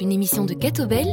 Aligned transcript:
une 0.00 0.12
émission 0.12 0.44
de 0.44 0.54
Catobel. 0.54 1.06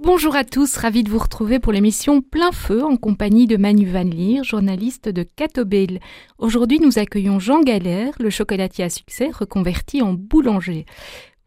Bonjour 0.00 0.34
à 0.36 0.44
tous, 0.44 0.76
ravi 0.76 1.04
de 1.04 1.10
vous 1.10 1.18
retrouver 1.18 1.60
pour 1.60 1.72
l'émission 1.72 2.20
Plein 2.20 2.50
Feu 2.50 2.82
en 2.82 2.96
compagnie 2.96 3.46
de 3.46 3.56
Manu 3.56 3.86
Van 3.86 4.02
Leer, 4.02 4.42
journaliste 4.42 5.08
de 5.08 5.22
Catobel. 5.22 6.00
Aujourd'hui, 6.38 6.80
nous 6.80 6.98
accueillons 6.98 7.38
Jean 7.38 7.60
Galère, 7.60 8.14
le 8.18 8.30
chocolatier 8.30 8.84
à 8.84 8.90
succès 8.90 9.30
reconverti 9.32 10.02
en 10.02 10.14
boulanger. 10.14 10.86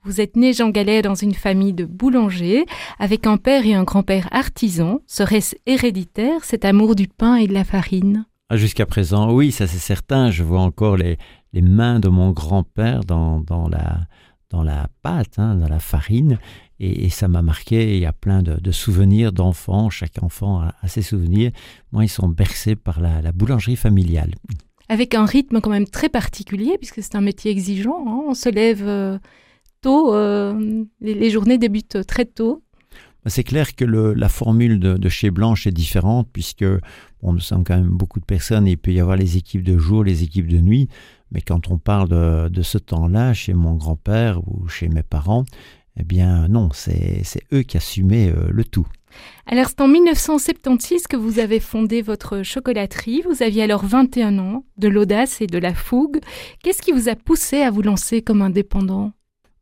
Vous 0.07 0.21
êtes 0.21 0.37
né 0.37 0.53
Jean 0.53 0.69
Galère 0.69 1.01
dans 1.01 1.15
une 1.15 1.33
famille 1.33 1.73
de 1.73 1.83
boulangers, 1.83 2.65
avec 2.97 3.27
un 3.27 3.35
père 3.35 3.65
et 3.65 3.73
un 3.73 3.83
grand-père 3.83 4.29
artisans. 4.31 4.99
Serait-ce 5.05 5.57
héréditaire, 5.65 6.45
cet 6.45 6.63
amour 6.63 6.95
du 6.95 7.09
pain 7.09 7.35
et 7.35 7.45
de 7.45 7.53
la 7.53 7.65
farine? 7.65 8.25
Ah, 8.49 8.55
Jusqu'à 8.55 8.85
présent, 8.85 9.33
oui, 9.33 9.51
ça 9.51 9.67
c'est 9.67 9.79
certain. 9.79 10.31
Je 10.31 10.43
vois 10.43 10.61
encore 10.61 10.95
les, 10.95 11.17
les 11.51 11.61
mains 11.61 11.99
de 11.99 12.07
mon 12.07 12.31
grand-père 12.31 13.03
dans, 13.03 13.41
dans, 13.41 13.67
la, 13.67 13.99
dans 14.49 14.63
la 14.63 14.87
pâte, 15.01 15.39
hein, 15.39 15.55
dans 15.55 15.67
la 15.67 15.79
farine. 15.79 16.39
Et, 16.79 17.09
ça 17.09 17.27
m'a 17.27 17.41
marqué. 17.41 17.97
Il 17.97 18.01
y 18.01 18.05
a 18.05 18.13
plein 18.13 18.41
de, 18.41 18.71
souvenirs 18.71 19.33
d'enfants. 19.33 19.89
Chaque 19.89 20.23
enfant 20.23 20.61
a, 20.61 20.87
ses 20.87 21.01
souvenirs. 21.01 21.51
Moi, 21.91 22.05
ils 22.05 22.09
sont 22.09 22.29
bercés 22.29 22.77
par 22.77 23.01
la, 23.01 23.33
boulangerie 23.33 23.75
familiale. 23.75 24.35
Avec 24.87 25.15
un 25.15 25.25
rythme 25.25 25.59
quand 25.59 25.69
même 25.69 25.85
très 25.85 26.07
particulier, 26.07 26.77
puisque 26.77 27.03
c'est 27.03 27.15
un 27.15 27.21
métier 27.21 27.51
exigeant. 27.51 28.05
Hein. 28.07 28.21
On 28.29 28.33
se 28.33 28.47
lève 28.47 28.87
euh, 28.87 29.17
tôt, 29.81 30.13
euh, 30.13 30.83
les, 31.01 31.29
journées 31.29 31.57
débutent 31.57 32.05
très 32.05 32.25
tôt. 32.25 32.63
Bah, 33.23 33.29
c'est 33.29 33.43
clair 33.43 33.75
que 33.75 33.85
la 33.85 34.29
formule 34.29 34.79
de, 34.79 35.09
chez 35.09 35.31
Blanche 35.31 35.67
est 35.67 35.71
différente 35.71 36.27
puisque 36.31 36.65
bon, 37.21 37.33
nous 37.33 37.39
sommes 37.39 37.63
quand 37.63 37.77
même 37.77 37.89
beaucoup 37.89 38.19
de 38.19 38.25
personnes 38.25 38.67
et 38.67 38.71
il 38.71 38.77
peut 38.77 38.91
y 38.91 38.99
avoir 38.99 39.17
les 39.17 39.37
équipes 39.37 39.63
de 39.63 39.77
jour, 39.77 40.03
les 40.03 40.23
équipes 40.23 40.47
de 40.47 40.59
nuit. 40.59 40.87
Mais 41.31 41.41
quand 41.41 41.69
on 41.69 41.77
parle 41.77 42.07
de, 42.49 42.61
ce 42.61 42.77
temps-là, 42.77 43.33
chez 43.33 43.53
mon 43.53 43.75
grand-père 43.75 44.39
ou 44.47 44.67
chez 44.69 44.87
mes 44.87 45.03
parents, 45.03 45.43
eh 45.99 46.03
bien 46.03 46.47
non, 46.47 46.69
c'est 46.73 47.23
eux 47.51 47.63
qui 47.63 47.77
assumaient 47.77 48.29
euh, 48.29 48.47
le 48.49 48.63
tout. 48.63 48.87
Alors 49.45 49.67
c'est 49.67 49.81
en 49.81 49.87
1976 49.87 51.07
que 51.07 51.15
vous 51.15 51.39
avez 51.39 51.59
fondé 51.59 52.01
votre 52.01 52.43
chocolaterie. 52.43 53.23
Vous 53.29 53.41
aviez 53.41 53.63
alors 53.63 53.85
21 53.85 54.37
ans, 54.39 54.65
de 54.77 54.87
l'audace 54.87 55.41
et 55.41 55.47
de 55.47 55.57
la 55.57 55.73
fougue. 55.73 56.19
Qu'est-ce 56.63 56.81
qui 56.81 56.91
vous 56.91 57.09
a 57.09 57.15
poussé 57.15 57.61
à 57.61 57.71
vous 57.71 57.81
lancer 57.81 58.21
comme 58.21 58.41
indépendant? 58.41 59.11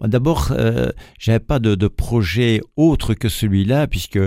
D'abord, 0.02 0.50
euh, 0.52 0.92
j'avais 1.18 1.40
pas 1.40 1.60
de, 1.60 1.88
projet 1.88 2.62
autre 2.76 3.14
que 3.14 3.30
celui-là, 3.30 3.88
puisque 3.88 4.20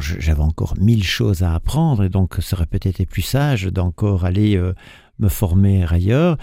j'avais 0.00 0.40
encore 0.40 0.74
mille 0.78 1.04
choses 1.04 1.42
à 1.42 1.54
apprendre, 1.54 2.04
et 2.04 2.08
donc 2.08 2.36
ça 2.40 2.56
aurait 2.56 2.66
peut-être 2.66 3.04
plus 3.06 3.22
sage 3.22 3.64
d'encore 3.66 4.24
aller 4.24 4.56
euh, 4.56 4.72
me 5.18 5.28
former 5.28 5.84
ailleurs. 5.88 6.36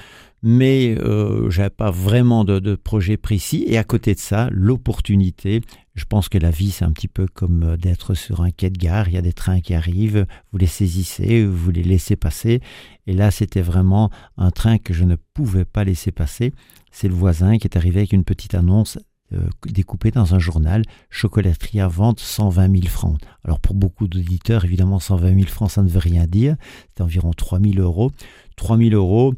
Mais 0.44 0.98
euh, 0.98 1.52
j'avais 1.52 1.70
pas 1.70 1.92
vraiment 1.92 2.44
de, 2.44 2.58
de, 2.58 2.74
projet 2.74 3.16
précis. 3.16 3.64
Et 3.68 3.78
à 3.78 3.84
côté 3.84 4.16
de 4.16 4.20
ça, 4.20 4.50
l'opportunité. 4.52 5.62
Je 5.94 6.06
pense 6.06 6.30
que 6.30 6.40
la 6.40 6.50
vie, 6.50 6.72
c'est 6.72 6.86
un 6.86 6.92
petit 6.92 7.08
peu 7.08 7.28
comme 7.32 7.64
euh, 7.64 7.78
d'être 7.78 8.16
sur 8.16 8.42
un 8.42 8.50
quai 8.50 8.72
de 8.72 8.78
gare. 8.80 9.08
Il 9.08 9.14
y 9.14 9.18
a 9.18 9.22
des 9.22 9.34
trains 9.34 9.60
qui 9.60 9.76
arrivent, 9.76 10.26
vous 10.52 10.58
les 10.58 10.66
saisissez, 10.66 11.46
vous 11.46 11.70
les 11.70 11.84
laissez 11.84 12.16
passer. 12.16 12.60
Et 13.06 13.14
là, 13.14 13.30
c'était 13.30 13.62
vraiment 13.62 14.10
un 14.38 14.50
train 14.50 14.80
que 14.80 14.96
je 14.96 15.04
ne 15.04 15.16
pouvais 15.16 15.66
pas 15.66 15.84
laisser 15.84 16.12
passer 16.12 16.54
c'est 16.92 17.08
le 17.08 17.14
voisin 17.14 17.58
qui 17.58 17.68
est 17.68 17.78
arrivé 17.78 18.00
avec 18.00 18.14
une 18.14 18.24
petite 18.24 18.54
annonce 18.54 18.98
euh, 19.34 19.48
découpée 19.66 20.12
dans 20.12 20.36
un 20.36 20.40
journal, 20.40 20.84
chocolaterie 21.10 21.80
à 21.80 21.88
vente 21.88 22.20
120 22.20 22.70
000 22.70 22.88
francs. 22.88 23.18
Alors 23.46 23.62
pour 23.62 23.76
beaucoup 23.76 24.10
d'auditeurs, 24.10 24.66
évidemment 24.66 25.00
120 25.00 25.36
000 25.36 25.48
francs, 25.48 25.72
ça 25.72 25.84
ne 25.84 25.88
veut 25.88 26.00
rien 26.00 26.28
dire, 26.28 26.58
c'est 26.94 27.02
environ 27.02 27.32
3 27.32 27.62
000 27.62 27.76
euros. 27.76 28.12
3 28.58 28.78
000 28.78 28.90
euros, 28.90 29.34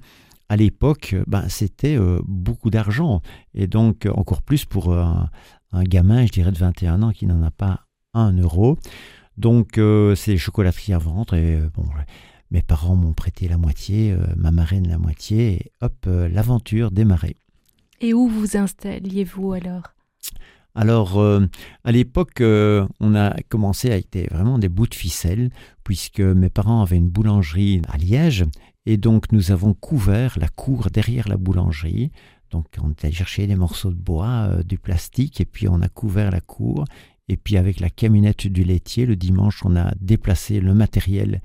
à 0.50 0.56
l'époque, 0.56 1.16
ben, 1.28 1.48
c'était 1.48 1.96
euh, 1.96 2.20
beaucoup 2.26 2.72
d'argent, 2.72 3.22
et 3.54 3.68
donc 3.68 4.08
encore 4.12 4.42
plus 4.42 4.66
pour 4.66 4.92
un, 4.96 5.30
gamin, 5.74 6.26
je 6.26 6.32
dirais 6.32 6.52
de 6.52 6.58
21 6.58 7.04
ans, 7.04 7.12
qui 7.12 7.28
n'en 7.28 7.44
a 7.44 7.52
pas 7.52 7.82
un 8.16 8.36
euro. 8.36 8.80
Donc 9.38 9.78
euh, 9.78 10.16
c'est 10.16 10.38
chocolaterie 10.38 10.94
à 10.94 10.98
vendre, 10.98 11.36
et 11.36 11.60
bon 11.76 11.86
mes 12.50 12.64
parents 12.64 12.96
m'ont 12.96 13.14
prêté 13.14 13.48
la 13.48 13.58
moitié, 13.58 14.16
ma 14.38 14.50
marraine 14.50 14.88
la 14.88 14.98
moitié, 14.98 15.54
et 15.54 15.72
hop, 15.82 16.08
l'aventure 16.08 16.90
démarrait. 16.90 17.36
Et 18.02 18.14
où 18.14 18.28
vous 18.28 18.58
installiez-vous 18.58 19.54
alors? 19.54 19.94
Alors, 20.76 21.20
euh, 21.20 21.46
à 21.84 21.92
l'époque, 21.92 22.42
euh, 22.42 22.88
on 23.00 23.16
a 23.16 23.36
commencé 23.50 23.92
à 23.92 23.98
être 23.98 24.32
vraiment 24.32 24.58
des 24.58 24.70
bouts 24.70 24.88
de 24.88 24.96
ficelle, 24.96 25.52
puisque 25.84 26.20
mes 26.20 26.50
parents 26.50 26.82
avaient 26.82 26.98
une 26.98 27.10
boulangerie 27.10 27.82
à 27.88 27.98
Liège, 27.98 28.46
et 28.86 28.98
donc 28.98 29.32
nous 29.32 29.52
avons 29.52 29.74
couvert 29.74 30.38
la 30.40 30.48
cour 30.48 30.90
derrière 30.92 31.28
la 31.28 31.38
boulangerie. 31.38 32.12
Donc, 32.50 32.66
on 32.82 32.94
allé 33.02 33.14
chercher 33.14 33.48
des 33.48 33.56
morceaux 33.56 33.90
de 33.90 33.96
bois, 33.96 34.48
euh, 34.50 34.64
du 34.64 34.78
plastique, 34.78 35.42
et 35.42 35.46
puis 35.46 35.68
on 35.68 35.82
a 35.82 35.90
couvert 35.90 36.32
la 36.32 36.42
cour. 36.42 36.86
Et 37.30 37.38
puis, 37.38 37.58
avec 37.58 37.80
la 37.80 37.90
camionnette 37.90 38.48
du 38.48 38.64
laitier, 38.64 39.06
le 39.06 39.16
dimanche, 39.16 39.64
on 39.64 39.76
a 39.76 39.94
déplacé 40.02 40.60
le 40.60 40.74
matériel 40.74 41.42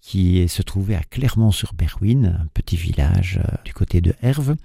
qui 0.00 0.48
se 0.48 0.62
trouvait 0.62 0.94
à 0.94 1.02
Clermont-sur-Berwyn, 1.02 2.24
un 2.24 2.46
petit 2.54 2.76
village 2.76 3.38
du 3.66 3.74
côté 3.74 4.00
de 4.00 4.14
Herve 4.22 4.56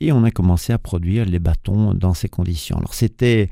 et 0.00 0.12
on 0.12 0.24
a 0.24 0.30
commencé 0.30 0.72
à 0.72 0.78
produire 0.78 1.24
les 1.24 1.38
bâtons 1.38 1.94
dans 1.94 2.14
ces 2.14 2.28
conditions. 2.28 2.76
Alors 2.78 2.94
c'était 2.94 3.48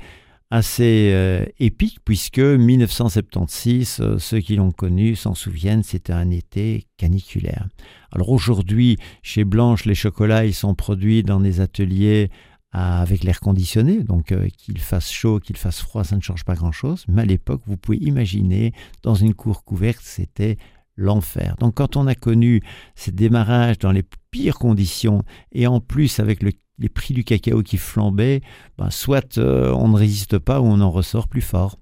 assez 0.51 1.11
euh, 1.13 1.45
épique 1.59 1.99
puisque 2.03 2.39
1976, 2.39 3.99
euh, 3.99 4.17
ceux 4.17 4.39
qui 4.39 4.55
l'ont 4.55 4.71
connu 4.71 5.15
s'en 5.15 5.35
souviennent, 5.35 5.83
c'était 5.83 6.13
un 6.13 6.31
été 6.31 6.87
caniculaire. 6.97 7.67
Alors 8.11 8.29
aujourd'hui, 8.29 8.97
chez 9.21 9.43
Blanche, 9.43 9.85
les 9.85 9.95
chocolats, 9.95 10.45
ils 10.45 10.55
sont 10.55 10.73
produits 10.73 11.23
dans 11.23 11.39
des 11.39 11.59
ateliers 11.59 12.31
avec 12.71 13.23
l'air 13.23 13.39
conditionné, 13.39 14.03
donc 14.03 14.31
euh, 14.31 14.47
qu'il 14.55 14.77
fasse 14.79 15.11
chaud, 15.11 15.39
qu'il 15.39 15.57
fasse 15.57 15.79
froid, 15.81 16.03
ça 16.03 16.15
ne 16.15 16.21
change 16.21 16.43
pas 16.45 16.53
grand-chose. 16.53 17.03
Mais 17.07 17.23
à 17.23 17.25
l'époque, 17.25 17.61
vous 17.65 17.77
pouvez 17.77 17.97
imaginer, 17.97 18.73
dans 19.01 19.15
une 19.15 19.33
cour 19.33 19.63
couverte, 19.63 20.01
c'était 20.03 20.57
l'enfer. 20.99 21.55
Donc 21.59 21.75
quand 21.75 21.95
on 21.95 22.07
a 22.07 22.15
connu 22.15 22.61
ces 22.95 23.11
démarrages 23.11 23.79
dans 23.79 23.91
les 23.91 24.03
pires 24.31 24.59
conditions 24.59 25.23
et 25.51 25.65
en 25.65 25.79
plus 25.79 26.19
avec 26.19 26.43
les 26.43 26.89
prix 26.89 27.13
du 27.13 27.23
cacao 27.23 27.63
qui 27.63 27.77
flambaient, 27.77 28.41
ben, 28.77 28.89
soit 28.89 29.37
euh, 29.37 29.71
on 29.73 29.87
ne 29.87 29.97
résiste 29.97 30.37
pas 30.37 30.61
ou 30.61 30.65
on 30.65 30.81
en 30.81 30.91
ressort 30.91 31.27
plus 31.27 31.41
fort. 31.41 31.77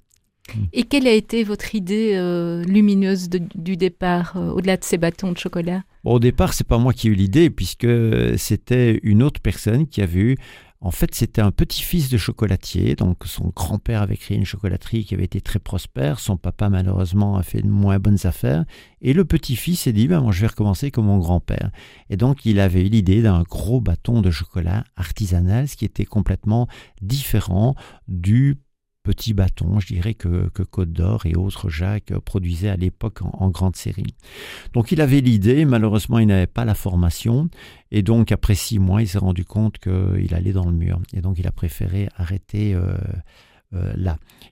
Et 0.72 0.84
quelle 0.84 1.08
a 1.08 1.12
été 1.12 1.44
votre 1.44 1.76
idée 1.76 2.14
euh, 2.16 2.64
lumineuse 2.64 3.30
du 3.30 3.76
départ, 3.76 4.38
euh, 4.38 4.52
au-delà 4.52 4.78
de 4.78 4.84
ces 4.84 4.98
bâtons 4.98 5.34
de 5.34 5.38
chocolat? 5.38 5.84
Au 6.06 6.20
départ, 6.20 6.54
c'est 6.54 6.66
pas 6.66 6.78
moi 6.78 6.94
qui 6.94 7.08
ai 7.08 7.12
eu 7.12 7.16
l'idée, 7.16 7.50
puisque 7.50 7.88
c'était 8.38 9.00
une 9.04 9.24
autre 9.24 9.42
personne 9.42 9.88
qui 9.88 10.02
avait 10.02 10.20
eu 10.22 10.38
en 10.80 10.92
fait, 10.92 11.16
c'était 11.16 11.42
un 11.42 11.52
petit-fils 11.52 12.10
de 12.10 12.18
chocolatier, 12.18 12.96
donc 12.96 13.24
son 13.26 13.52
grand-père 13.56 14.02
avait 14.04 14.18
créé 14.18 14.38
une 14.38 14.46
chocolaterie 14.46 15.06
qui 15.06 15.16
avait 15.16 15.24
été 15.24 15.42
très 15.42 15.58
prospère, 15.60 16.20
son 16.20 16.38
papa 16.38 16.70
malheureusement 16.70 17.38
a 17.38 17.44
fait 17.44 17.62
de 17.62 17.68
moins 17.68 17.98
bonnes 17.98 18.26
affaires, 18.26 18.64
et 19.02 19.14
le 19.14 19.26
petit-fils 19.26 19.82
s'est 19.82 19.94
dit, 19.94 20.08
ben, 20.08 20.22
moi 20.22 20.32
je 20.32 20.42
vais 20.42 20.48
recommencer 20.48 20.92
comme 20.92 21.06
mon 21.06 21.18
grand-père. 21.18 21.72
Et 22.10 22.18
donc 22.18 22.46
il 22.46 22.60
avait 22.60 22.86
eu 22.86 22.90
l'idée 22.90 23.24
d'un 23.24 23.42
gros 23.42 23.82
bâton 23.82 24.22
de 24.22 24.30
chocolat 24.30 24.84
artisanal, 24.96 25.68
ce 25.68 25.76
qui 25.76 25.86
était 25.86 26.06
complètement 26.06 26.68
différent 27.02 27.76
du 28.08 28.58
petits 29.08 29.34
bâtons, 29.34 29.80
je 29.80 29.88
dirais, 29.88 30.16
que, 30.16 30.50
Côte 30.70 30.92
d'Or 30.92 31.26
et 31.26 31.36
autres 31.38 31.70
Jacques 31.70 32.14
produisaient 32.26 32.68
à 32.68 32.76
l'époque 32.76 33.20
en, 33.22 33.50
grande 33.50 33.78
série. 33.78 34.14
Donc 34.74 34.92
il 34.92 35.00
avait 35.00 35.22
l'idée, 35.22 35.64
malheureusement 35.64 36.20
il 36.20 36.28
n'avait 36.28 36.46
pas 36.46 36.66
la 36.66 36.76
formation, 36.76 37.50
et 37.90 38.02
donc 38.04 38.34
après 38.34 38.54
six 38.54 38.80
mois 38.80 39.02
il 39.02 39.08
s'est 39.08 39.18
rendu 39.18 39.46
compte 39.46 39.78
qu'il 39.78 40.34
allait 40.36 40.52
dans 40.52 40.66
le 40.66 40.74
mur, 40.74 41.00
et 41.14 41.22
donc 41.22 41.40
il 41.40 41.48
a 41.48 41.54
préféré 41.54 42.10
arrêter 42.18 42.74
euh, 42.74 42.98
euh. 43.74 43.94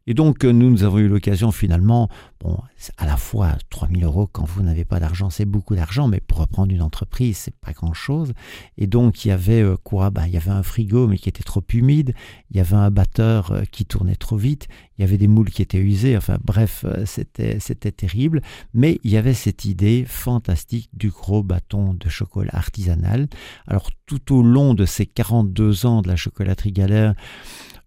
Et 0.08 0.14
donc, 0.14 0.44
euh, 0.44 0.52
nous, 0.52 0.70
nous 0.70 0.84
avons 0.84 1.00
eu 1.00 1.08
l'occasion 1.08 1.52
finalement, 1.52 2.10
bon, 2.42 2.60
à 2.98 3.06
la 3.06 3.18
fois 3.18 3.58
3000 3.70 4.04
euros 4.04 4.28
quand 4.28 4.46
vous 4.46 4.62
n'avez 4.62 4.86
pas 4.86 5.00
d'argent, 5.00 5.30
c'est 5.30 5.46
beaucoup 5.46 5.76
d'argent, 5.76 6.08
mais 6.08 6.20
pour 6.20 6.40
reprendre 6.40 6.72
une 6.72 6.82
entreprise, 6.82 7.38
c'est 7.38 7.56
pas 7.56 7.72
grand 7.72 7.94
chose. 7.94 8.34
Et 8.78 8.88
donc, 8.88 9.24
il 9.24 9.30
y 9.30 9.32
avait 9.32 9.62
euh, 9.62 9.78
quoi? 9.84 10.10
Ben, 10.10 10.28
Il 10.28 10.34
y 10.34 10.38
avait 10.38 10.52
un 10.52 10.64
frigo, 10.64 11.08
mais 11.08 11.18
qui 11.18 11.30
était 11.30 11.44
trop 11.44 11.64
humide. 11.74 12.14
Il 12.52 12.58
y 12.58 12.60
avait 12.60 12.76
un 12.76 12.92
batteur 12.92 13.54
qui 13.72 13.86
tournait 13.86 14.16
trop 14.16 14.38
vite. 14.38 14.68
Il 14.98 15.02
y 15.02 15.04
avait 15.04 15.18
des 15.18 15.28
moules 15.28 15.50
qui 15.50 15.62
étaient 15.62 15.80
usés. 15.80 16.18
Enfin, 16.18 16.38
bref, 16.44 16.86
c'était, 17.06 17.60
c'était 17.60 17.92
terrible. 17.92 18.42
Mais 18.74 19.00
il 19.04 19.12
y 19.12 19.18
avait 19.18 19.34
cette 19.34 19.66
idée 19.66 20.06
fantastique 20.06 20.90
du 20.94 21.10
gros 21.10 21.44
bâton 21.44 21.94
de 21.94 22.10
chocolat 22.10 22.52
artisanal. 22.54 23.28
Alors, 23.68 23.90
tout 24.06 24.36
au 24.36 24.44
long 24.44 24.74
de 24.74 24.86
ces 24.86 25.06
42 25.06 25.86
ans 25.86 26.02
de 26.02 26.08
la 26.08 26.16
chocolaterie 26.16 26.72
galère, 26.72 27.16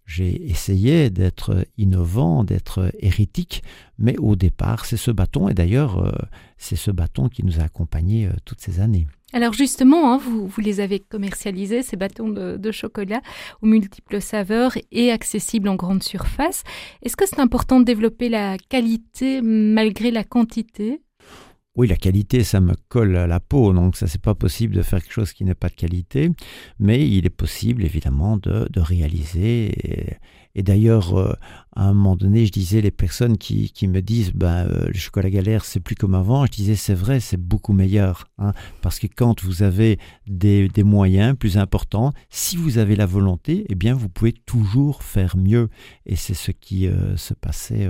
j'ai 0.09 0.49
essayé 0.49 1.11
d'être 1.11 1.67
innovant, 1.77 2.43
d'être 2.43 2.91
hérétique, 2.99 3.61
mais 3.99 4.17
au 4.17 4.35
départ, 4.35 4.85
c'est 4.85 4.97
ce 4.97 5.11
bâton, 5.11 5.49
et 5.49 5.53
d'ailleurs, 5.53 6.03
euh, 6.03 6.11
c'est 6.57 6.75
ce 6.75 6.89
bâton 6.89 7.29
qui 7.29 7.45
nous 7.45 7.59
a 7.59 7.63
accompagnés 7.63 8.25
euh, 8.25 8.31
toutes 8.43 8.59
ces 8.59 8.79
années. 8.79 9.05
Alors 9.33 9.53
justement, 9.53 10.11
hein, 10.11 10.17
vous, 10.17 10.47
vous, 10.47 10.61
les 10.61 10.79
avez 10.79 10.99
commercialisés, 10.99 11.83
ces 11.83 11.95
bâtons 11.95 12.29
de, 12.29 12.71
chocolat, 12.71 13.21
aux 13.61 13.67
multiples 13.67 14.19
saveurs 14.19 14.75
et 14.91 15.11
accessibles 15.11 15.69
en 15.69 15.75
grande 15.75 16.01
surface. 16.01 16.63
Est-ce 17.03 17.15
que 17.15 17.27
c'est 17.27 17.39
important 17.39 17.79
de 17.79 17.85
développer 17.85 18.29
la 18.29 18.57
qualité 18.57 19.41
malgré 19.43 20.09
la 20.09 20.23
quantité? 20.23 21.03
Oui, 21.75 21.87
la 21.87 21.95
qualité, 21.95 22.43
ça 22.43 22.59
me 22.59 22.73
colle 22.89 23.15
à 23.15 23.27
la 23.27 23.39
peau, 23.39 23.73
donc 23.73 23.95
ça, 23.95 24.07
c'est 24.07 24.21
pas 24.21 24.35
possible 24.35 24.75
de 24.75 24.81
faire 24.81 25.01
quelque 25.01 25.13
chose 25.13 25.33
qui 25.33 25.45
n'est 25.45 25.55
pas 25.55 25.69
de 25.69 25.75
qualité, 25.75 26.31
mais 26.79 27.07
il 27.07 27.25
est 27.25 27.29
possible, 27.29 27.85
évidemment, 27.85 28.37
de, 28.37 28.67
réaliser. 28.79 30.17
Et, 30.55 30.63
d'ailleurs, 30.63 31.17
euh, 31.17 31.33
à 31.75 31.83
un 31.85 31.93
moment 31.93 32.15
donné, 32.15 32.45
je 32.45 32.51
disais, 32.51 32.81
les 32.81 32.91
personnes 32.91 33.37
qui, 33.37 33.71
me 33.87 34.01
disent, 34.01 34.33
ben, 34.33 34.67
euh, 34.67 34.87
le 34.87 34.93
chocolat 34.93 35.29
galère, 35.29 35.63
c'est 35.63 35.79
plus 35.79 35.95
comme 35.95 36.15
avant, 36.15 36.45
je 36.47 36.51
disais, 36.51 36.75
c'est 36.75 36.95
vrai, 36.95 37.19
c'est 37.19 37.37
beaucoup 37.37 37.71
meilleur. 37.71 38.27
Hein, 38.39 38.51
parce 38.81 38.99
que 38.99 39.07
quand 39.07 39.43
vous 39.43 39.63
avez 39.63 39.99
des, 40.27 40.69
moyens 40.83 41.37
plus 41.37 41.57
importants, 41.57 42.13
si 42.29 42.57
vous 42.57 42.77
avez 42.77 42.95
la 42.95 43.05
volonté, 43.05 43.65
eh 43.69 43.75
bien, 43.75 43.93
vous 43.93 44.09
pouvez 44.09 44.33
toujours 44.33 45.03
faire 45.03 45.37
mieux. 45.37 45.69
Et 46.05 46.15
c'est 46.15 46.33
ce 46.33 46.51
qui 46.51 46.87
euh, 46.87 47.15
se 47.15 47.33
passait 47.33 47.89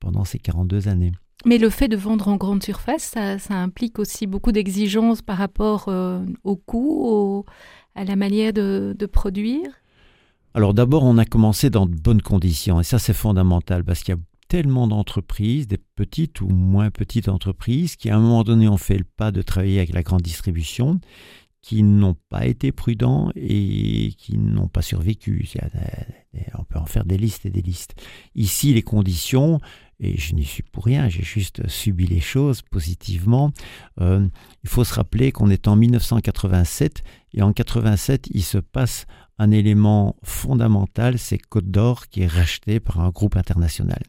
pendant 0.00 0.24
ces 0.24 0.38
42 0.38 0.88
années. 0.88 1.12
Mais 1.44 1.58
le 1.58 1.70
fait 1.70 1.88
de 1.88 1.96
vendre 1.96 2.28
en 2.28 2.36
grande 2.36 2.62
surface, 2.62 3.14
ça, 3.14 3.54
implique 3.54 3.98
aussi 3.98 4.26
beaucoup 4.26 4.52
d'exigences 4.52 5.22
par 5.22 5.38
rapport 5.38 5.86
euh, 5.88 6.24
au 6.44 6.56
coût, 6.56 7.44
à 7.94 8.04
la 8.04 8.16
manière 8.16 8.52
de, 8.52 9.06
produire. 9.06 9.68
Alors 10.54 10.74
d'abord, 10.74 11.02
on 11.04 11.18
a 11.18 11.24
commencé 11.24 11.70
dans 11.70 11.86
de 11.86 11.94
bonnes 11.94 12.22
conditions, 12.22 12.80
et 12.80 12.84
ça 12.84 12.98
c'est 12.98 13.14
fondamental, 13.14 13.84
parce 13.84 14.00
qu'il 14.02 14.14
y 14.14 14.18
a 14.18 14.20
tellement 14.48 14.86
d'entreprises, 14.86 15.66
des 15.66 15.78
petites 15.78 16.42
ou 16.42 16.48
moins 16.48 16.90
petites 16.90 17.28
entreprises, 17.28 17.96
qui 17.96 18.10
à 18.10 18.16
un 18.16 18.20
moment 18.20 18.44
donné 18.44 18.68
ont 18.68 18.76
fait 18.76 18.98
le 18.98 19.04
pas 19.04 19.32
de 19.32 19.40
travailler 19.40 19.78
avec 19.78 19.94
la 19.94 20.02
grande 20.02 20.20
distribution, 20.20 21.00
qui 21.62 21.84
n'ont 21.84 22.16
pas 22.28 22.46
été 22.46 22.72
prudents 22.72 23.30
et 23.36 24.12
qui 24.18 24.36
n'ont 24.36 24.68
pas 24.68 24.82
survécu. 24.82 25.48
On 26.58 26.64
peut 26.64 26.78
en 26.78 26.86
faire 26.86 27.04
des 27.04 27.16
listes 27.16 27.46
et 27.46 27.50
des 27.50 27.62
listes. 27.62 27.94
Ici, 28.34 28.74
les 28.74 28.82
conditions, 28.82 29.60
et 30.00 30.18
je 30.18 30.34
n'y 30.34 30.44
suis 30.44 30.64
pour 30.64 30.84
rien, 30.84 31.08
j'ai 31.08 31.22
juste 31.22 31.68
subi 31.68 32.06
les 32.06 32.20
choses 32.20 32.62
positivement. 32.62 33.52
Euh, 34.00 34.26
il 34.64 34.68
faut 34.68 34.82
se 34.82 34.94
rappeler 34.94 35.30
qu'on 35.30 35.48
est 35.48 35.68
en 35.68 35.76
1987 35.76 37.02
et 37.34 37.42
en 37.42 37.52
87 37.52 38.28
il 38.32 38.42
se 38.42 38.58
passe 38.58 39.06
un 39.38 39.52
élément 39.52 40.16
fondamental, 40.24 41.18
c'est 41.18 41.38
Côte 41.38 41.70
d'Or 41.70 42.08
qui 42.08 42.22
est 42.22 42.26
racheté 42.26 42.80
par 42.80 43.00
un 43.00 43.10
groupe 43.10 43.36
international. 43.36 44.02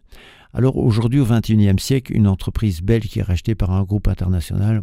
Alors 0.53 0.77
aujourd'hui 0.77 1.19
au 1.19 1.25
XXIe 1.25 1.79
siècle, 1.79 2.15
une 2.15 2.27
entreprise 2.27 2.81
belge 2.81 3.07
qui 3.07 3.19
est 3.19 3.23
rachetée 3.23 3.55
par 3.55 3.71
un 3.71 3.83
groupe 3.83 4.07
international, 4.07 4.81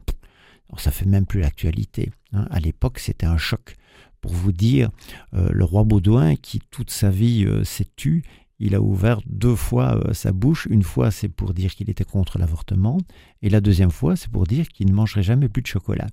ça 0.78 0.90
fait 0.90 1.06
même 1.06 1.26
plus 1.26 1.40
l'actualité. 1.40 2.11
Hein. 2.32 2.46
À 2.50 2.61
l'époque, 2.61 2.99
c'était 2.99 3.26
un 3.26 3.38
choc. 3.38 3.76
Pour 4.20 4.32
vous 4.32 4.52
dire, 4.52 4.90
euh, 5.34 5.49
le 5.50 5.64
roi 5.64 5.84
Baudouin, 5.84 6.37
qui 6.37 6.61
toute 6.70 6.90
sa 6.90 7.11
vie 7.11 7.44
euh, 7.46 7.64
s'est 7.64 7.88
tu, 7.96 8.22
il 8.58 8.75
a 8.75 8.82
ouvert 8.82 9.22
deux 9.25 9.56
fois 9.56 9.96
euh, 9.96 10.12
sa 10.12 10.32
bouche. 10.32 10.69
Une 10.69 10.82
fois, 10.82 11.11
c'est 11.11 11.31
pour 11.31 11.55
dire 11.55 11.75
qu'il 11.75 11.88
était 11.88 12.05
contre 12.05 12.38
l'avortement, 12.38 12.99
et 13.40 13.49
la 13.49 13.62
deuxième 13.62 13.90
fois, 13.90 14.17
c'est 14.17 14.31
pour 14.31 14.46
dire 14.46 14.69
qu'il 14.69 14.88
ne 14.88 14.93
mangerait 14.93 15.22
jamais 15.22 15.49
plus 15.49 15.62
de 15.62 15.67
chocolat. 15.67 16.06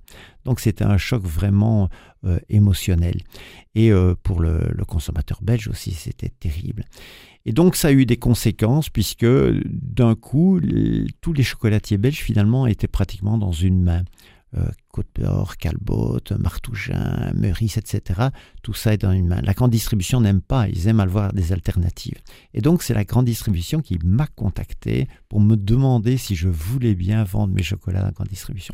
Donc 0.45 0.61
c'était 0.61 0.85
un 0.85 0.97
choc 0.97 1.23
vraiment 1.23 1.89
émotionnel. 2.49 3.21
Et 3.75 3.91
pour 4.23 4.39
le, 4.39 4.73
consommateur 4.87 5.39
belge 5.41 5.67
aussi, 5.67 5.91
c'était 5.91 6.29
terrible. 6.29 6.85
Et 7.45 7.51
donc 7.51 7.75
ça 7.75 7.89
a 7.89 7.91
eu 7.91 8.05
des 8.05 8.17
conséquences, 8.17 8.89
puisque 8.89 9.25
d'un 9.25 10.15
coup, 10.15 10.61
tous 11.19 11.33
les 11.33 11.43
chocolatiers 11.43 11.97
belges, 11.97 12.21
finalement, 12.21 12.65
étaient 12.65 12.87
pratiquement 12.87 13.37
dans 13.37 13.51
une 13.51 13.81
main. 13.81 14.03
Euh, 14.55 14.69
Côte 14.87 15.07
d'Or, 15.19 15.57
Calbot, 15.57 16.21
Martougin, 16.39 17.33
Meurice, 17.35 17.77
etc. 17.77 18.29
Tout 18.63 18.73
ça 18.73 18.93
est 18.93 18.97
dans 18.97 19.11
une 19.11 19.27
main. 19.27 19.41
La 19.41 19.53
grande 19.53 19.71
distribution 19.71 20.21
n'aime 20.21 20.39
pas, 20.39 20.69
ils 20.69 20.87
aiment 20.87 21.01
avoir 21.01 21.33
des 21.33 21.51
alternatives. 21.51 22.17
Et 22.53 22.61
donc 22.61 22.81
c'est 22.81 22.93
la 22.93 23.03
grande 23.03 23.25
distribution 23.25 23.81
qui 23.81 23.99
m'a 24.03 24.25
contacté 24.25 25.09
pour 25.27 25.41
me 25.41 25.57
demander 25.57 26.15
si 26.15 26.35
je 26.35 26.47
voulais 26.47 26.95
bien 26.95 27.25
vendre 27.25 27.53
mes 27.53 27.61
chocolats 27.61 27.99
à 27.99 28.05
la 28.05 28.11
grande 28.11 28.29
distribution. 28.29 28.73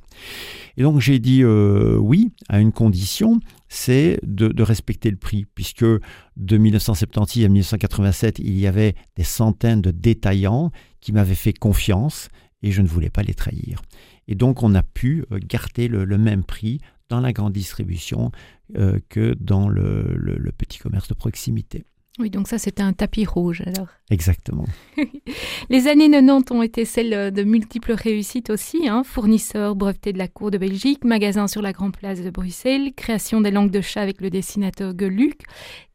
Et 0.77 0.83
donc 0.83 0.99
j'ai 0.99 1.17
dit 1.17 1.43
euh, 1.43 1.97
oui, 1.97 2.31
à 2.49 2.59
une 2.59 2.71
condition, 2.71 3.39
c'est 3.67 4.19
de, 4.23 4.49
de, 4.49 4.63
respecter 4.63 5.09
le 5.09 5.17
prix, 5.17 5.45
puisque 5.55 5.83
de 5.83 6.57
1976 6.57 7.45
à 7.45 7.47
1987, 7.47 8.39
il 8.39 8.59
y 8.59 8.67
avait 8.67 8.93
des 9.17 9.23
centaines 9.23 9.81
de 9.81 9.89
détaillants 9.89 10.71
qui 11.01 11.11
m'avaient 11.11 11.33
fait 11.33 11.53
confiance 11.53 12.29
et 12.61 12.71
je 12.71 12.81
ne 12.81 12.87
voulais 12.87 13.09
pas 13.09 13.23
les 13.23 13.33
trahir. 13.33 13.81
Et 14.27 14.35
donc 14.35 14.63
on 14.63 14.75
a 14.75 14.83
pu 14.83 15.25
euh, 15.31 15.39
garder 15.41 15.87
le, 15.87 16.05
même 16.17 16.43
prix 16.43 16.79
dans 17.09 17.19
la 17.19 17.33
grande 17.33 17.53
distribution 17.53 18.31
euh, 18.75 18.99
que 19.09 19.35
dans 19.39 19.67
le, 19.69 20.51
petit 20.57 20.79
commerce 20.79 21.07
de 21.07 21.13
proximité. 21.13 21.83
Oui, 22.19 22.29
donc 22.29 22.47
ça 22.47 22.59
c'était 22.59 22.83
un 22.83 22.93
tapis 22.93 23.25
rouge 23.25 23.63
alors. 23.65 23.87
Exactement. 24.11 24.65
Les 25.69 25.87
années 25.87 26.11
90 26.11 26.51
ont 26.51 26.61
été 26.61 26.85
celles 26.85 27.33
de 27.33 27.43
multiples 27.43 27.93
réussites 27.93 28.51
aussi, 28.51 28.87
hein. 28.87 29.03
fournisseur 29.03 29.75
breveté 29.75 30.13
de 30.13 30.19
la 30.19 30.27
Cour 30.27 30.51
de 30.51 30.59
Belgique, 30.59 31.05
magasin 31.05 31.47
sur 31.47 31.63
la 31.63 31.73
Grande 31.73 31.97
Place 31.97 32.21
de 32.21 32.29
Bruxelles, 32.29 32.93
création 32.93 33.41
des 33.41 33.49
langues 33.49 33.71
de 33.71 33.81
chat 33.81 34.01
avec 34.01 34.21
le 34.21 34.29
dessinateur 34.29 34.93
Geluc. 34.95 35.41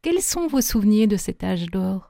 Quels 0.01 0.21
sont 0.21 0.47
vos 0.47 0.61
souvenirs 0.61 1.07
de 1.07 1.15
cet 1.15 1.41
âge 1.41 1.67
d'or? 1.67 2.08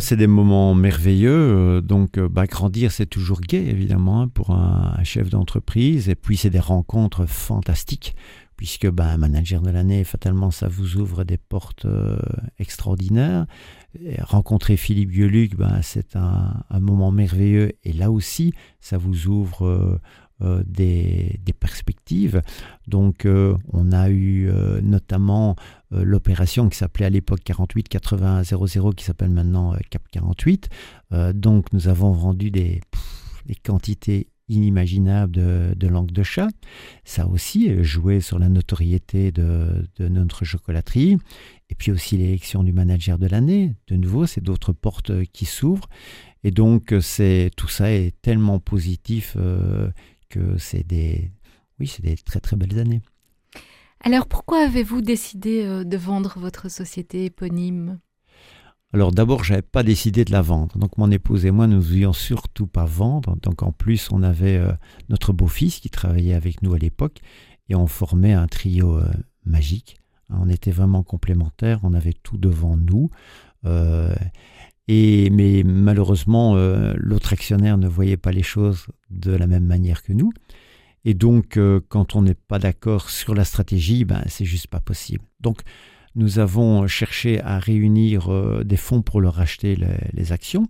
C'est 0.00 0.16
des 0.16 0.26
moments 0.26 0.74
merveilleux. 0.74 1.30
Euh, 1.30 1.80
donc, 1.80 2.18
euh, 2.18 2.28
bah, 2.28 2.46
grandir, 2.46 2.90
c'est 2.90 3.06
toujours 3.06 3.40
gai, 3.40 3.68
évidemment, 3.68 4.22
hein, 4.22 4.28
pour 4.28 4.50
un, 4.50 5.02
chef 5.04 5.30
d'entreprise. 5.30 6.08
Et 6.08 6.16
puis, 6.16 6.36
c'est 6.36 6.50
des 6.50 6.60
rencontres 6.60 7.24
fantastiques, 7.26 8.14
puisque 8.56 8.90
bah, 8.90 9.06
un 9.06 9.16
manager 9.16 9.62
de 9.62 9.70
l'année, 9.70 10.04
fatalement, 10.04 10.50
ça 10.50 10.68
vous 10.68 10.96
ouvre 10.96 11.24
des 11.24 11.38
portes 11.38 11.86
euh, 11.86 12.18
extraordinaires. 12.58 13.46
rencontrer 14.20 14.76
Philippe 14.76 15.12
Gueluc, 15.12 15.56
bah, 15.56 15.80
c'est 15.82 16.16
un, 16.16 16.64
moment 16.80 17.10
merveilleux. 17.10 17.72
Et 17.84 17.92
là 17.92 18.10
aussi, 18.10 18.52
ça 18.80 18.98
vous 18.98 19.28
ouvre 19.28 20.00
des, 20.40 21.40
perspectives. 21.58 22.42
Donc 22.86 23.26
on 23.72 23.92
a 23.92 24.10
eu 24.10 24.50
notamment 24.82 25.56
l'opération 25.90 26.68
qui 26.68 26.76
s'appelait 26.76 27.06
à 27.06 27.10
l'époque 27.10 27.40
48 27.44 27.88
80 27.88 28.42
00 28.44 28.90
qui 28.92 29.04
s'appelle 29.04 29.30
maintenant 29.30 29.74
Cap 29.90 30.02
48. 30.10 30.68
donc 31.34 31.72
nous 31.72 31.88
avons 31.88 32.12
vendu 32.12 32.50
des, 32.50 32.80
quantités 33.64 34.28
inimaginables 34.48 35.32
de, 35.32 35.86
langue 35.86 36.10
de 36.10 36.22
chat. 36.22 36.48
Ça 37.04 37.26
aussi 37.26 37.82
joué 37.82 38.20
sur 38.20 38.38
la 38.38 38.48
notoriété 38.48 39.32
de, 39.32 39.86
de 39.96 40.08
notre 40.08 40.44
chocolaterie. 40.44 41.18
Et 41.68 41.74
puis 41.74 41.90
aussi 41.90 42.16
l'élection 42.16 42.62
du 42.62 42.72
manager 42.72 43.18
de 43.18 43.26
l'année. 43.26 43.74
De 43.88 43.96
nouveau, 43.96 44.26
c'est 44.26 44.40
d'autres 44.40 44.72
portes 44.72 45.24
qui 45.32 45.46
s'ouvrent. 45.46 45.88
Et 46.44 46.52
donc, 46.52 46.94
c'est 47.00 47.50
tout 47.56 47.68
ça 47.68 47.90
est 47.90 48.14
tellement 48.22 48.60
positif 48.60 49.36
que 50.28 50.58
c'est 50.58 50.86
des, 50.86 51.30
oui, 51.78 51.86
c'est 51.86 52.02
des 52.02 52.16
très 52.16 52.40
très 52.40 52.56
belles 52.56 52.78
années. 52.78 53.02
Alors 54.00 54.26
pourquoi 54.26 54.64
avez-vous 54.64 55.00
décidé 55.00 55.64
euh, 55.64 55.84
de 55.84 55.96
vendre 55.96 56.34
votre 56.38 56.70
société 56.70 57.24
éponyme? 57.24 57.98
Alors 58.92 59.10
d'abord, 59.10 59.42
je 59.42 59.52
n'avais 59.52 59.62
pas 59.62 59.82
décidé 59.82 60.24
de 60.24 60.32
la 60.32 60.42
vendre. 60.42 60.78
Donc 60.78 60.96
mon 60.96 61.10
épouse 61.10 61.44
et 61.44 61.50
moi, 61.50 61.66
nous 61.66 61.80
voulions 61.80 62.12
surtout 62.12 62.66
pas 62.66 62.84
vendre. 62.84 63.36
Donc 63.42 63.62
en 63.62 63.72
plus, 63.72 64.10
on 64.12 64.22
avait 64.22 64.56
euh, 64.56 64.72
notre 65.08 65.32
beau-fils 65.32 65.80
qui 65.80 65.90
travaillait 65.90 66.34
avec 66.34 66.62
nous 66.62 66.74
à 66.74 66.78
l'époque 66.78 67.20
et 67.68 67.74
on 67.74 67.86
formait 67.86 68.32
un 68.32 68.46
trio 68.46 68.98
euh, 68.98 69.10
magique. 69.44 69.98
On 70.30 70.48
était 70.48 70.70
vraiment 70.70 71.02
complémentaires, 71.02 71.80
on 71.82 71.94
avait 71.94 72.14
tout 72.14 72.36
devant 72.36 72.76
nous. 72.76 73.10
Et, 74.88 75.30
mais 75.30 75.62
malheureusement, 75.64 76.56
l'autre 76.96 77.32
actionnaire 77.32 77.78
ne 77.78 77.86
voyait 77.86 78.16
pas 78.16 78.32
les 78.32 78.42
choses 78.42 78.86
de 79.10 79.30
la 79.32 79.46
même 79.46 79.64
manière 79.64 80.02
que 80.02 80.12
nous. 80.12 80.32
Et 81.06 81.14
donc, 81.14 81.56
euh, 81.56 81.80
quand 81.88 82.16
on 82.16 82.22
n'est 82.22 82.34
pas 82.34 82.58
d'accord 82.58 83.10
sur 83.10 83.32
la 83.32 83.44
stratégie, 83.44 84.04
ben, 84.04 84.24
c'est 84.26 84.44
juste 84.44 84.66
pas 84.66 84.80
possible. 84.80 85.24
Donc, 85.38 85.60
nous 86.16 86.40
avons 86.40 86.88
cherché 86.88 87.40
à 87.42 87.60
réunir 87.60 88.32
euh, 88.32 88.64
des 88.64 88.76
fonds 88.76 89.02
pour 89.02 89.20
leur 89.20 89.38
acheter 89.38 89.78
les, 90.12 90.32
actions. 90.32 90.66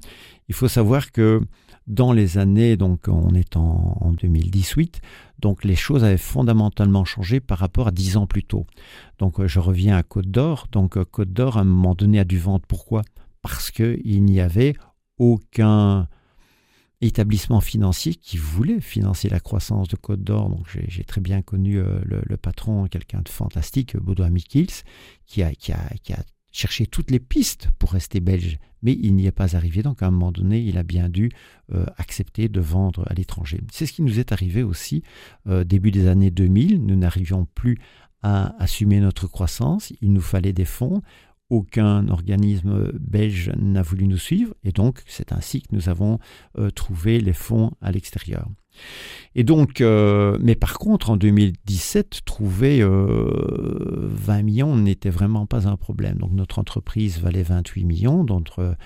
Il 0.49 0.55
faut 0.55 0.69
savoir 0.69 1.11
que 1.11 1.41
dans 1.87 2.13
les 2.13 2.37
années, 2.37 2.77
donc 2.77 3.09
on 3.09 3.31
est 3.35 3.57
en, 3.57 3.97
en, 3.99 4.13
2018, 4.13 5.01
donc 5.39 5.65
les 5.65 5.77
choses 5.77 6.05
avaient 6.05 6.19
fondamentalement 6.19 7.07
changé 7.07 7.41
par 7.41 7.59
rapport 7.59 7.89
à 7.89 7.91
dix 7.91 8.19
ans 8.19 8.27
plus 8.27 8.45
tôt. 8.45 8.67
Donc 9.19 9.43
je 9.47 9.59
reviens 9.59 9.97
à 9.97 10.03
Côte 10.03 10.31
d'Or. 10.31 10.67
Donc 10.71 11.03
Côte 11.05 11.33
d'Or, 11.33 11.57
à 11.57 11.61
un 11.63 11.65
moment 11.65 11.95
donné, 11.95 12.19
a 12.19 12.25
dû 12.25 12.39
vendre. 12.39 12.67
Pourquoi? 12.69 13.03
Parce 13.41 13.71
qu'il 13.71 14.23
n'y 14.25 14.41
avait 14.41 14.75
aucun 15.17 16.09
établissement 17.01 17.61
financier 17.61 18.15
qui 18.15 18.39
voulait 18.39 18.81
financer 18.81 19.29
la 19.29 19.41
croissance 19.41 19.89
de 19.89 19.97
Côte 19.97 20.23
d'Or. 20.23 20.49
Donc 20.49 20.67
j'ai 20.89 21.05
très 21.05 21.21
bien 21.21 21.43
connu 21.43 21.79
euh, 21.79 22.01
le, 22.05 22.37
patron, 22.37 22.87
quelqu'un 22.87 23.21
de 23.21 23.29
fantastique, 23.29 23.97
Baudouin 23.97 24.31
Mikils, 24.31 24.83
qui 25.27 25.43
a, 25.43 25.53
qui 25.53 25.73
a, 25.73 25.79
cherché 26.53 26.87
toutes 26.87 27.11
les 27.11 27.21
pistes 27.21 27.69
pour 27.79 27.93
rester 27.93 28.21
belge, 28.21 28.59
mais 28.83 28.97
il 28.99 29.15
n'y 29.15 29.27
est 29.27 29.33
pas 29.33 29.57
arrivé. 29.57 29.83
Donc 29.83 30.03
à 30.03 30.07
un 30.07 30.11
moment 30.11 30.33
donné, 30.33 30.61
il 30.61 30.79
a 30.79 30.83
bien 30.83 31.11
dû 31.11 31.31
euh, 31.73 31.85
accepter 31.99 32.49
de 32.49 32.61
vendre 32.61 33.05
à 33.09 33.15
l'étranger. 33.15 33.61
C'est 33.71 33.85
ce 33.85 33.93
qui 33.93 34.03
nous 34.03 34.19
est 34.19 34.33
arrivé 34.33 34.63
aussi 34.63 35.03
euh, 35.47 35.65
début 35.65 35.91
des 35.91 36.09
années 36.09 36.31
2000. 36.31 36.83
Nous 36.83 36.97
n'arrivions 36.97 37.45
plus 37.45 37.79
à 38.23 38.55
assumer 38.59 39.01
notre 39.01 39.27
croissance. 39.27 39.93
Il 40.01 40.13
nous 40.13 40.23
fallait 40.23 40.55
des 40.55 40.65
fonds. 40.65 41.03
Aucun 41.49 42.09
organisme 42.09 42.91
belge 42.99 43.53
n'a 43.57 43.83
voulu 43.83 44.09
nous 44.09 44.19
suivre 44.19 44.53
et 44.65 44.73
donc 44.73 45.03
c'est 45.07 45.33
ainsi 45.33 45.63
que 45.63 45.69
nous 45.71 45.89
avons 45.89 46.19
euh, 46.59 46.71
trouvé 46.71 47.21
les 47.21 47.33
fonds 47.33 47.71
à 47.81 47.93
l'extérieur. 47.93 48.49
Et 49.37 49.45
donc, 49.45 49.81
euh, 49.81 50.39
mais 50.41 50.57
par 50.57 50.79
contre, 50.79 51.11
en 51.11 51.17
2017, 51.17 52.23
trouver 52.25 52.83
20 52.83 52.89
euh, 52.89 54.43
millions 54.43 54.75
n'était 54.77 55.11
vraiment 55.11 55.47
pas 55.47 55.69
un 55.69 55.77
problème. 55.77 56.19
Donc 56.19 56.33
notre 56.33 56.59
entreprise 56.59 57.21
valait 57.21 57.45
28 57.45 57.85
millions, 57.85 58.25
l'autre 58.25 58.77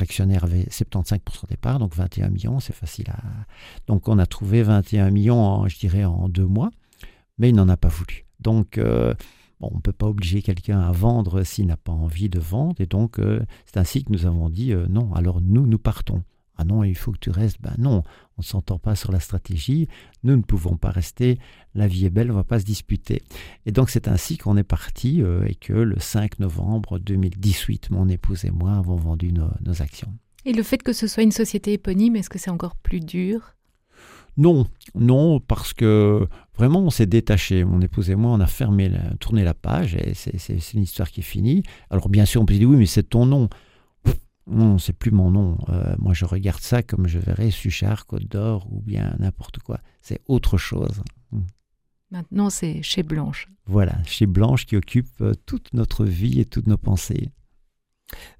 actionnaire 0.00 0.44
avait 0.44 0.64
75% 0.64 1.48
des 1.48 1.58
parts, 1.58 1.78
donc 1.78 1.94
21 1.94 2.30
millions, 2.30 2.58
c'est 2.58 2.74
facile 2.74 3.10
à... 3.10 3.20
Donc 3.86 4.08
on 4.08 4.18
a 4.18 4.24
trouvé 4.26 4.62
21 4.62 5.10
millions, 5.10 5.68
je 5.68 5.78
dirais, 5.78 6.04
en 6.04 6.30
deux 6.30 6.46
mois, 6.46 6.70
mais 7.36 7.50
il 7.50 7.54
n'en 7.54 7.68
a 7.68 7.76
pas 7.76 7.88
voulu. 7.88 8.24
Donc 8.40 8.80
on 9.70 9.76
ne 9.76 9.80
peut 9.80 9.92
pas 9.92 10.06
obliger 10.06 10.42
quelqu'un 10.42 10.80
à 10.80 10.92
vendre 10.92 11.42
s'il 11.42 11.66
n'a 11.66 11.76
pas 11.76 11.92
envie 11.92 12.28
de 12.28 12.38
vendre. 12.38 12.80
Et 12.80 12.86
donc, 12.86 13.18
euh, 13.18 13.40
c'est 13.66 13.78
ainsi 13.78 14.04
que 14.04 14.12
nous 14.12 14.26
avons 14.26 14.50
dit 14.50 14.72
euh, 14.72 14.86
non, 14.88 15.12
alors 15.14 15.40
nous, 15.40 15.66
nous 15.66 15.78
partons. 15.78 16.22
Ah 16.56 16.64
non, 16.64 16.84
il 16.84 16.96
faut 16.96 17.12
que 17.12 17.18
tu 17.18 17.30
restes. 17.30 17.60
Ben 17.60 17.74
non, 17.78 18.02
on 18.36 18.40
ne 18.40 18.44
s'entend 18.44 18.78
pas 18.78 18.94
sur 18.94 19.10
la 19.10 19.20
stratégie. 19.20 19.88
Nous 20.22 20.36
ne 20.36 20.42
pouvons 20.42 20.76
pas 20.76 20.90
rester. 20.90 21.38
La 21.74 21.86
vie 21.86 22.04
est 22.04 22.10
belle, 22.10 22.30
on 22.30 22.34
ne 22.34 22.38
va 22.38 22.44
pas 22.44 22.60
se 22.60 22.64
disputer. 22.64 23.22
Et 23.66 23.72
donc, 23.72 23.90
c'est 23.90 24.06
ainsi 24.06 24.36
qu'on 24.36 24.56
est 24.56 24.62
parti 24.62 25.22
euh, 25.22 25.44
et 25.46 25.54
que 25.54 25.72
le 25.72 25.98
5 25.98 26.40
novembre 26.40 26.98
2018, 26.98 27.90
mon 27.90 28.08
épouse 28.08 28.44
et 28.44 28.50
moi 28.50 28.74
avons 28.74 28.96
vendu 28.96 29.32
nos 29.32 29.82
actions. 29.82 30.12
Et 30.44 30.52
le 30.52 30.62
fait 30.62 30.82
que 30.82 30.92
ce 30.92 31.06
soit 31.06 31.22
une 31.22 31.32
société 31.32 31.72
éponyme, 31.72 32.16
est-ce 32.16 32.28
que 32.28 32.38
c'est 32.38 32.50
encore 32.50 32.76
plus 32.76 33.00
dur? 33.00 33.54
Non, 34.36 34.66
non, 34.94 35.40
parce 35.40 35.72
que 35.72 36.26
vraiment 36.56 36.80
on 36.80 36.90
s'est 36.90 37.06
détaché. 37.06 37.64
Mon 37.64 37.80
épouse 37.80 38.10
et 38.10 38.14
moi, 38.14 38.32
on 38.32 38.40
a 38.40 38.46
fermé, 38.46 38.90
tourné 39.20 39.44
la 39.44 39.54
page 39.54 39.94
et 39.94 40.14
c'est 40.14 40.74
une 40.74 40.82
histoire 40.82 41.10
qui 41.10 41.20
est 41.20 41.24
finie. 41.24 41.62
Alors 41.90 42.08
bien 42.08 42.24
sûr, 42.24 42.42
on 42.42 42.46
peut 42.46 42.54
dire 42.54 42.68
oui, 42.68 42.76
mais 42.76 42.86
c'est 42.86 43.02
ton 43.02 43.26
nom. 43.26 43.48
Non, 44.46 44.78
c'est 44.78 44.92
plus 44.92 45.12
mon 45.12 45.30
nom. 45.30 45.56
Euh, 45.68 45.94
moi, 45.98 46.14
je 46.14 46.24
regarde 46.24 46.60
ça 46.60 46.82
comme 46.82 47.06
je 47.06 47.18
verrais 47.18 47.50
Suchard, 47.50 48.06
Côte 48.06 48.26
d'Or 48.26 48.66
ou 48.72 48.80
bien 48.80 49.14
n'importe 49.18 49.60
quoi. 49.60 49.78
C'est 50.00 50.20
autre 50.26 50.58
chose. 50.58 51.02
Maintenant, 52.10 52.50
c'est 52.50 52.82
chez 52.82 53.02
Blanche. 53.02 53.48
Voilà, 53.66 54.02
chez 54.04 54.26
Blanche 54.26 54.66
qui 54.66 54.76
occupe 54.76 55.20
euh, 55.20 55.32
toute 55.46 55.72
notre 55.72 56.04
vie 56.04 56.40
et 56.40 56.44
toutes 56.44 56.66
nos 56.66 56.76
pensées. 56.76 57.30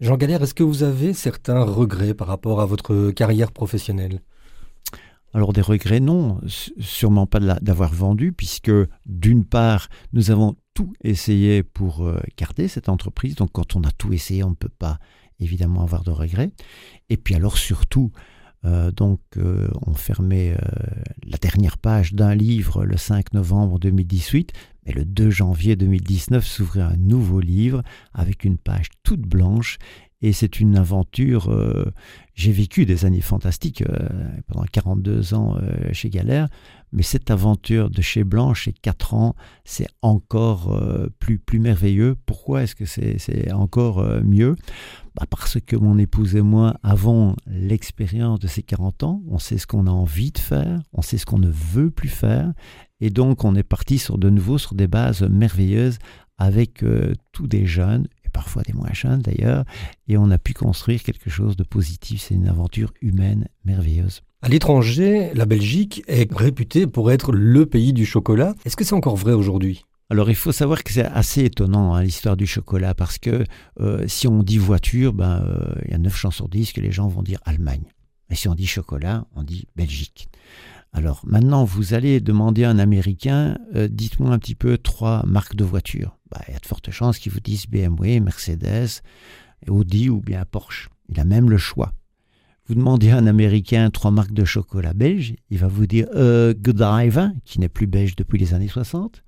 Jean 0.00 0.16
Galère, 0.16 0.42
est-ce 0.42 0.54
que 0.54 0.64
vous 0.64 0.82
avez 0.82 1.14
certains 1.14 1.62
regrets 1.62 2.14
par 2.14 2.26
rapport 2.26 2.60
à 2.60 2.66
votre 2.66 3.12
carrière 3.12 3.52
professionnelle? 3.52 4.20
Alors 5.34 5.52
des 5.52 5.62
regrets, 5.62 6.00
non, 6.00 6.40
sûrement 6.46 7.26
pas 7.26 7.40
d'avoir 7.40 7.92
vendu, 7.92 8.32
puisque 8.32 8.72
d'une 9.06 9.44
part, 9.44 9.88
nous 10.12 10.30
avons 10.30 10.56
tout 10.74 10.92
essayé 11.02 11.62
pour 11.62 12.06
euh, 12.06 12.20
garder 12.36 12.68
cette 12.68 12.88
entreprise. 12.88 13.34
Donc 13.34 13.52
quand 13.52 13.76
on 13.76 13.82
a 13.82 13.90
tout 13.90 14.12
essayé, 14.12 14.44
on 14.44 14.50
ne 14.50 14.54
peut 14.54 14.68
pas 14.68 14.98
évidemment 15.40 15.82
avoir 15.82 16.04
de 16.04 16.10
regrets. 16.10 16.50
Et 17.08 17.16
puis 17.16 17.34
alors 17.34 17.56
surtout, 17.56 18.12
euh, 18.64 18.90
donc 18.92 19.20
euh, 19.36 19.68
on 19.86 19.94
fermait 19.94 20.56
la 21.24 21.38
dernière 21.38 21.78
page 21.78 22.14
d'un 22.14 22.34
livre 22.34 22.84
le 22.84 22.96
5 22.96 23.32
novembre 23.32 23.78
2018, 23.78 24.52
mais 24.86 24.92
le 24.92 25.04
2 25.04 25.30
janvier 25.30 25.76
2019 25.76 26.46
s'ouvrait 26.46 26.82
un 26.82 26.96
nouveau 26.96 27.40
livre 27.40 27.82
avec 28.12 28.44
une 28.44 28.58
page 28.58 28.88
toute 29.02 29.22
blanche 29.22 29.78
et 30.22 30.32
c'est 30.32 30.60
une 30.60 30.76
aventure. 30.76 31.50
Euh, 31.50 31.92
j'ai 32.34 32.52
vécu 32.52 32.86
des 32.86 33.04
années 33.04 33.20
fantastiques 33.20 33.82
euh, 33.82 34.08
pendant 34.46 34.64
42 34.64 35.34
ans 35.34 35.58
euh, 35.60 35.92
chez 35.92 36.08
Galère, 36.08 36.48
mais 36.92 37.02
cette 37.02 37.30
aventure 37.30 37.90
de 37.90 38.00
chez 38.00 38.22
Blanche, 38.24 38.62
chez 38.62 38.72
4 38.72 39.14
ans, 39.14 39.34
c'est 39.64 39.88
encore 40.00 40.78
plus, 41.18 41.38
plus 41.38 41.58
merveilleux. 41.58 42.16
Pourquoi 42.26 42.62
est-ce 42.62 42.74
que 42.74 42.84
c'est 42.84 43.50
encore 43.52 44.04
mieux? 44.22 44.56
Bah 45.14 45.24
Parce 45.28 45.58
que 45.58 45.74
mon 45.74 45.98
épouse 45.98 46.36
et 46.36 46.42
moi 46.42 46.76
avons 46.82 47.34
l'expérience 47.46 48.40
de 48.40 48.46
ces 48.46 48.62
40 48.62 49.02
ans. 49.04 49.22
On 49.28 49.38
sait 49.38 49.56
ce 49.56 49.66
qu'on 49.66 49.86
a 49.86 49.90
envie 49.90 50.32
de 50.32 50.38
faire, 50.38 50.82
on 50.92 51.00
sait 51.00 51.16
ce 51.16 51.24
qu'on 51.24 51.38
ne 51.38 51.50
veut 51.50 51.90
plus 51.90 52.10
faire. 52.10 52.52
Et 53.00 53.08
donc, 53.08 53.44
on 53.44 53.54
est 53.54 53.62
parti 53.62 53.98
sur 53.98 54.18
de 54.18 54.28
nouveau 54.28 54.58
sur 54.58 54.74
des 54.74 54.86
bases 54.86 55.22
merveilleuses 55.22 55.98
avec 56.36 56.84
tous 57.32 57.46
des 57.46 57.64
jeunes 57.64 58.06
parfois 58.32 58.62
des 58.62 58.72
moins 58.72 58.92
jeunes 58.92 59.20
d'ailleurs, 59.20 59.64
et 60.08 60.16
on 60.16 60.30
a 60.30 60.38
pu 60.38 60.54
construire 60.54 61.02
quelque 61.02 61.30
chose 61.30 61.56
de 61.56 61.64
positif. 61.64 62.22
C'est 62.22 62.34
une 62.34 62.48
aventure 62.48 62.92
humaine 63.00 63.48
merveilleuse. 63.64 64.22
À 64.42 64.48
l'étranger, 64.48 65.30
la 65.34 65.46
Belgique 65.46 66.02
est 66.08 66.32
réputée 66.34 66.86
pour 66.86 67.12
être 67.12 67.32
le 67.32 67.64
pays 67.66 67.92
du 67.92 68.04
chocolat. 68.04 68.54
Est-ce 68.64 68.76
que 68.76 68.84
c'est 68.84 68.94
encore 68.94 69.16
vrai 69.16 69.32
aujourd'hui? 69.32 69.84
Alors 70.10 70.28
il 70.28 70.36
faut 70.36 70.52
savoir 70.52 70.84
que 70.84 70.92
c'est 70.92 71.06
assez 71.06 71.44
étonnant 71.44 71.94
hein, 71.94 72.02
l'histoire 72.02 72.36
du 72.36 72.46
chocolat 72.46 72.94
parce 72.94 73.18
que 73.18 73.44
euh, 73.80 74.04
si 74.08 74.28
on 74.28 74.42
dit 74.42 74.58
voiture, 74.58 75.14
ben, 75.14 75.42
euh, 75.46 75.74
il 75.86 75.92
y 75.92 75.94
a 75.94 75.98
9 75.98 76.14
chances 76.14 76.34
sur 76.34 76.48
10 76.48 76.72
que 76.72 76.80
les 76.80 76.92
gens 76.92 77.08
vont 77.08 77.22
dire 77.22 77.38
Allemagne. 77.46 77.84
Et 78.28 78.34
si 78.34 78.48
on 78.48 78.54
dit 78.54 78.66
chocolat, 78.66 79.24
on 79.36 79.42
dit 79.42 79.66
Belgique. 79.76 80.28
Alors 80.92 81.22
maintenant, 81.24 81.64
vous 81.64 81.94
allez 81.94 82.20
demander 82.20 82.64
à 82.64 82.70
un 82.70 82.78
Américain, 82.78 83.56
euh, 83.74 83.88
dites-moi 83.88 84.30
un 84.30 84.38
petit 84.38 84.54
peu 84.54 84.76
trois 84.76 85.24
marques 85.26 85.56
de 85.56 85.64
voitures. 85.64 86.18
Bah, 86.30 86.40
il 86.48 86.52
y 86.52 86.56
a 86.56 86.60
de 86.60 86.66
fortes 86.66 86.90
chances 86.90 87.18
qu'ils 87.18 87.32
vous 87.32 87.40
disent 87.40 87.66
BMW, 87.66 88.20
Mercedes, 88.20 89.02
Audi 89.68 90.08
ou 90.10 90.20
bien 90.20 90.44
Porsche. 90.44 90.88
Il 91.08 91.18
a 91.18 91.24
même 91.24 91.50
le 91.50 91.58
choix. 91.58 91.92
Vous 92.66 92.74
demandez 92.74 93.10
à 93.10 93.16
un 93.16 93.26
Américain 93.26 93.90
trois 93.90 94.10
marques 94.10 94.32
de 94.32 94.44
chocolat 94.44 94.94
belge, 94.94 95.34
il 95.50 95.58
va 95.58 95.66
vous 95.66 95.86
dire 95.86 96.06
euh, 96.14 96.54
Godiva, 96.56 97.32
qui 97.44 97.58
n'est 97.58 97.68
plus 97.68 97.86
belge 97.86 98.14
depuis 98.14 98.38
les 98.38 98.54
années 98.54 98.68
60. 98.68 99.24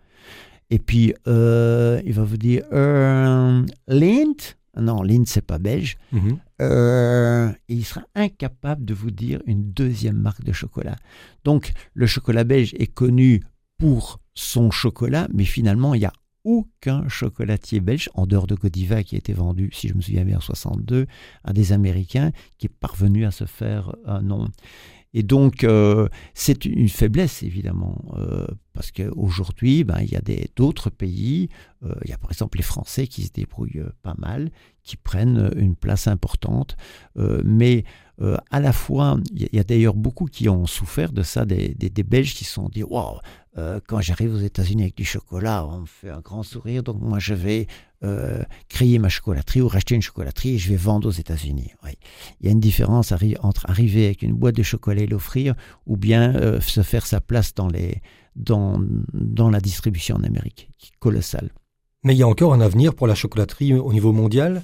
Et 0.71 0.79
puis, 0.79 1.15
euh, 1.27 2.01
il 2.07 2.13
va 2.13 2.23
vous 2.25 2.37
dire 2.37 2.63
euh, 2.73 3.65
Lindt, 3.89 4.57
non, 4.81 5.03
Lint, 5.03 5.25
c'est 5.27 5.47
pas 5.47 5.59
belge. 5.59 5.97
Mhm. 6.13 6.39
Euh, 6.63 7.53
il 7.69 7.85
sera 7.85 8.03
incapable 8.15 8.85
de 8.85 8.95
vous 8.95 9.11
dire 9.11 9.41
une 9.47 9.73
deuxième 9.73 10.17
marque 10.17 10.45
de 10.45 10.53
chocolat. 10.53 10.97
Donc, 11.45 11.73
le 11.95 12.07
chocolat 12.07 12.45
belge 12.45 12.75
est 12.79 12.93
connu 12.93 13.43
pour 13.79 14.21
son 14.35 14.71
chocolat, 14.71 15.29
mais 15.33 15.45
finalement, 15.45 15.95
il 15.95 16.01
n'y 16.01 16.07
a 16.07 16.13
aucun 16.45 17.09
chocolatier 17.09 17.81
belge, 17.81 18.11
en 18.15 18.27
dehors 18.27 18.47
de 18.47 18.55
Godiva, 18.55 19.03
qui 19.03 19.15
a 19.15 19.19
été 19.19 19.33
vendu, 19.33 19.71
si 19.73 19.89
je 19.89 19.95
me 19.95 20.03
souviens 20.03 20.25
bien, 20.25 20.37
en 20.37 20.43
62, 20.43 21.07
à 21.43 21.53
des 21.53 21.73
Américains, 21.73 22.33
qui 22.59 22.67
est 22.67 22.73
parvenu 22.81 23.25
à 23.25 23.31
se 23.31 23.45
faire 23.45 23.95
un 24.05 24.21
nom. 24.21 24.49
Et 25.17 25.23
donc, 25.23 25.63
euh, 25.63 26.09
c'est 26.35 26.65
une 26.65 26.89
faiblesse, 26.89 27.45
évidemment, 27.45 28.05
euh, 28.19 28.47
parce 28.73 28.91
qu'aujourd'hui, 28.91 29.85
ben, 29.85 30.01
il 30.01 30.11
y 30.11 30.17
a 30.17 30.21
d'autres 30.57 30.91
pays, 30.91 31.49
euh, 31.85 31.95
il 32.05 32.11
y 32.11 32.13
a 32.13 32.19
par 32.19 32.33
exemple 32.33 32.59
les 32.59 32.65
Français 32.65 33.07
qui 33.07 33.23
se 33.23 33.33
débrouillent 33.33 33.85
pas 34.03 34.17
mal, 34.19 34.51
qui 34.83 34.97
prennent 34.97 35.53
une 35.57 35.77
place 35.77 36.09
importante, 36.09 36.77
mais 37.17 37.85
à 38.51 38.61
la 38.61 38.73
fois, 38.73 39.19
il 39.33 39.49
y 39.53 39.59
a, 39.59 39.65
d'ailleurs 39.65 39.95
beaucoup 39.95 40.27
qui 40.27 40.49
ont 40.49 40.67
souffert 40.67 41.13
de 41.13 41.23
ça, 41.23 41.45
des, 41.47 41.75
des, 41.75 42.03
Belges 42.03 42.35
qui 42.35 42.45
se 42.45 42.53
sont 42.53 42.69
dit, 42.69 42.83
waouh, 42.83 43.19
quand 43.87 44.01
j'arrive 44.01 44.35
aux 44.35 44.39
États-Unis 44.39 44.83
avec 44.83 44.97
du 44.97 45.05
chocolat, 45.05 45.65
on 45.67 45.81
me 45.81 45.87
fait 45.87 46.11
un 46.11 46.21
grand 46.21 46.43
sourire, 46.43 46.83
donc 46.83 47.01
moi 47.01 47.19
je 47.19 47.35
vais 47.35 47.67
euh, 48.05 48.43
créer 48.69 48.99
ma 48.99 49.09
chocolaterie 49.09 49.63
ou 49.63 49.69
racheter 49.69 49.95
une 49.95 50.03
chocolaterie 50.03 50.55
et 50.55 50.59
je 50.59 50.69
vais 50.69 50.77
vendre 50.77 51.09
aux 51.09 51.13
États-Unis. 51.13 51.73
Il 52.41 52.47
y 52.47 52.49
a 52.49 52.53
une 52.53 52.61
différence 52.61 53.13
entre 53.41 53.69
arriver 53.69 54.07
avec 54.07 54.23
une 54.23 54.35
boîte 54.35 54.57
de 54.57 54.63
chocolat 54.63 55.03
et 55.03 55.07
l'offrir 55.07 55.55
ou 55.87 55.97
bien 55.97 56.35
euh, 56.37 56.61
se 56.61 56.83
faire 56.83 57.07
sa 57.07 57.21
place 57.21 57.55
dans, 57.55 57.69
les, 57.69 58.03
dans, 58.37 58.81
dans 59.15 59.51
la 59.51 59.61
distribution 59.61 60.17
en 60.17 60.23
Amérique, 60.23 60.69
qui 60.79 60.89
est 60.89 60.99
colossale. 60.99 61.51
Mais 62.03 62.15
il 62.15 62.19
y 62.19 62.23
a 62.23 62.29
encore 62.29 62.53
un 62.53 62.61
avenir 62.61 62.95
pour 62.95 63.07
la 63.07 63.15
chocolaterie 63.15 63.73
au 63.75 63.93
niveau 63.93 64.13
mondial? 64.13 64.63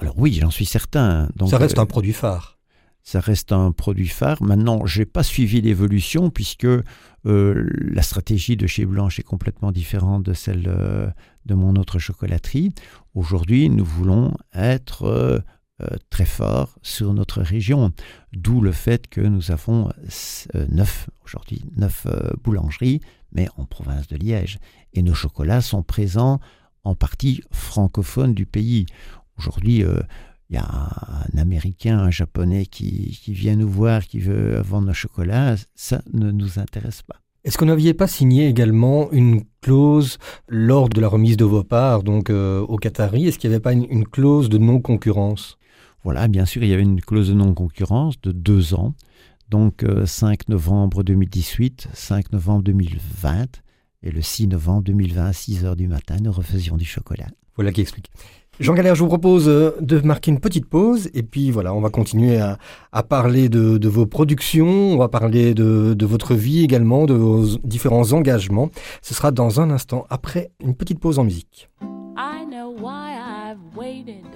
Alors 0.00 0.18
oui, 0.18 0.38
j'en 0.40 0.50
suis 0.50 0.64
certain. 0.64 1.28
Donc, 1.36 1.50
Ça 1.50 1.58
reste 1.58 1.78
euh, 1.78 1.82
un 1.82 1.86
produit 1.86 2.14
phare 2.14 2.60
ça 3.02 3.20
reste 3.20 3.52
un 3.52 3.72
produit 3.72 4.08
phare. 4.08 4.42
Maintenant, 4.42 4.86
je 4.86 5.00
n'ai 5.00 5.06
pas 5.06 5.22
suivi 5.22 5.60
l'évolution 5.60 6.30
puisque 6.30 6.66
euh, 6.66 6.84
la 7.24 8.02
stratégie 8.02 8.56
de 8.56 8.66
chez 8.66 8.84
Blanche 8.86 9.18
est 9.18 9.24
complètement 9.24 9.72
différente 9.72 10.22
de 10.22 10.32
celle 10.32 10.66
euh, 10.68 11.08
de 11.46 11.54
mon 11.54 11.76
autre 11.76 11.98
chocolaterie. 11.98 12.72
Aujourd'hui, 13.14 13.68
nous 13.68 13.84
voulons 13.84 14.34
être 14.54 15.04
euh, 15.04 15.40
très 16.10 16.26
forts 16.26 16.78
sur 16.82 17.14
notre 17.14 17.40
région, 17.40 17.92
d'où 18.32 18.60
le 18.60 18.72
fait 18.72 19.08
que 19.08 19.20
nous 19.20 19.50
avons 19.50 19.90
neuf, 20.68 21.08
aujourd'hui, 21.24 21.64
neuf 21.76 22.06
boulangeries, 22.42 23.00
mais 23.32 23.48
en 23.56 23.64
province 23.64 24.06
de 24.08 24.16
Liège. 24.16 24.58
Et 24.92 25.02
nos 25.02 25.14
chocolats 25.14 25.62
sont 25.62 25.82
présents 25.82 26.40
en 26.84 26.94
partie 26.94 27.42
francophone 27.50 28.34
du 28.34 28.44
pays. 28.44 28.86
Aujourd'hui, 29.38 29.84
il 30.50 30.56
y 30.56 30.58
a 30.58 30.66
un 30.66 31.38
Américain, 31.38 31.98
un 31.98 32.10
Japonais 32.10 32.66
qui, 32.66 33.16
vient 33.28 33.56
nous 33.56 33.70
voir, 33.70 34.04
qui 34.04 34.18
veut 34.18 34.60
vendre 34.60 34.88
nos 34.88 34.94
chocolats, 34.94 35.54
ça 35.76 36.02
ne 36.12 36.32
nous 36.32 36.58
intéresse 36.58 37.02
pas. 37.02 37.20
Est-ce 37.42 37.56
qu'on 37.56 37.66
n'aviez 37.66 37.94
pas 37.94 38.06
signé 38.06 38.48
également 38.48 39.10
une 39.12 39.44
clause 39.62 40.18
lors 40.46 40.90
de 40.90 41.00
la 41.00 41.08
remise 41.08 41.38
de 41.38 41.44
vos 41.44 41.64
parts 41.64 42.02
donc 42.02 42.28
euh, 42.28 42.60
au 42.60 42.76
Qatari? 42.76 43.26
Est-ce 43.26 43.38
qu'il 43.38 43.48
n'y 43.48 43.54
avait 43.56 43.62
pas 43.62 43.72
une, 43.72 44.06
clause 44.06 44.50
de 44.50 44.58
non-concurrence? 44.58 45.56
Voilà, 46.04 46.28
bien 46.28 46.44
sûr, 46.44 46.62
il 46.62 46.68
y 46.68 46.74
avait 46.74 46.82
une 46.82 47.00
clause 47.00 47.28
de 47.28 47.34
non-concurrence 47.34 48.20
de 48.20 48.32
deux 48.32 48.74
ans. 48.74 48.94
Donc 49.48 49.84
5 50.04 50.40
euh, 50.40 50.52
novembre 50.52 51.02
2018, 51.02 51.88
5 51.94 52.32
novembre 52.32 52.62
2020 52.62 53.62
et 54.02 54.10
le 54.10 54.20
6 54.20 54.48
novembre 54.48 54.82
2020 54.82 55.24
à 55.24 55.32
6 55.32 55.64
heures 55.64 55.76
du 55.76 55.88
matin, 55.88 56.16
nous 56.22 56.32
refaisions 56.32 56.76
du 56.76 56.84
chocolat. 56.84 57.28
Voilà 57.56 57.72
qui 57.72 57.80
explique. 57.80 58.10
Jean 58.60 58.74
Galère, 58.74 58.94
je 58.94 59.00
vous 59.00 59.08
propose 59.08 59.48
euh, 59.48 59.74
de 59.80 60.00
marquer 60.00 60.30
une 60.30 60.38
petite 60.38 60.66
pause 60.66 61.08
et 61.14 61.22
puis 61.22 61.50
voilà, 61.50 61.72
on 61.72 61.80
va 61.80 61.88
continuer 61.88 62.38
à, 62.38 62.58
parler 63.02 63.48
de, 63.48 63.88
vos 63.88 64.04
productions, 64.04 64.66
on 64.66 64.98
va 64.98 65.08
parler 65.08 65.54
de, 65.54 66.04
votre 66.04 66.34
vie 66.34 66.62
également, 66.62 67.06
de 67.06 67.14
vos 67.14 67.56
différents 67.64 68.12
engagements. 68.12 68.68
Ce 69.00 69.14
sera 69.14 69.30
dans 69.30 69.62
un 69.62 69.70
instant 69.70 70.06
après 70.10 70.50
une 70.62 70.74
petite 70.74 71.00
pause 71.00 71.18
en 71.18 71.24
musique. 71.24 71.70
I 72.18 72.44
know 72.44 72.74
why 72.78 73.16
I've 73.16 73.74
waited, 73.74 74.26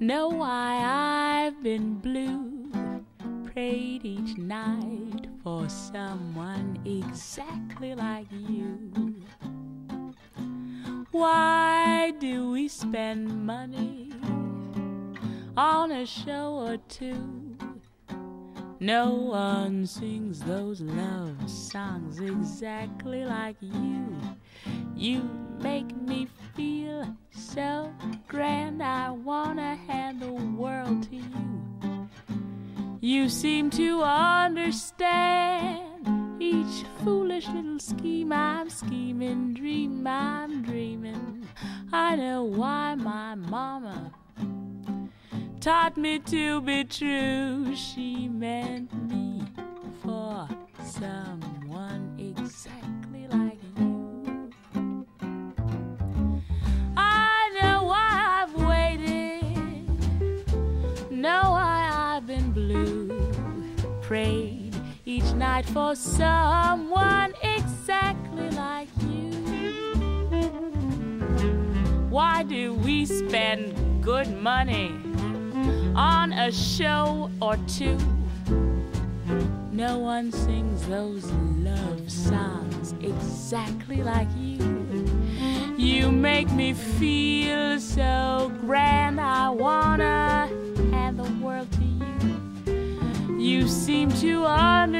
know 0.00 0.28
why 0.28 1.48
I've 1.48 1.60
been 1.64 1.96
blue, 2.00 2.70
prayed 3.52 4.04
each 4.04 4.38
night 4.38 5.28
for 5.42 5.68
someone 5.68 6.78
exactly 6.86 7.96
like 7.96 8.28
you. 8.30 8.78
Why 11.12 12.12
do 12.20 12.52
we 12.52 12.68
spend 12.68 13.44
money 13.44 14.12
on 15.56 15.90
a 15.90 16.06
show 16.06 16.54
or 16.54 16.76
two? 16.88 17.56
No 18.78 19.10
one 19.14 19.86
sings 19.86 20.38
those 20.38 20.80
love 20.80 21.50
songs 21.50 22.20
exactly 22.20 23.24
like 23.24 23.56
you. 23.60 24.06
You 24.94 25.28
make 25.60 25.94
me 25.96 26.28
feel 26.54 27.16
so 27.32 27.92
grand, 28.28 28.80
I 28.80 29.10
wanna 29.10 29.74
hand 29.88 30.20
the 30.20 30.32
world 30.32 31.02
to 31.10 31.16
you. 31.16 32.08
You 33.00 33.28
seem 33.28 33.68
to 33.70 34.02
understand 34.02 35.89
each 36.40 36.84
foolish 37.04 37.46
little 37.48 37.78
scheme 37.78 38.32
I'm 38.32 38.70
scheming, 38.70 39.52
dream 39.54 40.06
I'm 40.06 40.62
dreaming. 40.62 41.46
I 41.92 42.16
know 42.16 42.44
why 42.44 42.94
my 42.94 43.34
mama 43.34 44.12
taught 45.60 45.96
me 45.98 46.18
to 46.20 46.62
be 46.62 46.84
true. 46.84 47.76
She 47.76 48.28
meant 48.28 48.90
me 49.08 49.42
for 50.02 50.48
someone 50.82 51.49
for 65.66 65.94
someone 65.94 67.34
exactly 67.42 68.50
like 68.50 68.88
you. 69.02 69.30
Why 72.08 72.42
do 72.42 72.74
we 72.74 73.06
spend 73.06 74.02
good 74.02 74.28
money 74.40 74.92
on 75.94 76.32
a 76.32 76.50
show 76.50 77.30
or 77.40 77.56
two? 77.66 77.98
No 79.70 79.98
one 79.98 80.32
sings 80.32 80.86
those 80.86 81.24
love 81.30 82.10
songs 82.10 82.94
exactly 83.00 84.02
like 84.02 84.28
you. 84.36 84.58
You 85.76 86.10
make 86.10 86.50
me 86.50 86.74
feel 86.74 87.78
so 87.80 88.52
grand, 88.60 89.20
I 89.20 89.48
wanna 89.50 90.48
hand 90.90 91.18
the 91.18 91.30
world 91.44 91.70
to 91.72 91.84
you. 91.84 93.38
You 93.38 93.66
seem 93.68 94.10
to 94.20 94.44
understand 94.44 94.99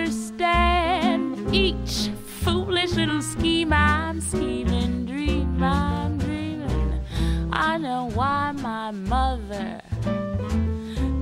my 8.91 9.37
mother 9.37 9.81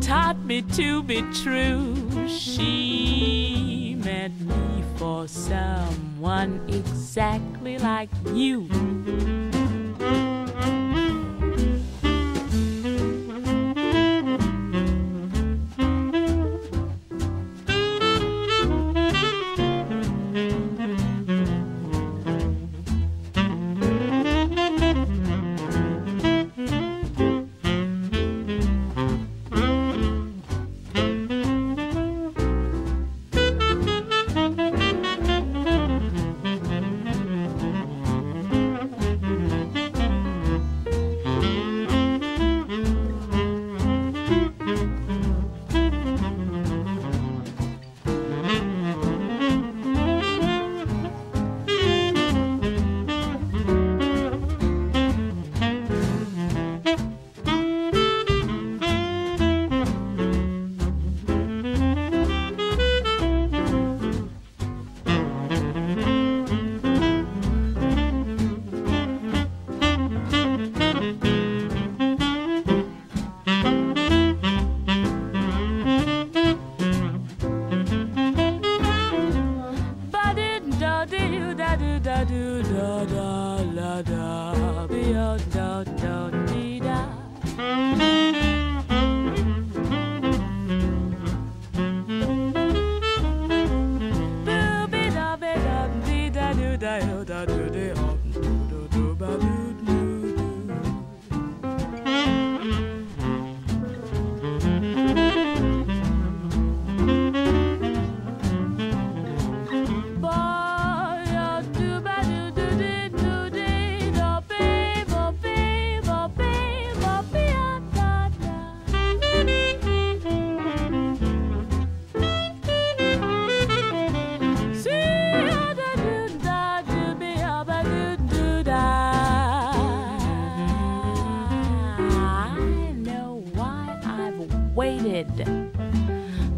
taught 0.01 0.39
me 0.43 0.63
to 0.63 1.03
be 1.03 1.21
true. 1.35 1.95
She 2.27 3.95
meant 4.03 4.41
me 4.41 4.83
for 4.97 5.29
someone 5.29 6.65
exactly 6.69 7.77
like 7.79 8.09
you. 8.33 8.69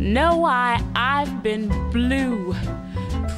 Know 0.00 0.38
why 0.38 0.82
I've 0.96 1.42
been 1.42 1.68
blue. 1.90 2.54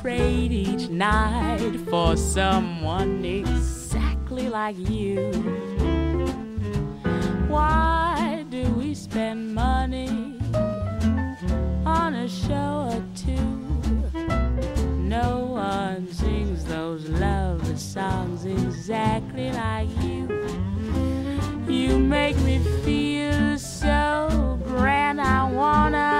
Prayed 0.01 0.53
each 0.53 0.88
night 0.88 1.77
for 1.90 2.16
someone 2.16 3.25
exactly 3.25 4.48
like 4.48 4.79
you. 4.88 5.33
Why 7.48 8.44
do 8.48 8.62
we 8.75 8.94
spend 8.94 9.57
money 9.57 10.38
on 11.85 12.14
a 12.14 12.29
show 12.29 12.92
or 12.92 13.03
two? 13.16 13.42
No 14.98 15.46
one 15.46 16.12
sings 16.12 16.64
those 16.64 17.09
love 17.09 17.77
songs 17.77 18.44
exactly 18.44 19.51
like 19.51 19.88
you. 20.01 20.29
You 21.66 21.98
make 21.98 22.37
me 22.42 22.61
feel 22.85 23.59
so 23.59 24.61
grand. 24.64 25.20
I 25.20 25.51
wanna 25.51 26.12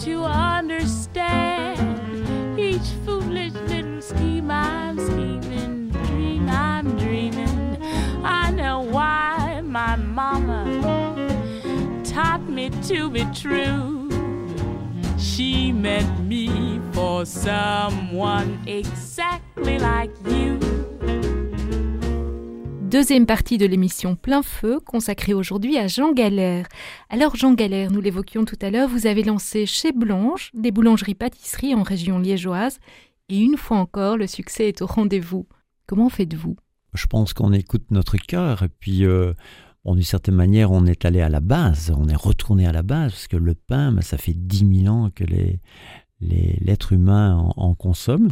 to 0.00 0.24
understand 0.24 1.78
each 2.58 2.88
foolish 3.04 3.52
little 3.52 4.02
scheme 4.02 4.50
I'm 4.50 4.98
scheming, 4.98 5.90
dream 5.90 6.48
I'm 6.50 6.98
dreaming. 6.98 7.78
I 8.22 8.50
know 8.50 8.80
why 8.80 9.62
my 9.64 9.96
mama 9.96 10.64
taught 12.04 12.46
me 12.48 12.70
to 12.88 13.08
be 13.08 13.24
true. 13.34 14.10
She 15.18 15.72
meant 15.72 16.20
me 16.26 16.80
for 16.92 17.24
someone 17.24 18.60
exactly 18.66 19.78
like 19.78 20.10
you. 20.26 20.58
Deuxième 22.86 23.26
partie 23.26 23.58
de 23.58 23.66
l'émission 23.66 24.14
Plein 24.14 24.44
Feu, 24.44 24.78
consacrée 24.78 25.34
aujourd'hui 25.34 25.76
à 25.76 25.88
Jean 25.88 26.12
Galère. 26.12 26.68
Alors 27.10 27.34
Jean 27.34 27.52
Galère, 27.52 27.90
nous 27.90 28.00
l'évoquions 28.00 28.44
tout 28.44 28.58
à 28.62 28.70
l'heure, 28.70 28.88
vous 28.88 29.08
avez 29.08 29.24
lancé 29.24 29.66
chez 29.66 29.90
Blanche 29.90 30.52
des 30.54 30.70
boulangeries-pâtisseries 30.70 31.74
en 31.74 31.82
région 31.82 32.20
liégeoise, 32.20 32.78
et 33.28 33.40
une 33.40 33.56
fois 33.56 33.78
encore, 33.78 34.16
le 34.16 34.28
succès 34.28 34.68
est 34.68 34.82
au 34.82 34.86
rendez-vous. 34.86 35.48
Comment 35.88 36.08
faites-vous? 36.08 36.56
Je 36.94 37.06
pense 37.08 37.34
qu'on 37.34 37.52
écoute 37.52 37.90
notre 37.90 38.18
cœur, 38.18 38.62
et 38.62 38.68
puis 38.68 39.04
euh, 39.04 39.32
d'une 39.84 40.02
certaine 40.02 40.36
manière, 40.36 40.70
on 40.70 40.86
est 40.86 41.04
allé 41.04 41.20
à 41.20 41.28
la 41.28 41.40
base, 41.40 41.92
on 41.98 42.08
est 42.08 42.14
retourné 42.14 42.68
à 42.68 42.72
la 42.72 42.84
base, 42.84 43.10
parce 43.10 43.26
que 43.26 43.36
le 43.36 43.56
pain, 43.56 43.90
ben, 43.90 44.00
ça 44.00 44.16
fait 44.16 44.34
dix 44.34 44.64
mille 44.64 44.88
ans 44.88 45.10
que 45.12 45.24
les, 45.24 45.58
l'être 46.20 46.92
humain 46.92 47.36
en, 47.36 47.52
en 47.56 47.74
consomme. 47.74 48.28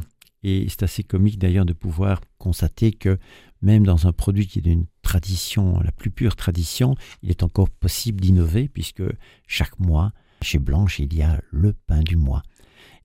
Et 0.47 0.67
c'est 0.69 0.83
assez 0.83 1.03
comique 1.03 1.39
d'ailleurs 1.39 1.65
de 1.65 1.73
pouvoir 1.73 2.21
constater 2.37 2.93
que 2.93 3.19
même 3.65 3.85
dans 3.85 4.07
un 4.07 4.13
produit 4.13 4.47
qui 4.47 4.61
est 4.61 4.63
d'une 4.63 4.87
tradition, 5.03 5.81
la 5.81 5.93
plus 5.93 6.11
pure 6.11 6.37
tradition, 6.37 6.95
il 7.23 7.31
est 7.31 7.43
encore 7.43 7.71
possible 7.71 8.21
d'innover 8.21 8.69
puisque 8.69 9.03
chaque 9.47 9.79
mois, 9.79 10.13
chez 10.43 10.59
Blanche, 10.59 10.99
il 10.99 11.15
y 11.15 11.23
a 11.23 11.41
le 11.51 11.73
pain 11.73 12.01
du 12.01 12.17
mois. 12.17 12.43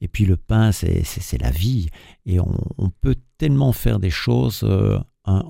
Et 0.02 0.08
puis 0.08 0.26
le 0.26 0.38
pain, 0.38 0.72
c'est 0.72 1.42
la 1.42 1.52
vie. 1.52 1.88
Et 2.26 2.40
on, 2.40 2.90
peut 3.02 3.16
tellement 3.38 3.74
faire 3.74 4.00
des 4.00 4.10
choses. 4.10 4.62
Euh, 4.64 5.00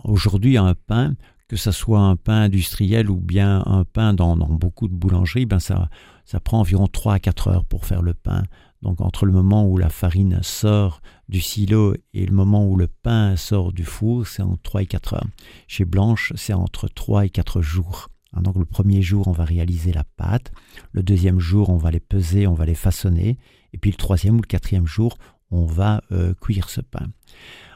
Aujourd'hui, 0.03 0.57
un 0.57 0.75
pain, 0.75 1.15
que 1.47 1.55
ce 1.55 1.71
soit 1.71 2.01
un 2.01 2.17
pain 2.17 2.41
industriel 2.41 3.09
ou 3.09 3.15
bien 3.15 3.63
un 3.65 3.85
pain 3.85 4.13
dans, 4.13 4.35
dans 4.35 4.49
beaucoup 4.49 4.87
de 4.87 4.93
boulangeries, 4.93 5.45
ben 5.45 5.59
ça, 5.59 5.89
ça 6.25 6.39
prend 6.39 6.59
environ 6.59 6.87
3 6.87 7.13
à 7.13 7.19
4 7.19 7.47
heures 7.47 7.65
pour 7.65 7.85
faire 7.85 8.01
le 8.01 8.13
pain. 8.13 8.43
Donc 8.81 9.01
entre 9.01 9.25
le 9.25 9.33
moment 9.33 9.67
où 9.67 9.77
la 9.77 9.89
farine 9.89 10.39
sort 10.41 11.01
du 11.27 11.41
silo 11.41 11.95
et 12.13 12.25
le 12.25 12.33
moment 12.33 12.65
où 12.65 12.77
le 12.77 12.87
pain 12.87 13.35
sort 13.35 13.73
du 13.73 13.83
four, 13.83 14.25
c'est 14.25 14.41
entre 14.41 14.61
3 14.61 14.83
et 14.83 14.85
4 14.85 15.13
heures. 15.15 15.27
Chez 15.67 15.85
Blanche, 15.85 16.33
c'est 16.35 16.53
entre 16.53 16.87
3 16.87 17.25
et 17.25 17.29
4 17.29 17.61
jours. 17.61 18.09
Hein, 18.33 18.41
donc 18.41 18.55
le 18.55 18.65
premier 18.65 19.01
jour, 19.01 19.27
on 19.27 19.31
va 19.31 19.43
réaliser 19.43 19.91
la 19.91 20.03
pâte. 20.03 20.51
Le 20.91 21.03
deuxième 21.03 21.39
jour, 21.39 21.69
on 21.69 21.77
va 21.77 21.91
les 21.91 21.99
peser, 21.99 22.47
on 22.47 22.53
va 22.53 22.65
les 22.65 22.75
façonner. 22.75 23.37
Et 23.73 23.77
puis 23.77 23.91
le 23.91 23.97
troisième 23.97 24.37
ou 24.37 24.41
le 24.41 24.47
quatrième 24.47 24.87
jour, 24.87 25.17
on 25.51 25.65
va 25.65 26.01
euh, 26.11 26.33
cuire 26.33 26.69
ce 26.69 26.81
pain. 26.81 27.07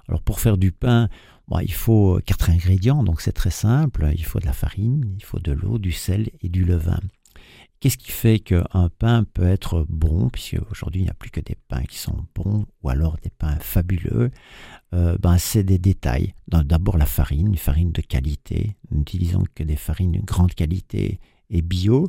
Alors 0.08 0.22
pour 0.22 0.40
faire 0.40 0.58
du 0.58 0.72
pain, 0.72 1.10
bon, 1.48 1.60
il 1.60 1.74
faut 1.74 2.20
quatre 2.26 2.50
ingrédients, 2.50 3.04
donc 3.04 3.22
c'est 3.22 3.32
très 3.32 3.52
simple. 3.52 4.10
Il 4.16 4.26
faut 4.26 4.40
de 4.40 4.46
la 4.46 4.54
farine, 4.54 5.14
il 5.18 5.24
faut 5.24 5.40
de 5.40 5.52
l'eau, 5.52 5.78
du 5.80 5.92
sel 5.92 6.30
et 6.42 6.50
du 6.50 6.66
levain. 6.66 7.00
Qu'est-ce 7.84 7.98
qui 7.98 8.14
fait 8.14 8.40
qu'un 8.40 8.90
pain 8.98 9.26
peut 9.26 9.46
être 9.46 9.86
bon, 9.90 10.30
puisque 10.30 10.56
aujourd'hui 10.72 11.02
il 11.02 11.04
n'y 11.04 11.10
a 11.10 11.14
plus 11.14 11.32
que 11.32 11.42
des 11.42 11.58
pains 11.68 11.84
qui 11.84 11.98
sont 11.98 12.16
bons, 12.34 12.66
ou 12.82 12.88
alors 12.88 13.18
des 13.22 13.30
pains 13.30 13.58
fabuleux? 13.60 14.32
Euh, 14.94 15.18
ben, 15.20 15.38
C'est 15.38 15.66
des 15.66 15.80
détails. 15.80 16.34
D'abord 16.48 16.98
la 16.98 17.06
farine, 17.06 17.48
une 17.48 17.58
farine 17.58 17.92
de 17.92 18.00
qualité. 18.00 18.78
N'utilisons 18.90 19.44
que 19.54 19.64
des 19.64 19.76
farines 19.76 20.14
de 20.14 20.22
grande 20.22 20.54
qualité 20.54 21.20
et 21.50 21.62
bio. 21.62 22.08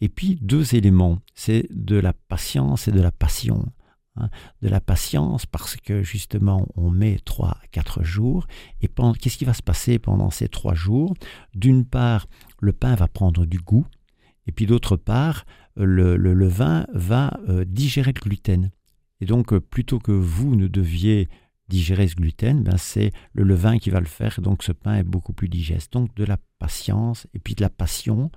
Et 0.00 0.08
puis 0.08 0.38
deux 0.40 0.74
éléments, 0.74 1.18
c'est 1.34 1.66
de 1.68 1.96
la 1.96 2.14
patience 2.14 2.88
et 2.88 2.90
de 2.90 3.02
la 3.02 3.12
passion. 3.12 3.66
Hein. 4.16 4.28
de 4.60 4.68
la 4.68 4.80
patience 4.82 5.46
parce 5.46 5.76
que 5.76 6.02
justement 6.02 6.68
on 6.74 6.90
met 6.90 7.18
trois 7.24 7.52
à 7.62 7.66
quatre 7.70 8.02
jours 8.02 8.46
et 8.82 8.88
qu'est-ce 9.18 9.38
qui 9.38 9.46
va 9.46 9.54
se 9.54 9.62
passer 9.62 9.98
pendant 9.98 10.30
ces 10.30 10.48
trois 10.48 10.74
jours? 10.74 11.14
D'une 11.54 11.86
part, 11.86 12.26
le 12.60 12.74
pain 12.74 12.94
va 12.94 13.08
prendre 13.08 13.46
du 13.46 13.58
goût, 13.58 13.86
et 14.46 14.52
puis 14.52 14.66
d'autre 14.66 14.96
part, 14.96 15.44
le, 15.76 16.16
le, 16.16 16.48
vin 16.48 16.86
va 16.92 17.40
euh, 17.48 17.64
digérer 17.64 18.12
le 18.12 18.20
gluten. 18.20 18.70
Et 19.20 19.26
donc, 19.26 19.52
euh, 19.52 19.60
plutôt 19.60 19.98
que 19.98 20.12
vous 20.12 20.56
ne 20.56 20.66
deviez 20.66 21.28
digérer 21.68 22.08
ce 22.08 22.16
gluten, 22.16 22.62
ben 22.62 22.76
c'est 22.76 23.12
le 23.32 23.44
levain 23.44 23.78
qui 23.78 23.90
va 23.90 24.00
le 24.00 24.06
faire. 24.06 24.40
Donc, 24.40 24.62
ce 24.62 24.72
pain 24.72 24.96
est 24.96 25.04
beaucoup 25.04 25.32
plus 25.32 25.48
digeste. 25.48 25.92
Donc, 25.92 26.14
de 26.14 26.24
la 26.24 26.38
patience 26.58 27.26
et 27.32 27.38
puis 27.38 27.54
de 27.54 27.62
la 27.62 27.70
passion, 27.70 28.30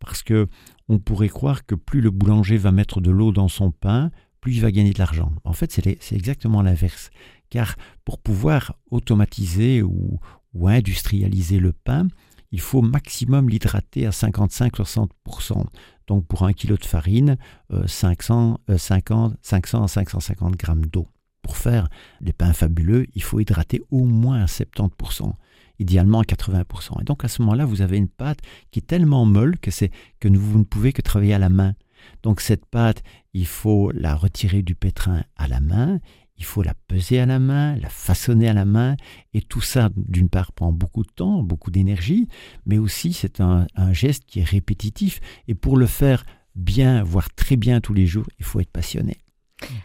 parce 0.00 0.22
que 0.22 0.48
on 0.88 0.98
pourrait 0.98 1.28
croire 1.28 1.64
que 1.64 1.74
plus 1.74 2.00
le 2.00 2.10
boulanger 2.10 2.56
va 2.56 2.72
mettre 2.72 3.00
de 3.00 3.10
l'eau 3.10 3.32
dans 3.32 3.48
son 3.48 3.70
pain, 3.70 4.10
plus 4.40 4.56
il 4.56 4.60
va 4.60 4.72
gagner 4.72 4.92
de 4.92 4.98
l'argent. 4.98 5.32
En 5.44 5.54
fait, 5.54 5.72
c'est 5.72 6.14
exactement 6.14 6.60
l'inverse. 6.60 7.10
Car 7.48 7.76
pour 8.04 8.18
pouvoir 8.18 8.76
automatiser 8.90 9.82
ou 9.82 10.20
industrialiser 10.66 11.58
le 11.58 11.72
pain, 11.72 12.08
il 12.54 12.60
faut 12.60 12.82
maximum 12.82 13.48
l'hydrater 13.50 14.06
à 14.06 14.10
55-60%. 14.10 15.64
Donc 16.06 16.24
pour 16.28 16.44
un 16.44 16.52
kilo 16.52 16.76
de 16.76 16.84
farine, 16.84 17.36
500, 17.84 18.60
50, 18.76 19.36
500 19.42 19.82
à 19.82 19.88
550 19.88 20.56
grammes 20.56 20.86
d'eau. 20.86 21.08
Pour 21.42 21.56
faire 21.56 21.88
des 22.20 22.32
pains 22.32 22.52
fabuleux, 22.52 23.08
il 23.16 23.24
faut 23.24 23.40
hydrater 23.40 23.82
au 23.90 24.04
moins 24.04 24.42
à 24.42 24.44
70%, 24.44 25.32
idéalement 25.80 26.20
à 26.20 26.22
80%. 26.22 27.00
Et 27.00 27.04
donc 27.04 27.24
à 27.24 27.28
ce 27.28 27.42
moment-là, 27.42 27.64
vous 27.64 27.82
avez 27.82 27.96
une 27.96 28.08
pâte 28.08 28.38
qui 28.70 28.78
est 28.78 28.86
tellement 28.86 29.24
molle 29.24 29.58
que, 29.58 29.72
c'est, 29.72 29.90
que 30.20 30.28
vous 30.28 30.58
ne 30.60 30.64
pouvez 30.64 30.92
que 30.92 31.02
travailler 31.02 31.34
à 31.34 31.40
la 31.40 31.48
main. 31.48 31.74
Donc 32.22 32.40
cette 32.40 32.66
pâte, 32.66 33.02
il 33.32 33.48
faut 33.48 33.90
la 33.90 34.14
retirer 34.14 34.62
du 34.62 34.76
pétrin 34.76 35.24
à 35.34 35.48
la 35.48 35.58
main, 35.58 35.98
il 36.36 36.44
faut 36.44 36.62
la 36.62 36.74
peser 36.88 37.20
à 37.20 37.26
la 37.26 37.38
main, 37.38 37.76
la 37.76 37.88
façonner 37.88 38.48
à 38.48 38.52
la 38.52 38.64
main, 38.64 38.96
et 39.32 39.42
tout 39.42 39.60
ça, 39.60 39.90
d'une 39.96 40.28
part, 40.28 40.52
prend 40.52 40.72
beaucoup 40.72 41.02
de 41.02 41.10
temps, 41.14 41.42
beaucoup 41.42 41.70
d'énergie, 41.70 42.28
mais 42.66 42.78
aussi 42.78 43.12
c'est 43.12 43.40
un, 43.40 43.66
geste 43.92 44.24
qui 44.26 44.40
est 44.40 44.44
répétitif, 44.44 45.20
et 45.48 45.54
pour 45.54 45.76
le 45.76 45.86
faire 45.86 46.24
bien, 46.54 47.02
voire 47.02 47.32
très 47.34 47.56
bien 47.56 47.80
tous 47.80 47.94
les 47.94 48.06
jours, 48.06 48.26
il 48.38 48.44
faut 48.44 48.60
être 48.60 48.70
passionné. 48.70 49.16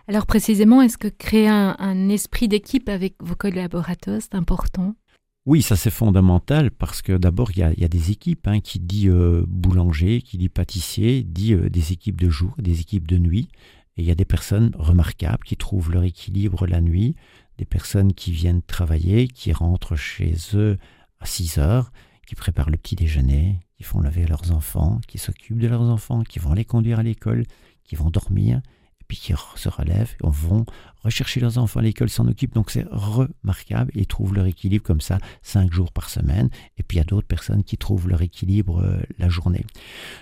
Alors 0.08 0.26
précisément, 0.26 0.82
est-ce 0.82 0.98
que 0.98 1.08
créer 1.08 1.48
un, 1.48 2.10
esprit 2.10 2.48
d'équipe 2.48 2.90
avec 2.90 3.16
vos 3.20 3.36
collaborateurs, 3.36 4.20
c'est 4.22 4.36
important? 4.36 4.96
Oui, 5.46 5.62
ça 5.62 5.76
c'est 5.76 5.90
fondamental 5.90 6.70
parce 6.70 7.02
que 7.02 7.14
d'abord 7.14 7.52
il 7.52 7.60
y, 7.60 7.64
a, 7.64 7.88
des 7.88 8.12
équipes 8.12 8.48
hein, 8.48 8.60
qui 8.60 8.80
dit 8.80 9.10
euh, 9.10 9.44
boulanger, 9.48 10.22
qui 10.22 10.38
dit 10.38 10.50
pâtissier, 10.50 11.24
dit 11.24 11.54
euh, 11.54 11.70
des 11.70 11.92
équipes 11.92 12.20
de 12.22 12.30
jour, 12.30 12.54
des 12.60 12.82
équipes 12.82 13.08
de 13.08 13.18
nuit. 13.18 13.48
Et 14.00 14.02
il 14.02 14.08
y 14.08 14.12
a 14.12 14.16
des 14.16 14.24
personnes 14.24 14.72
remarquables 14.80 15.44
qui 15.44 15.58
trouvent 15.58 15.92
leur 15.92 16.04
équilibre 16.04 16.66
la 16.66 16.80
nuit, 16.80 17.18
des 17.58 17.66
personnes 17.66 18.14
qui 18.14 18.32
viennent 18.32 18.62
travailler, 18.62 19.28
qui 19.28 19.52
rentrent 19.52 19.98
chez 19.98 20.36
eux 20.54 20.78
à 21.20 21.26
6 21.26 21.58
heures, 21.58 21.92
qui 22.26 22.34
préparent 22.34 22.70
le 22.70 22.78
petit 22.78 22.96
déjeuner, 22.96 23.60
qui 23.76 23.84
font 23.84 24.00
laver 24.00 24.26
leurs 24.26 24.54
enfants, 24.54 25.02
qui 25.06 25.18
s'occupent 25.18 25.60
de 25.60 25.68
leurs 25.68 25.82
enfants, 25.82 26.24
qui 26.24 26.40
vont 26.40 26.54
les 26.54 26.64
conduire 26.64 27.00
à 27.00 27.04
l'école, 27.04 27.44
qui 27.84 27.98
vont 27.98 28.10
dormir, 28.10 28.62
puis 29.10 29.18
qui 29.18 29.34
se 29.56 29.70
relèvent, 29.70 30.16
vont 30.22 30.66
rechercher 31.04 31.40
leurs 31.40 31.58
enfants 31.58 31.80
à 31.80 31.84
l'école, 31.84 32.10
s'en 32.10 32.28
occupent. 32.28 32.54
Donc 32.54 32.70
c'est 32.70 32.86
remarquable 32.92 33.92
et 33.96 34.06
trouvent 34.06 34.36
leur 34.36 34.46
équilibre 34.46 34.86
comme 34.86 35.02
ça 35.02 35.18
cinq 35.42 35.74
jours 35.74 35.92
par 35.92 36.10
semaine. 36.10 36.50
Et 36.78 36.84
puis 36.84 36.98
il 36.98 37.00
y 37.00 37.02
a 37.02 37.06
d'autres 37.06 37.28
personnes 37.28 37.64
qui 37.64 37.78
trouvent 37.78 38.08
leur 38.08 38.22
équilibre 38.22 38.84
euh, 38.84 39.02
la 39.18 39.28
journée. 39.28 39.66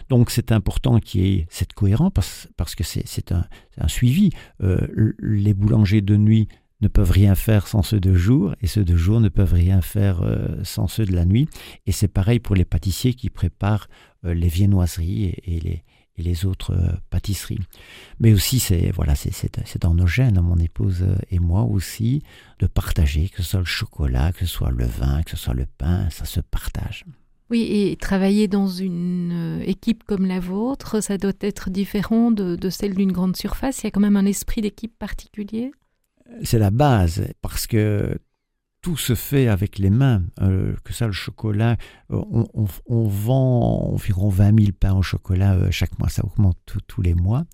Donc 0.08 0.32
c'est 0.32 0.54
important 0.54 1.00
qu'il 1.00 1.22
y 1.22 1.36
ait 1.36 1.48
cette 1.50 1.74
cohérence 1.74 2.12
parce, 2.14 2.48
parce 2.56 2.76
que 2.76 2.86
c'est 2.86 3.32
un, 3.34 3.46
un, 3.78 3.88
suivi. 3.90 4.30
Euh, 4.64 5.14
les 5.20 5.54
boulangers 5.54 6.02
de 6.02 6.16
nuit 6.16 6.48
ne 6.80 6.88
peuvent 6.88 7.12
rien 7.12 7.36
faire 7.36 7.68
sans 7.68 7.82
ceux 7.82 8.00
de 8.00 8.14
jour, 8.14 8.54
et 8.62 8.68
ceux 8.68 8.86
de 8.86 8.96
jour 8.96 9.20
ne 9.20 9.30
peuvent 9.30 9.54
rien 9.54 9.82
faire 9.82 10.22
euh, 10.22 10.64
sans 10.64 10.88
ceux 10.88 11.06
de 11.06 11.14
la 11.14 11.26
nuit. 11.26 11.50
Et 11.88 11.92
c'est 11.92 12.08
pareil 12.08 12.40
pour 12.40 12.56
les 12.56 12.66
pâtissiers 12.66 13.16
qui 13.16 13.30
préparent 13.30 13.90
les 14.24 14.48
viennoiseries 14.48 15.36
et 15.44 15.60
les, 15.60 15.84
et 16.18 16.24
les 16.24 16.46
autres 16.46 16.74
euh, 16.74 16.92
pâtisseries. 17.10 17.60
Mais 18.20 18.34
aussi, 18.34 18.60
c'est 18.60 18.92
voilà, 18.92 19.16
c'est 19.16 19.82
dans 19.82 19.94
nos 19.94 20.08
gènes, 20.08 20.40
mon 20.42 20.58
épouse 20.58 21.04
euh, 21.04 21.16
et 21.30 21.40
moi 21.40 21.64
aussi, 21.64 22.24
de 22.60 22.68
partager, 22.68 23.30
que 23.30 23.44
ce 23.44 23.50
soit 23.52 23.60
le 23.60 23.66
chocolat, 23.66 24.32
que 24.32 24.40
ce 24.40 24.46
soit 24.46 24.72
le 24.72 24.86
vin, 24.86 25.22
que 25.24 25.32
ce 25.32 25.38
soit 25.38 25.54
le 25.54 25.66
pain, 25.78 26.10
ça 26.10 26.26
se 26.26 26.40
partage. 26.40 27.06
Oui, 27.50 27.62
et 27.62 27.96
travailler 27.96 28.48
dans 28.50 28.68
une 28.68 29.60
euh, 29.60 29.64
équipe 29.66 30.04
comme 30.04 30.26
la 30.26 30.40
vôtre, 30.40 31.02
ça 31.02 31.18
doit 31.18 31.32
être 31.40 31.70
différent 31.70 32.30
de, 32.32 32.58
de 32.58 32.70
celle 32.70 32.94
d'une 32.94 33.14
grande 33.14 33.38
surface. 33.38 33.82
Il 33.82 33.86
y 33.86 33.88
a 33.88 33.92
quand 33.92 34.02
même 34.02 34.18
un 34.18 34.26
esprit 34.26 34.62
d'équipe 34.62 34.98
particulier? 34.98 35.72
C'est 36.44 36.60
la 36.60 36.72
base, 36.72 37.26
parce 37.42 37.68
que 37.68 38.18
tout 38.82 38.98
se 38.98 39.16
fait 39.16 39.48
avec 39.48 39.80
les 39.80 39.90
mains, 39.90 40.24
euh, 40.42 40.76
que 40.84 40.94
ça 40.94 41.08
le 41.08 41.14
chocolat, 41.14 41.78
euh, 42.12 42.22
on, 42.86 43.08
vend 43.08 43.92
environ 43.94 44.30
20 44.30 44.60
000 44.60 44.72
pains 44.80 44.94
au 44.94 45.02
chocolat 45.02 45.54
euh, 45.54 45.72
chaque 45.72 45.98
mois, 46.00 46.10
ça 46.10 46.24
augmente 46.24 46.58
tous 46.88 47.02
les 47.02 47.14
mois. 47.14 47.46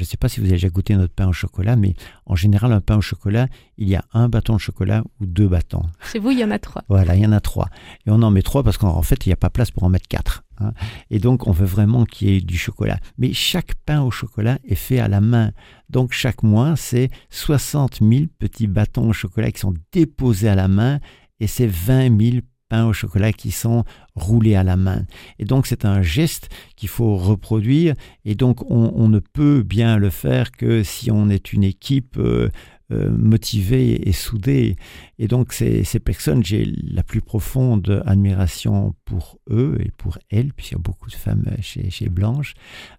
Je 0.00 0.04
ne 0.06 0.08
sais 0.08 0.16
pas 0.16 0.30
si 0.30 0.40
vous 0.40 0.46
avez 0.46 0.54
déjà 0.54 0.70
goûté 0.70 0.96
notre 0.96 1.12
pain 1.12 1.28
au 1.28 1.34
chocolat, 1.34 1.76
mais 1.76 1.92
en 2.24 2.34
général, 2.34 2.72
un 2.72 2.80
pain 2.80 2.96
au 2.96 3.02
chocolat, 3.02 3.48
il 3.76 3.86
y 3.86 3.96
a 3.96 4.02
un 4.14 4.30
bâton 4.30 4.54
de 4.54 4.58
chocolat 4.58 5.04
ou 5.20 5.26
deux 5.26 5.46
bâtons. 5.46 5.82
Chez 6.10 6.18
vous, 6.18 6.30
il 6.30 6.38
y 6.38 6.44
en 6.44 6.50
a 6.50 6.58
trois. 6.58 6.82
Voilà, 6.88 7.16
il 7.16 7.22
y 7.22 7.26
en 7.26 7.32
a 7.32 7.40
trois. 7.40 7.68
Et 8.06 8.10
on 8.10 8.22
en 8.22 8.30
met 8.30 8.40
trois 8.40 8.62
parce 8.62 8.78
qu'en 8.78 9.02
fait, 9.02 9.26
il 9.26 9.28
n'y 9.28 9.34
a 9.34 9.36
pas 9.36 9.50
place 9.50 9.70
pour 9.70 9.82
en 9.82 9.90
mettre 9.90 10.08
quatre. 10.08 10.42
hein. 10.58 10.72
Et 11.10 11.18
donc, 11.18 11.46
on 11.46 11.52
veut 11.52 11.66
vraiment 11.66 12.06
qu'il 12.06 12.30
y 12.30 12.36
ait 12.38 12.40
du 12.40 12.56
chocolat. 12.56 12.98
Mais 13.18 13.34
chaque 13.34 13.74
pain 13.84 14.00
au 14.00 14.10
chocolat 14.10 14.58
est 14.64 14.74
fait 14.74 15.00
à 15.00 15.08
la 15.08 15.20
main. 15.20 15.52
Donc, 15.90 16.12
chaque 16.12 16.42
mois, 16.42 16.76
c'est 16.76 17.10
60 17.28 17.98
000 18.00 18.24
petits 18.38 18.68
bâtons 18.68 19.10
au 19.10 19.12
chocolat 19.12 19.52
qui 19.52 19.60
sont 19.60 19.74
déposés 19.92 20.48
à 20.48 20.54
la 20.54 20.68
main 20.68 20.98
et 21.40 21.46
c'est 21.46 21.66
20 21.66 22.18
000 22.18 22.36
pains 22.70 22.86
au 22.86 22.94
chocolat 22.94 23.32
qui 23.32 23.50
sont 23.50 23.84
roulés 24.14 24.54
à 24.54 24.64
la 24.64 24.76
main. 24.76 25.04
Et 25.38 25.44
donc, 25.44 25.66
c'est 25.66 25.84
un 25.84 26.00
geste 26.00 26.48
qu'il 26.76 26.88
faut 26.88 27.16
reproduire. 27.16 27.94
Et 28.24 28.34
donc, 28.34 28.62
on, 28.70 29.08
ne 29.08 29.18
peut 29.18 29.62
bien 29.62 29.98
le 29.98 30.08
faire 30.08 30.52
que 30.52 30.82
si 30.82 31.10
on 31.10 31.28
est 31.28 31.52
une 31.52 31.64
équipe 31.64 32.16
euh, 32.16 32.48
euh, 32.92 33.10
motivée 33.10 34.08
et 34.08 34.12
soudée. 34.12 34.76
Et 35.18 35.28
donc, 35.28 35.52
ces, 35.52 35.84
personnes, 36.04 36.44
j'ai 36.44 36.64
la 36.64 37.02
plus 37.02 37.20
profonde 37.20 38.02
admiration 38.06 38.94
pour 39.04 39.38
eux 39.50 39.78
et 39.80 39.90
pour 39.96 40.18
elles, 40.30 40.52
puisqu'il 40.52 40.74
y 40.74 40.76
a 40.76 40.82
beaucoup 40.82 41.08
de 41.08 41.14
femmes 41.14 41.44
chez, 41.60 42.08
Blanche. 42.08 42.54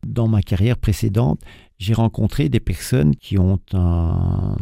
Dans 0.05 0.27
ma 0.27 0.41
carrière 0.41 0.77
précédente, 0.77 1.41
j'ai 1.77 1.93
rencontré 1.93 2.47
des 2.47 2.59
personnes 2.59 3.15
qui 3.15 3.37
ont 3.37 3.59
un 3.73 4.55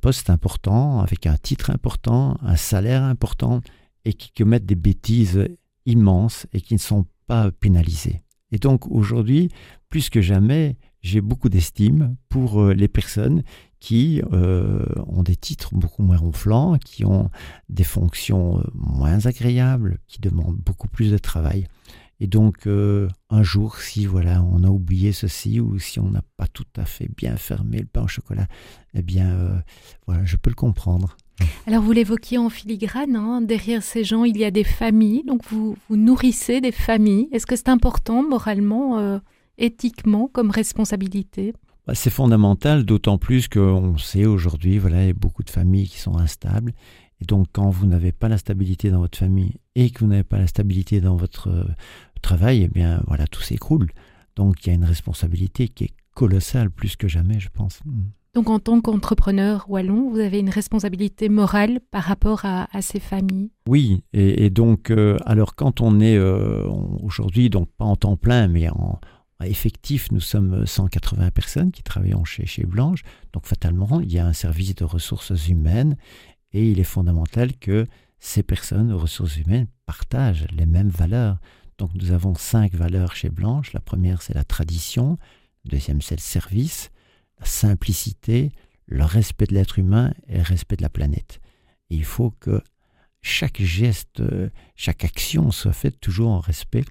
poste 0.00 0.30
important, 0.30 1.00
avec 1.00 1.26
un 1.26 1.36
titre 1.36 1.70
important, 1.70 2.36
un 2.42 2.56
salaire 2.56 3.02
important, 3.02 3.62
et 4.04 4.12
qui 4.12 4.32
commettent 4.32 4.66
des 4.66 4.74
bêtises 4.74 5.48
immenses 5.86 6.46
et 6.52 6.60
qui 6.60 6.74
ne 6.74 6.78
sont 6.78 7.06
pas 7.26 7.50
pénalisées. 7.50 8.22
Et 8.52 8.58
donc 8.58 8.90
aujourd'hui, 8.90 9.50
plus 9.88 10.10
que 10.10 10.20
jamais, 10.20 10.76
j'ai 11.02 11.20
beaucoup 11.20 11.48
d'estime 11.48 12.16
pour 12.28 12.60
euh, 12.60 12.74
les 12.74 12.88
personnes 12.88 13.42
qui 13.78 14.22
euh, 14.32 14.84
ont 15.06 15.22
des 15.22 15.36
titres 15.36 15.74
beaucoup 15.74 16.02
moins 16.02 16.18
ronflants, 16.18 16.76
qui 16.78 17.04
ont 17.04 17.30
des 17.68 17.84
fonctions 17.84 18.58
euh, 18.58 18.64
moins 18.74 19.24
agréables, 19.26 19.98
qui 20.06 20.20
demandent 20.20 20.58
beaucoup 20.58 20.88
plus 20.88 21.10
de 21.10 21.18
travail. 21.18 21.66
Et 22.22 22.26
donc, 22.26 22.66
un 22.66 23.42
jour, 23.42 23.78
si 23.78 24.04
voilà, 24.04 24.42
on 24.42 24.62
a 24.62 24.68
oublié 24.68 25.10
ceci 25.10 25.58
ou 25.58 25.78
si 25.78 25.98
on 26.00 26.10
n'a 26.10 26.20
pas 26.36 26.46
tout 26.46 26.66
à 26.76 26.84
fait 26.84 27.08
bien 27.16 27.34
fermé 27.38 27.78
le 27.78 27.86
pain 27.86 28.02
au 28.02 28.08
chocolat, 28.08 28.46
eh 28.92 29.00
bien, 29.00 29.64
voilà, 30.06 30.22
je 30.26 30.36
peux 30.36 30.50
le 30.50 30.54
comprendre. 30.54 31.16
Alors 31.66 31.82
vous 31.82 31.92
l'évoquiez 31.92 32.38
en 32.38 32.48
filigrane, 32.48 33.16
hein, 33.16 33.42
derrière 33.42 33.82
ces 33.82 34.02
gens, 34.02 34.24
il 34.24 34.36
y 34.36 34.44
a 34.44 34.50
des 34.50 34.64
familles, 34.64 35.22
donc 35.26 35.42
vous, 35.50 35.76
vous 35.88 35.96
nourrissez 35.96 36.60
des 36.60 36.72
familles. 36.72 37.28
Est-ce 37.32 37.46
que 37.46 37.54
c'est 37.54 37.68
important 37.68 38.22
moralement, 38.22 38.98
euh, 38.98 39.18
éthiquement, 39.58 40.28
comme 40.32 40.50
responsabilité? 40.50 41.52
Bah, 41.86 41.94
C'est 41.94 42.10
fondamental, 42.10 42.84
d'autant 42.84 43.18
plus 43.18 43.46
qu'on 43.48 43.98
sait 43.98 44.26
aujourd'hui, 44.26 44.78
voilà, 44.78 45.04
il 45.04 45.06
y 45.08 45.10
a 45.10 45.14
beaucoup 45.14 45.42
de 45.42 45.50
familles 45.50 45.88
qui 45.88 45.98
sont 45.98 46.16
instables. 46.16 46.72
Et 47.20 47.26
donc, 47.26 47.46
quand 47.52 47.68
vous 47.70 47.86
n'avez 47.86 48.12
pas 48.12 48.28
la 48.28 48.38
stabilité 48.38 48.90
dans 48.90 49.00
votre 49.00 49.18
famille 49.18 49.56
et 49.74 49.90
que 49.90 50.00
vous 50.00 50.06
n'avez 50.06 50.24
pas 50.24 50.38
la 50.38 50.46
stabilité 50.46 51.00
dans 51.00 51.16
votre 51.16 51.48
euh, 51.48 51.64
travail, 52.22 52.62
eh 52.62 52.68
bien, 52.68 53.02
voilà, 53.06 53.26
tout 53.26 53.42
s'écroule. 53.42 53.90
Donc, 54.36 54.64
il 54.64 54.70
y 54.70 54.72
a 54.72 54.74
une 54.74 54.84
responsabilité 54.84 55.68
qui 55.68 55.84
est 55.84 55.94
colossale, 56.14 56.70
plus 56.70 56.96
que 56.96 57.08
jamais, 57.08 57.38
je 57.38 57.48
pense. 57.50 57.80
Donc 58.32 58.48
en 58.48 58.60
tant 58.60 58.80
qu'entrepreneur 58.80 59.68
wallon, 59.68 60.08
vous 60.10 60.20
avez 60.20 60.38
une 60.38 60.50
responsabilité 60.50 61.28
morale 61.28 61.80
par 61.90 62.04
rapport 62.04 62.44
à, 62.44 62.68
ces 62.80 63.00
familles? 63.00 63.50
Oui, 63.66 64.04
et, 64.12 64.50
donc, 64.50 64.90
euh, 64.90 65.16
alors 65.26 65.56
quand 65.56 65.80
on 65.80 65.98
est 65.98 66.16
euh, 66.16 66.64
aujourd'hui, 67.02 67.50
donc 67.50 67.68
pas 67.76 67.84
en 67.84 67.96
temps 67.96 68.16
plein, 68.16 68.46
mais 68.46 68.68
en, 68.68 69.00
effectif, 69.42 70.12
nous 70.12 70.20
sommes 70.20 70.66
180 70.66 71.30
personnes 71.30 71.72
qui 71.72 71.82
travaillent 71.82 72.14
chez, 72.24 72.46
chez 72.46 72.64
Blanche. 72.64 73.02
Donc 73.32 73.46
fatalement, 73.46 74.00
il 74.00 74.12
y 74.12 74.18
a 74.18 74.26
un 74.26 74.34
service 74.34 74.74
de 74.74 74.84
ressources 74.84 75.48
humaines 75.48 75.96
et 76.52 76.70
il 76.70 76.78
est 76.78 76.84
fondamental 76.84 77.56
que 77.56 77.86
ces 78.18 78.42
personnes 78.42 78.92
aux 78.92 78.98
ressources 78.98 79.38
humaines 79.38 79.66
partagent 79.86 80.46
les 80.52 80.66
mêmes 80.66 80.90
valeurs. 80.90 81.38
Donc 81.78 81.90
nous 81.94 82.12
avons 82.12 82.34
cinq 82.34 82.74
valeurs 82.74 83.16
chez 83.16 83.30
Blanche. 83.30 83.72
La 83.72 83.80
première, 83.80 84.20
c'est 84.20 84.34
la 84.34 84.44
tradition. 84.44 85.18
La 85.64 85.70
deuxième, 85.70 86.02
c'est 86.02 86.16
le 86.16 86.20
service, 86.20 86.90
simplicité, 87.42 88.50
le 88.86 89.04
respect 89.04 89.46
de 89.46 89.54
l'être 89.54 89.78
humain 89.78 90.12
et 90.28 90.36
le 90.36 90.42
respect 90.42 90.76
de 90.76 90.82
la 90.82 90.88
planète. 90.88 91.40
Et 91.90 91.96
il 91.96 92.04
faut 92.04 92.32
que 92.40 92.60
chaque 93.22 93.60
geste, 93.60 94.22
chaque 94.76 95.04
action 95.04 95.50
soit 95.50 95.72
faite 95.72 96.00
toujours 96.00 96.30
en 96.30 96.40
respect 96.40 96.84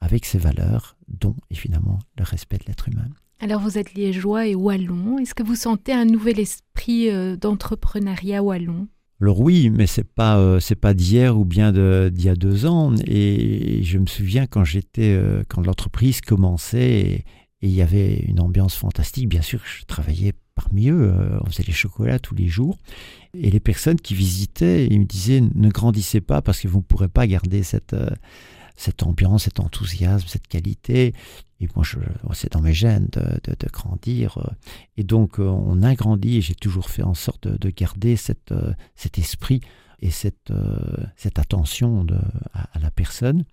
avec 0.00 0.24
ces 0.24 0.38
valeurs, 0.38 0.96
dont 1.08 1.36
évidemment 1.50 1.98
le 2.18 2.24
respect 2.24 2.58
de 2.58 2.64
l'être 2.66 2.88
humain. 2.88 3.08
Alors 3.40 3.60
vous 3.60 3.76
êtes 3.76 3.94
liégeois 3.94 4.46
et 4.46 4.54
wallon. 4.54 5.18
Est-ce 5.18 5.34
que 5.34 5.42
vous 5.42 5.56
sentez 5.56 5.92
un 5.92 6.06
nouvel 6.06 6.40
esprit 6.40 7.10
euh, 7.10 7.36
d'entrepreneuriat 7.36 8.42
wallon? 8.42 8.88
Alors 9.20 9.40
oui, 9.40 9.70
mais 9.70 9.86
c'est 9.86 10.04
pas 10.04 10.38
euh, 10.38 10.60
c'est 10.60 10.74
pas 10.74 10.94
d'hier 10.94 11.38
ou 11.38 11.44
bien 11.44 11.72
d'il 11.72 12.24
y 12.24 12.28
a 12.28 12.34
deux 12.34 12.66
ans. 12.66 12.94
Et 13.06 13.82
je 13.82 13.98
me 13.98 14.06
souviens 14.06 14.46
quand 14.46 14.64
j'étais 14.64 15.14
euh, 15.14 15.42
quand 15.48 15.64
l'entreprise 15.64 16.20
commençait 16.20 17.00
et, 17.00 17.24
il 17.68 17.74
y 17.74 17.82
avait 17.82 18.16
une 18.26 18.40
ambiance 18.40 18.74
fantastique. 18.76 19.28
Bien 19.28 19.42
sûr, 19.42 19.60
je 19.64 19.84
travaillais 19.84 20.32
parmi 20.54 20.88
eux. 20.88 21.10
euh, 21.12 21.38
on 21.42 21.46
faisait 21.50 21.64
les 21.66 21.72
chocolats 21.72 22.18
tous 22.18 22.34
les 22.34 22.48
jours. 22.48 22.78
Et 23.34 23.50
les 23.50 23.60
personnes 23.60 24.00
qui 24.00 24.14
visitaient, 24.14 24.86
ils 24.86 25.00
me 25.00 25.04
disaient 25.04 25.42
ne 25.54 25.68
grandissez 25.68 26.20
pas 26.20 26.42
parce 26.42 26.60
que 26.60 26.68
vous 26.68 26.78
ne 26.78 26.82
pourrez 26.84 27.08
pas 27.08 27.26
garder 27.26 27.62
cette 27.62 27.92
euh, 27.94 28.10
cette 28.78 29.02
ambiance, 29.04 29.44
cet 29.44 29.58
enthousiasme, 29.60 30.26
cette 30.28 30.48
qualité. 30.48 31.14
Et 31.60 31.68
moi, 31.74 31.84
c'est 32.34 32.52
dans 32.52 32.60
mes 32.60 32.74
gènes 32.74 33.08
de, 33.12 33.22
de- 33.54 33.68
grandir. 33.72 34.38
Et 34.98 35.02
donc, 35.04 35.38
euh, 35.40 35.44
on 35.44 35.82
a 35.82 35.94
grandi 35.94 36.36
et 36.36 36.40
j'ai 36.42 36.54
toujours 36.54 36.90
fait 36.90 37.02
en 37.02 37.14
sorte 37.14 37.48
de, 37.48 37.56
de 37.56 37.70
garder 37.70 38.16
cette, 38.16 38.52
cet 38.94 39.18
esprit 39.18 39.60
et 40.00 40.10
cette, 40.10 40.52
cette 41.16 41.38
attention 41.38 42.04
à 42.52 42.78
la 42.78 42.90
personne. 42.90 43.44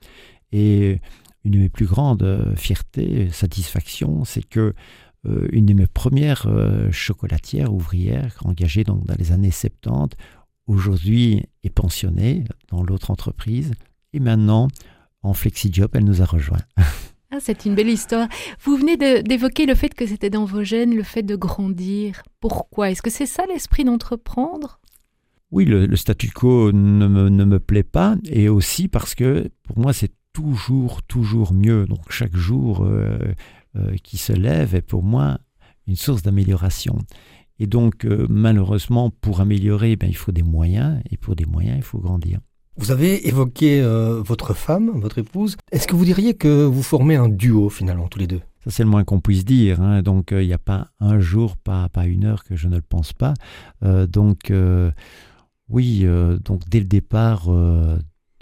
Et 0.52 1.00
une 1.44 1.52
de 1.52 1.58
mes 1.60 1.70
plus 1.70 1.86
grandes 1.86 2.24
euh, 2.24 2.56
fiertés, 2.56 3.30
satisfactions, 3.32 4.24
c'est 4.26 4.44
que 4.44 4.74
euh, 5.26 5.48
une 5.52 5.66
de 5.66 5.74
mes 5.74 5.88
premières 5.88 6.48
euh, 6.48 6.92
chocolatières 6.92 7.74
ouvrières, 7.74 8.38
engagée 8.44 8.84
donc 8.84 9.06
dans 9.06 9.16
les 9.18 9.32
années 9.32 9.52
70, 9.52 10.18
aujourd'hui 10.68 11.46
est 11.64 11.70
pensionnée 11.70 12.46
dans 12.70 12.84
l'autre 12.84 13.12
entreprise. 13.12 13.72
Et 14.14 14.20
maintenant, 14.20 14.68
en 15.22 15.34
FlexiJob, 15.34 15.92
elle 15.94 16.06
nous 16.06 16.22
a 16.22 16.26
rejoints. 16.26 16.64
Ah, 17.36 17.40
c'est 17.40 17.66
une 17.66 17.74
belle 17.74 17.90
histoire. 17.90 18.28
Vous 18.64 18.78
venez 18.78 18.96
d'évoquer 19.24 19.66
le 19.66 19.74
fait 19.74 19.92
que 19.96 20.06
c'était 20.06 20.30
dans 20.30 20.46
vos 20.46 20.64
gènes, 20.64 20.96
le 20.96 21.02
fait 21.02 21.24
de 21.24 21.36
grandir. 21.36 22.22
Pourquoi? 22.40 22.92
Est-ce 22.92 23.02
que 23.02 23.10
c'est 23.10 23.26
ça 23.26 23.48
l'esprit 23.48 23.84
d'entreprendre? 23.84 24.80
Oui, 25.50 25.66
le, 25.66 25.88
le 25.88 25.96
statu 25.96 26.30
quo 26.30 26.72
ne 26.72 27.08
me, 27.08 27.30
ne 27.30 27.44
me 27.44 27.60
plaît 27.60 27.82
pas, 27.82 28.18
et 28.26 28.50
aussi 28.50 28.88
parce 28.88 29.16
que 29.16 29.50
pour 29.64 29.80
moi, 29.80 29.94
c'est 29.94 30.12
toujours, 30.34 31.02
toujours 31.04 31.54
mieux. 31.54 31.86
Donc 31.86 32.12
chaque 32.12 32.36
jour 32.36 32.84
euh, 32.84 33.18
euh, 33.76 33.96
qui 34.04 34.18
se 34.18 34.34
lève 34.34 34.76
est 34.76 34.82
pour 34.82 35.04
moi 35.04 35.40
une 35.88 35.96
source 35.96 36.22
d'amélioration. 36.24 36.98
Et 37.60 37.68
donc, 37.68 38.06
euh, 38.06 38.26
malheureusement, 38.30 39.12
pour 39.12 39.40
améliorer, 39.40 39.96
ben, 39.96 40.08
il 40.10 40.16
faut 40.16 40.32
des 40.32 40.44
moyens, 40.44 41.02
et 41.12 41.18
pour 41.18 41.36
des 41.36 41.46
moyens, 41.46 41.78
il 41.78 41.84
faut 41.84 42.00
grandir. 42.00 42.40
Vous 42.78 42.90
avez 42.90 43.28
évoqué 43.28 43.84
votre 44.26 44.56
femme, 44.56 45.00
votre 45.00 45.20
épouse. 45.20 45.56
Est-ce 45.72 45.88
que 45.88 45.96
vous 45.96 46.06
diriez 46.06 46.34
que 46.34 46.66
vous 46.66 46.82
formez 46.82 47.16
un 47.16 47.30
duo 47.30 47.70
finalement 47.70 48.08
tous 48.08 48.18
les 48.18 48.26
deux? 48.26 48.42
Ça, 48.64 48.72
c'est 48.72 48.84
le 48.84 48.90
moins 48.90 49.04
qu'on 49.04 49.20
puisse 49.20 49.46
dire. 49.46 49.80
hein. 49.80 50.02
Donc, 50.02 50.30
il 50.32 50.48
n'y 50.48 50.54
a 50.54 50.58
pas 50.58 50.90
un 51.00 51.20
jour, 51.20 51.56
pas, 51.56 51.88
pas 51.90 52.08
une 52.08 52.26
heure 52.26 52.44
que 52.44 52.56
je 52.56 52.68
ne 52.68 52.78
le 52.78 52.82
pense 52.82 53.14
pas. 53.14 53.36
Donc, 53.84 54.52
oui, 55.70 56.06
donc 56.44 56.62
dès 56.68 56.80
le 56.80 56.86
départ, 56.86 57.44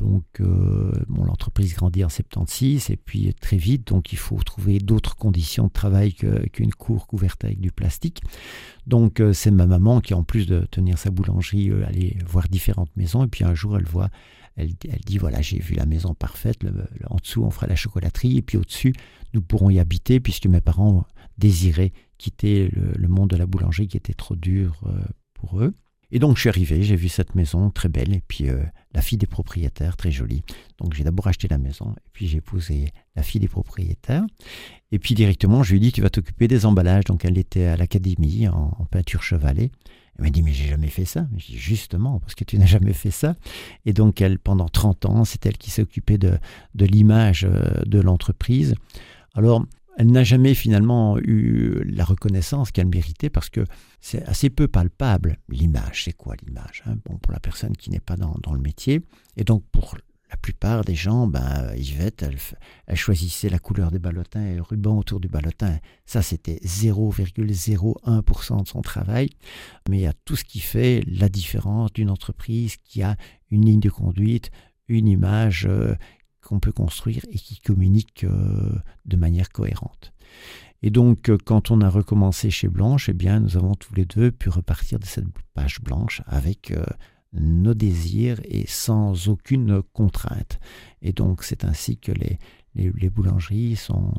donc, 0.02 0.26
euh, 0.40 0.92
l'entreprise 1.10 1.76
grandit 1.76 2.04
en 2.04 2.10
76 2.10 2.90
et 2.90 2.98
puis 2.98 3.34
très 3.36 3.58
vite, 3.58 3.88
donc 3.88 4.12
il 4.12 4.18
faut 4.18 4.42
trouver 4.42 4.80
d'autres 4.80 5.16
conditions 5.16 5.68
de 5.68 5.72
travail 5.72 6.14
qu'une 6.14 6.74
cour 6.74 7.06
couverte 7.06 7.44
avec 7.44 7.60
du 7.60 7.72
plastique. 7.72 8.22
Donc, 8.88 9.20
euh, 9.20 9.32
c'est 9.32 9.52
ma 9.52 9.68
maman 9.68 10.02
qui, 10.02 10.16
en 10.16 10.24
plus 10.24 10.48
de 10.48 10.66
tenir 10.72 10.98
sa 10.98 11.12
boulangerie, 11.12 11.70
euh, 11.70 11.86
allait 11.86 12.18
voir 12.26 12.48
différentes 12.50 12.96
maisons. 12.98 13.24
Et 13.24 13.28
puis 13.28 13.44
un 13.44 13.54
jour, 13.54 13.78
elle 13.78 13.86
voit, 13.86 14.10
elle, 14.56 14.74
dit 15.06 15.20
voilà, 15.20 15.42
j'ai 15.42 15.60
vu 15.60 15.76
la 15.76 15.86
maison 15.86 16.16
parfaite. 16.16 16.60
en 17.08 17.18
dessous, 17.18 17.44
on 17.44 17.52
fera 17.52 17.68
la 17.68 17.76
chocolaterie. 17.76 18.38
Et 18.38 18.42
puis 18.42 18.58
au-dessus, 18.58 18.94
nous 19.36 19.42
pourrons 19.42 19.70
y 19.70 19.80
habiter 19.80 20.20
puisque 20.20 20.48
mes 20.48 20.62
parents 20.62 21.06
désiraient 21.38 21.94
quitter 22.18 22.70
le, 22.72 23.08
monde 23.08 23.30
de 23.30 23.36
la 23.36 23.46
boulangerie 23.46 23.88
qui 23.88 23.98
était 23.98 24.14
trop 24.14 24.36
dur 24.36 24.82
euh, 24.88 25.04
pour 25.34 25.62
eux. 25.62 25.74
Et 26.12 26.20
donc 26.20 26.36
je 26.36 26.42
suis 26.42 26.50
arrivé, 26.50 26.84
j'ai 26.84 26.96
vu 26.96 27.10
cette 27.10 27.36
maison 27.36 27.70
très 27.70 27.90
belle 27.90 28.14
et 28.14 28.22
puis 28.28 28.50
euh, 28.50 28.62
la 28.94 29.02
fille 29.02 29.18
des 29.18 29.28
propriétaires 29.28 29.96
très 29.96 30.12
jolie. 30.12 30.44
Donc 30.78 30.94
j'ai 30.94 31.04
d'abord 31.04 31.28
acheté 31.28 31.48
la 31.48 31.58
maison 31.58 31.94
et 31.98 32.10
puis 32.12 32.28
j'ai 32.28 32.40
épousé 32.40 32.92
la 33.16 33.24
fille 33.24 33.40
des 33.40 33.48
propriétaires. 33.48 34.24
Et 34.92 35.00
puis 35.00 35.16
directement 35.16 35.64
je 35.64 35.72
lui 35.72 35.78
ai 35.78 35.80
dit 35.80 35.92
tu 35.92 36.02
vas 36.02 36.10
t'occuper 36.10 36.48
des 36.48 36.66
emballages. 36.66 37.06
Donc 37.06 37.24
elle 37.24 37.38
était 37.38 37.66
à 37.66 37.78
l'académie 37.78 38.48
en, 38.50 38.86
peinture 38.92 39.24
chevalée. 39.24 39.72
Elle 40.18 40.26
m'a 40.26 40.30
dit 40.30 40.44
mais 40.44 40.52
j'ai 40.52 40.68
jamais 40.68 40.90
fait 40.90 41.06
ça. 41.06 41.28
J'ai 41.38 41.54
dit 41.54 41.60
justement 41.60 42.20
parce 42.20 42.36
que 42.36 42.44
tu 42.44 42.58
n'as 42.58 42.66
jamais 42.68 42.94
fait 42.94 43.12
ça. 43.12 43.36
Et 43.86 43.94
donc 43.94 44.20
elle 44.20 44.38
pendant 44.38 44.68
30 44.68 45.06
ans 45.06 45.24
c'est 45.24 45.46
elle 45.46 45.58
qui 45.58 45.72
s'est 45.72 45.82
occupée 45.82 46.18
de, 46.18 46.38
de 46.76 46.86
l'image 46.86 47.46
euh, 47.46 47.84
de 47.86 48.00
l'entreprise. 48.02 48.76
Alors 49.34 49.66
elle 49.98 50.12
n'a 50.12 50.24
jamais 50.24 50.54
finalement 50.54 51.18
eu 51.20 51.84
la 51.86 52.06
reconnaissance 52.06 52.72
qu'elle 52.72 52.88
méritait 52.88 53.30
parce 53.30 53.50
que 53.50 53.66
c'est 54.00 54.24
assez 54.24 54.50
peu 54.50 54.68
palpable. 54.68 55.38
L'image, 55.50 56.06
c'est 56.06 56.14
quoi 56.14 56.36
l'image 56.42 56.84
hein? 56.86 56.96
Bon, 57.06 57.18
Pour 57.18 57.34
la 57.34 57.40
personne 57.40 57.76
qui 57.76 57.90
n'est 57.90 58.00
pas 58.00 58.16
dans, 58.16 58.54
le 58.54 58.62
métier. 58.62 59.02
Et 59.38 59.44
donc 59.44 59.64
pour 59.72 59.98
la 60.30 60.38
plupart 60.38 60.86
des 60.86 60.96
gens, 60.96 61.28
ben, 61.28 61.74
Yvette, 61.76 62.24
elle, 62.24 62.38
elle, 62.88 62.96
choisissait 62.96 63.50
la 63.50 63.60
couleur 63.60 63.92
des 63.92 64.00
ballotins 64.00 64.46
et 64.46 64.56
le 64.56 64.62
ruban 64.62 64.98
autour 64.98 65.20
du 65.20 65.28
ballotin. 65.28 65.78
Ça, 66.06 66.22
c'était 66.22 66.60
0,01% 66.64 68.64
de 68.64 68.68
son 68.68 68.82
travail. 68.82 69.30
Mais 69.90 69.98
il 69.98 70.02
y 70.02 70.08
a 70.08 70.14
tout 70.24 70.38
ce 70.38 70.46
qui 70.46 70.62
fait 70.62 71.04
la 71.06 71.28
différence 71.28 71.92
d'une 71.92 72.10
entreprise 72.10 72.78
qui 72.78 73.04
a 73.04 73.18
une 73.50 73.66
ligne 73.66 73.82
de 73.82 73.90
conduite, 73.90 74.52
une 74.88 75.08
image 75.08 75.66
euh, 75.70 75.96
qu'on 76.52 76.60
peut 76.60 76.74
construire 76.74 77.26
et 77.32 77.38
qui 77.38 77.62
communique 77.62 78.26
euh, 78.26 78.76
de 79.06 79.16
manière 79.16 79.50
cohérente. 79.52 80.12
Et 80.84 80.90
donc, 80.90 81.30
euh, 81.30 81.38
quand 81.46 81.72
on 81.72 81.80
a 81.80 81.90
recommencé 81.90 82.50
chez 82.50 82.68
Blanche, 82.68 83.08
eh 83.08 83.14
bien, 83.14 83.40
nous 83.40 83.56
avons 83.56 83.74
tous 83.74 83.96
les 83.96 84.04
deux 84.04 84.32
pu 84.32 84.50
repartir 84.50 85.00
de 85.00 85.06
cette 85.06 85.28
page 85.54 85.80
blanche 85.80 86.22
avec 86.26 86.72
euh, 86.72 86.84
nos 87.32 87.74
désirs 87.74 88.42
et 88.44 88.68
sans 88.68 89.30
aucune 89.30 89.82
contrainte. 89.94 90.60
Et 91.02 91.14
donc, 91.14 91.44
c'est 91.44 91.64
ainsi 91.64 91.98
que 91.98 92.12
les, 92.12 92.38
les, 92.76 93.10
boulangeries 93.10 93.78
sont, 93.78 94.12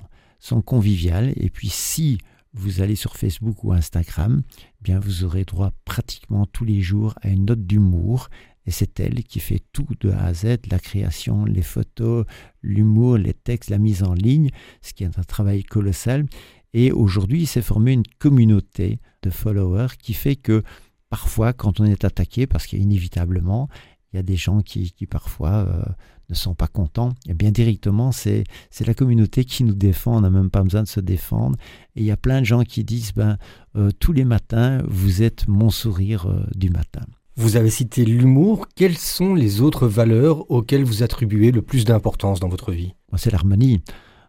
conviviales. 0.64 1.34
Et 1.36 1.50
puis, 1.50 1.68
si 1.68 2.16
vous 2.54 2.80
allez 2.80 2.96
sur 2.96 3.16
Facebook 3.18 3.62
ou 3.62 3.74
Instagram, 3.74 4.42
eh 4.80 4.82
bien, 4.82 4.98
vous 5.00 5.24
aurez 5.24 5.44
droit 5.44 5.72
pratiquement 5.84 6.46
tous 6.46 6.64
les 6.64 6.80
jours 6.80 7.14
à 7.20 7.28
une 7.28 7.44
note 7.44 7.66
d'humour 7.66 8.30
et 8.66 8.70
c'est 8.70 9.00
elle 9.00 9.22
qui 9.24 9.40
fait 9.40 9.62
tout 9.72 9.86
de 10.00 10.10
A 10.10 10.26
à 10.26 10.34
Z, 10.34 10.58
la 10.70 10.78
création, 10.78 11.44
les 11.44 11.62
photos, 11.62 12.24
l'humour, 12.62 13.18
les 13.18 13.34
textes, 13.34 13.70
la 13.70 13.78
mise 13.78 14.02
en 14.02 14.14
ligne, 14.14 14.50
ce 14.82 14.92
qui 14.92 15.04
est 15.04 15.18
un 15.18 15.22
travail 15.24 15.64
colossal. 15.64 16.26
Et 16.74 16.92
aujourd'hui, 16.92 17.42
il 17.42 17.46
s'est 17.46 17.62
formé 17.62 17.92
une 17.92 18.06
communauté 18.18 19.00
de 19.22 19.30
followers 19.30 19.96
qui 20.00 20.14
fait 20.14 20.36
que 20.36 20.62
parfois, 21.10 21.52
quand 21.52 21.80
on 21.80 21.84
est 21.84 22.04
attaqué, 22.04 22.46
parce 22.46 22.66
qu'inévitablement, 22.66 23.68
il 24.12 24.16
y 24.16 24.18
a 24.18 24.22
des 24.22 24.36
gens 24.36 24.60
qui, 24.60 24.92
parfois 25.10 25.66
euh, 25.66 25.82
ne 26.28 26.34
sont 26.34 26.54
pas 26.54 26.68
contents, 26.68 27.12
et 27.28 27.34
bien 27.34 27.50
directement, 27.50 28.12
c'est 28.12 28.44
la 28.86 28.94
communauté 28.94 29.44
qui 29.44 29.64
nous 29.64 29.74
défend, 29.74 30.18
on 30.18 30.20
n'a 30.20 30.30
même 30.30 30.50
pas 30.50 30.62
besoin 30.62 30.82
de 30.82 30.88
se 30.88 31.00
défendre. 31.00 31.56
Et 31.96 32.00
il 32.00 32.06
y 32.06 32.10
a 32.10 32.16
plein 32.16 32.40
de 32.40 32.46
gens 32.46 32.62
qui 32.62 32.84
disent, 32.84 33.12
ben, 33.14 33.38
euh, 33.76 33.90
tous 33.98 34.12
les 34.12 34.24
matins, 34.24 34.82
vous 34.86 35.22
êtes 35.22 35.48
mon 35.48 35.70
sourire 35.70 36.26
euh, 36.26 36.46
du 36.54 36.70
matin. 36.70 37.04
Vous 37.36 37.56
avez 37.56 37.70
cité 37.70 38.04
l'humour. 38.04 38.66
Quelles 38.76 38.98
sont 38.98 39.34
les 39.34 39.62
autres 39.62 39.86
valeurs 39.86 40.50
auxquelles 40.50 40.84
vous 40.84 41.02
attribuez 41.02 41.50
le 41.50 41.62
plus 41.62 41.86
d'importance 41.86 42.40
dans 42.40 42.48
votre 42.48 42.72
vie? 42.72 42.94
C'est 43.16 43.30
l'harmonie. 43.30 43.82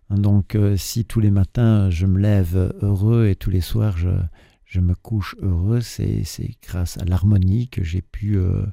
Donc 0.09 0.55
euh, 0.55 0.77
si 0.77 1.03
tous 1.03 1.19
les 1.19 1.31
matins 1.31 1.89
je 1.89 2.05
me 2.05 2.19
lève 2.19 2.73
heureux 2.81 3.27
et 3.27 3.35
tous 3.35 3.49
les 3.49 3.61
soirs 3.61 3.97
je, 3.97 4.79
me 4.79 4.95
couche 4.95 5.35
heureux, 5.41 5.81
c'est 5.81 6.23
grâce 6.63 6.97
à 6.97 7.05
l'harmonie 7.05 7.67
que 7.67 7.83
j'ai 7.83 8.01
pu 8.01 8.37
euh, 8.37 8.65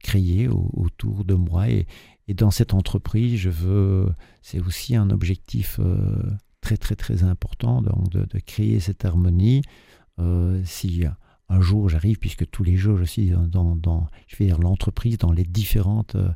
créer 0.00 0.48
autour 0.48 1.24
de 1.24 1.34
moi. 1.34 1.68
Et, 1.68 1.86
et, 2.28 2.34
dans 2.34 2.52
cette 2.52 2.74
entreprise, 2.74 3.40
je 3.40 3.50
veux, 3.50 4.06
c'est 4.42 4.60
aussi 4.60 4.94
un 4.94 5.10
objectif 5.10 5.80
euh, 5.80 6.22
très 6.60 6.76
très 6.76 6.94
très 6.94 7.24
important 7.24 7.82
donc 7.82 8.10
de, 8.10 8.24
de 8.24 8.38
créer 8.38 8.80
cette 8.80 9.04
harmonie. 9.04 9.62
si 10.64 11.04
un 11.52 11.60
jour 11.60 11.88
j'arrive, 11.88 12.18
puisque 12.18 12.48
tous 12.50 12.64
les 12.64 12.76
jours 12.76 12.96
je 12.96 13.04
suis 13.04 13.30
dans, 13.30 13.78
l'entreprise, 14.58 15.18
dans 15.18 15.32
les 15.32 15.44
différentes 15.44 16.16
euh, 16.16 16.30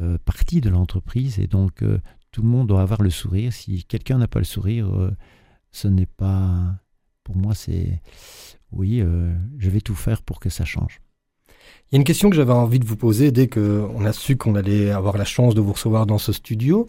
euh, 0.00 0.18
parties 0.24 0.60
de 0.60 0.68
l'entreprise, 0.68 1.38
et 1.38 1.46
donc 1.46 1.82
euh, 1.82 2.00
tout 2.32 2.42
le 2.42 2.48
monde 2.48 2.66
doit 2.66 2.82
avoir 2.82 3.02
le 3.02 3.10
sourire. 3.10 3.52
Si 3.52 3.84
quelqu'un 3.84 4.18
n'a 4.18 4.28
pas 4.28 4.40
le 4.40 4.44
sourire, 4.44 5.10
ce 5.70 5.88
n'est 5.88 6.06
pas, 6.06 6.76
pour 7.24 7.36
moi, 7.36 7.54
c'est, 7.54 8.02
oui, 8.72 9.02
je 9.56 9.70
vais 9.70 9.80
tout 9.80 9.94
faire 9.94 10.22
pour 10.22 10.38
que 10.38 10.50
ça 10.50 10.66
change. 10.66 11.00
Il 11.92 11.94
y 11.94 11.98
a 11.98 12.00
une 12.00 12.04
question 12.04 12.30
que 12.30 12.36
j'avais 12.36 12.52
envie 12.52 12.80
de 12.80 12.84
vous 12.84 12.96
poser 12.96 13.30
dès 13.30 13.46
qu'on 13.46 14.04
a 14.04 14.12
su 14.12 14.36
qu'on 14.36 14.56
allait 14.56 14.90
avoir 14.90 15.16
la 15.16 15.24
chance 15.24 15.54
de 15.54 15.60
vous 15.60 15.72
recevoir 15.72 16.04
dans 16.04 16.18
ce 16.18 16.32
studio. 16.32 16.88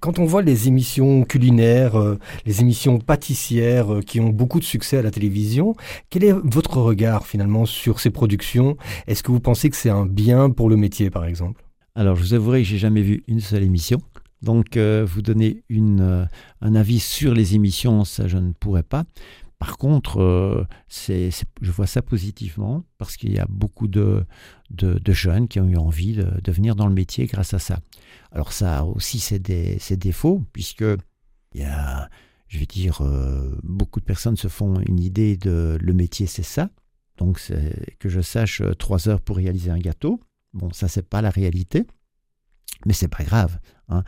Quand 0.00 0.18
on 0.18 0.24
voit 0.24 0.42
les 0.42 0.66
émissions 0.66 1.22
culinaires, 1.22 1.94
euh, 1.94 2.18
les 2.44 2.60
émissions 2.60 2.98
pâtissières 2.98 3.94
euh, 3.94 4.00
qui 4.00 4.18
ont 4.18 4.30
beaucoup 4.30 4.58
de 4.58 4.64
succès 4.64 4.98
à 4.98 5.02
la 5.02 5.12
télévision, 5.12 5.76
quel 6.10 6.24
est 6.24 6.32
votre 6.32 6.78
regard 6.78 7.24
finalement 7.24 7.66
sur 7.66 8.00
ces 8.00 8.10
productions? 8.10 8.76
Est-ce 9.06 9.22
que 9.22 9.30
vous 9.30 9.38
pensez 9.38 9.70
que 9.70 9.76
c'est 9.76 9.90
un 9.90 10.06
bien 10.06 10.50
pour 10.50 10.68
le 10.68 10.76
métier 10.76 11.08
par 11.08 11.24
exemple? 11.24 11.62
Alors 11.94 12.16
je 12.16 12.22
vous 12.22 12.34
avouerai 12.34 12.62
que 12.62 12.68
j'ai 12.68 12.78
jamais 12.78 13.02
vu 13.02 13.22
une 13.28 13.40
seule 13.40 13.62
émission. 13.62 14.00
Donc 14.42 14.76
euh, 14.76 15.06
vous 15.08 15.22
donner 15.22 15.62
une, 15.68 16.28
un 16.60 16.74
avis 16.74 16.98
sur 16.98 17.32
les 17.32 17.54
émissions, 17.54 18.04
ça 18.04 18.26
je 18.26 18.38
ne 18.38 18.50
pourrais 18.50 18.82
pas. 18.82 19.04
Par 19.62 19.78
contre, 19.78 20.20
euh, 20.20 20.66
je 20.88 21.70
vois 21.70 21.86
ça 21.86 22.02
positivement 22.02 22.84
parce 22.98 23.16
qu'il 23.16 23.32
y 23.32 23.38
a 23.38 23.46
beaucoup 23.48 23.86
de, 23.86 24.26
jeunes 25.06 25.46
qui 25.46 25.60
ont 25.60 25.68
eu 25.68 25.76
envie 25.76 26.14
de, 26.14 26.50
venir 26.50 26.74
dans 26.74 26.88
le 26.88 26.94
métier 26.94 27.26
grâce 27.26 27.54
à 27.54 27.60
ça. 27.60 27.78
Alors 28.32 28.52
ça 28.52 28.84
aussi 28.84 29.20
ses, 29.20 29.38
défauts 29.38 30.42
puisque 30.52 30.84
il 31.54 31.60
y 31.60 31.62
a, 31.62 32.10
je 32.48 32.58
vais 32.58 32.66
dire, 32.66 33.02
euh, 33.02 33.56
beaucoup 33.62 34.00
de 34.00 34.04
personnes 34.04 34.36
se 34.36 34.48
font 34.48 34.80
une 34.80 34.98
idée 34.98 35.36
de 35.36 35.78
le 35.80 35.92
métier 35.92 36.26
c'est 36.26 36.42
ça. 36.42 36.68
Donc 37.16 37.40
que 38.00 38.08
je 38.08 38.20
sache 38.20 38.62
euh, 38.62 38.74
trois 38.74 39.08
heures 39.08 39.20
pour 39.20 39.36
réaliser 39.36 39.70
un 39.70 39.78
gâteau. 39.78 40.18
Bon, 40.54 40.72
ça 40.72 40.88
c'est 40.88 41.08
pas 41.08 41.22
la 41.22 41.30
réalité. 41.30 41.86
Mais 42.84 42.94
c'est 42.94 43.06
pas 43.06 43.22
grave. 43.22 43.60
Hein. 43.88 44.02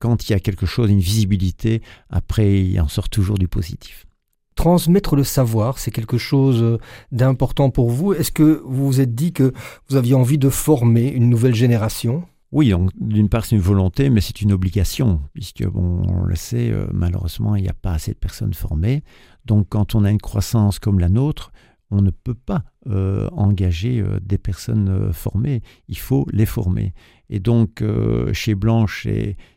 quand 0.00 0.28
il 0.28 0.32
y 0.32 0.34
a 0.34 0.40
quelque 0.40 0.66
chose, 0.66 0.90
une 0.90 1.00
visibilité, 1.00 1.80
après 2.10 2.62
il 2.62 2.78
en 2.78 2.88
sort 2.88 3.08
toujours 3.08 3.38
du 3.38 3.48
positif 3.48 4.04
transmettre 4.54 5.16
le 5.16 5.24
savoir, 5.24 5.78
c'est 5.78 5.90
quelque 5.90 6.18
chose 6.18 6.62
euh, 6.62 6.78
d'important 7.10 7.70
pour 7.70 7.90
vous. 7.90 8.12
Est-ce 8.12 8.32
que 8.32 8.62
vous 8.64 8.86
vous 8.86 9.00
êtes 9.00 9.14
dit 9.14 9.32
que 9.32 9.52
vous 9.88 9.96
aviez 9.96 10.14
envie 10.14 10.38
de 10.38 10.48
former 10.48 11.08
une 11.08 11.28
nouvelle 11.28 11.54
génération? 11.54 12.24
Oui, 12.50 12.72
d'une 13.00 13.28
part 13.28 13.46
c'est 13.46 13.56
une 13.56 13.62
volonté, 13.62 14.10
mais 14.10 14.20
c'est 14.20 14.42
une 14.42 14.52
obligation, 14.52 15.20
puisque 15.32 15.66
bon, 15.66 16.02
on 16.06 16.24
le 16.24 16.36
sait, 16.36 16.70
euh, 16.70 16.86
malheureusement 16.92 17.56
il 17.56 17.62
n'y 17.62 17.68
a 17.68 17.74
pas 17.74 17.92
assez 17.92 18.12
de 18.12 18.18
personnes 18.18 18.54
formées. 18.54 19.02
Donc 19.46 19.68
quand 19.70 19.94
on 19.94 20.04
a 20.04 20.10
une 20.10 20.20
croissance 20.20 20.78
comme 20.78 20.98
la 20.98 21.08
nôtre, 21.08 21.50
on 21.90 22.02
ne 22.02 22.10
peut 22.10 22.34
pas 22.34 22.64
euh, 22.88 23.28
engager 23.32 24.02
des 24.22 24.38
personnes 24.38 25.12
formées, 25.12 25.62
il 25.88 25.98
faut 25.98 26.26
les 26.32 26.46
former. 26.46 26.94
Et 27.34 27.40
donc, 27.40 27.80
euh, 27.80 28.30
chez 28.34 28.54
Blanche, 28.54 29.08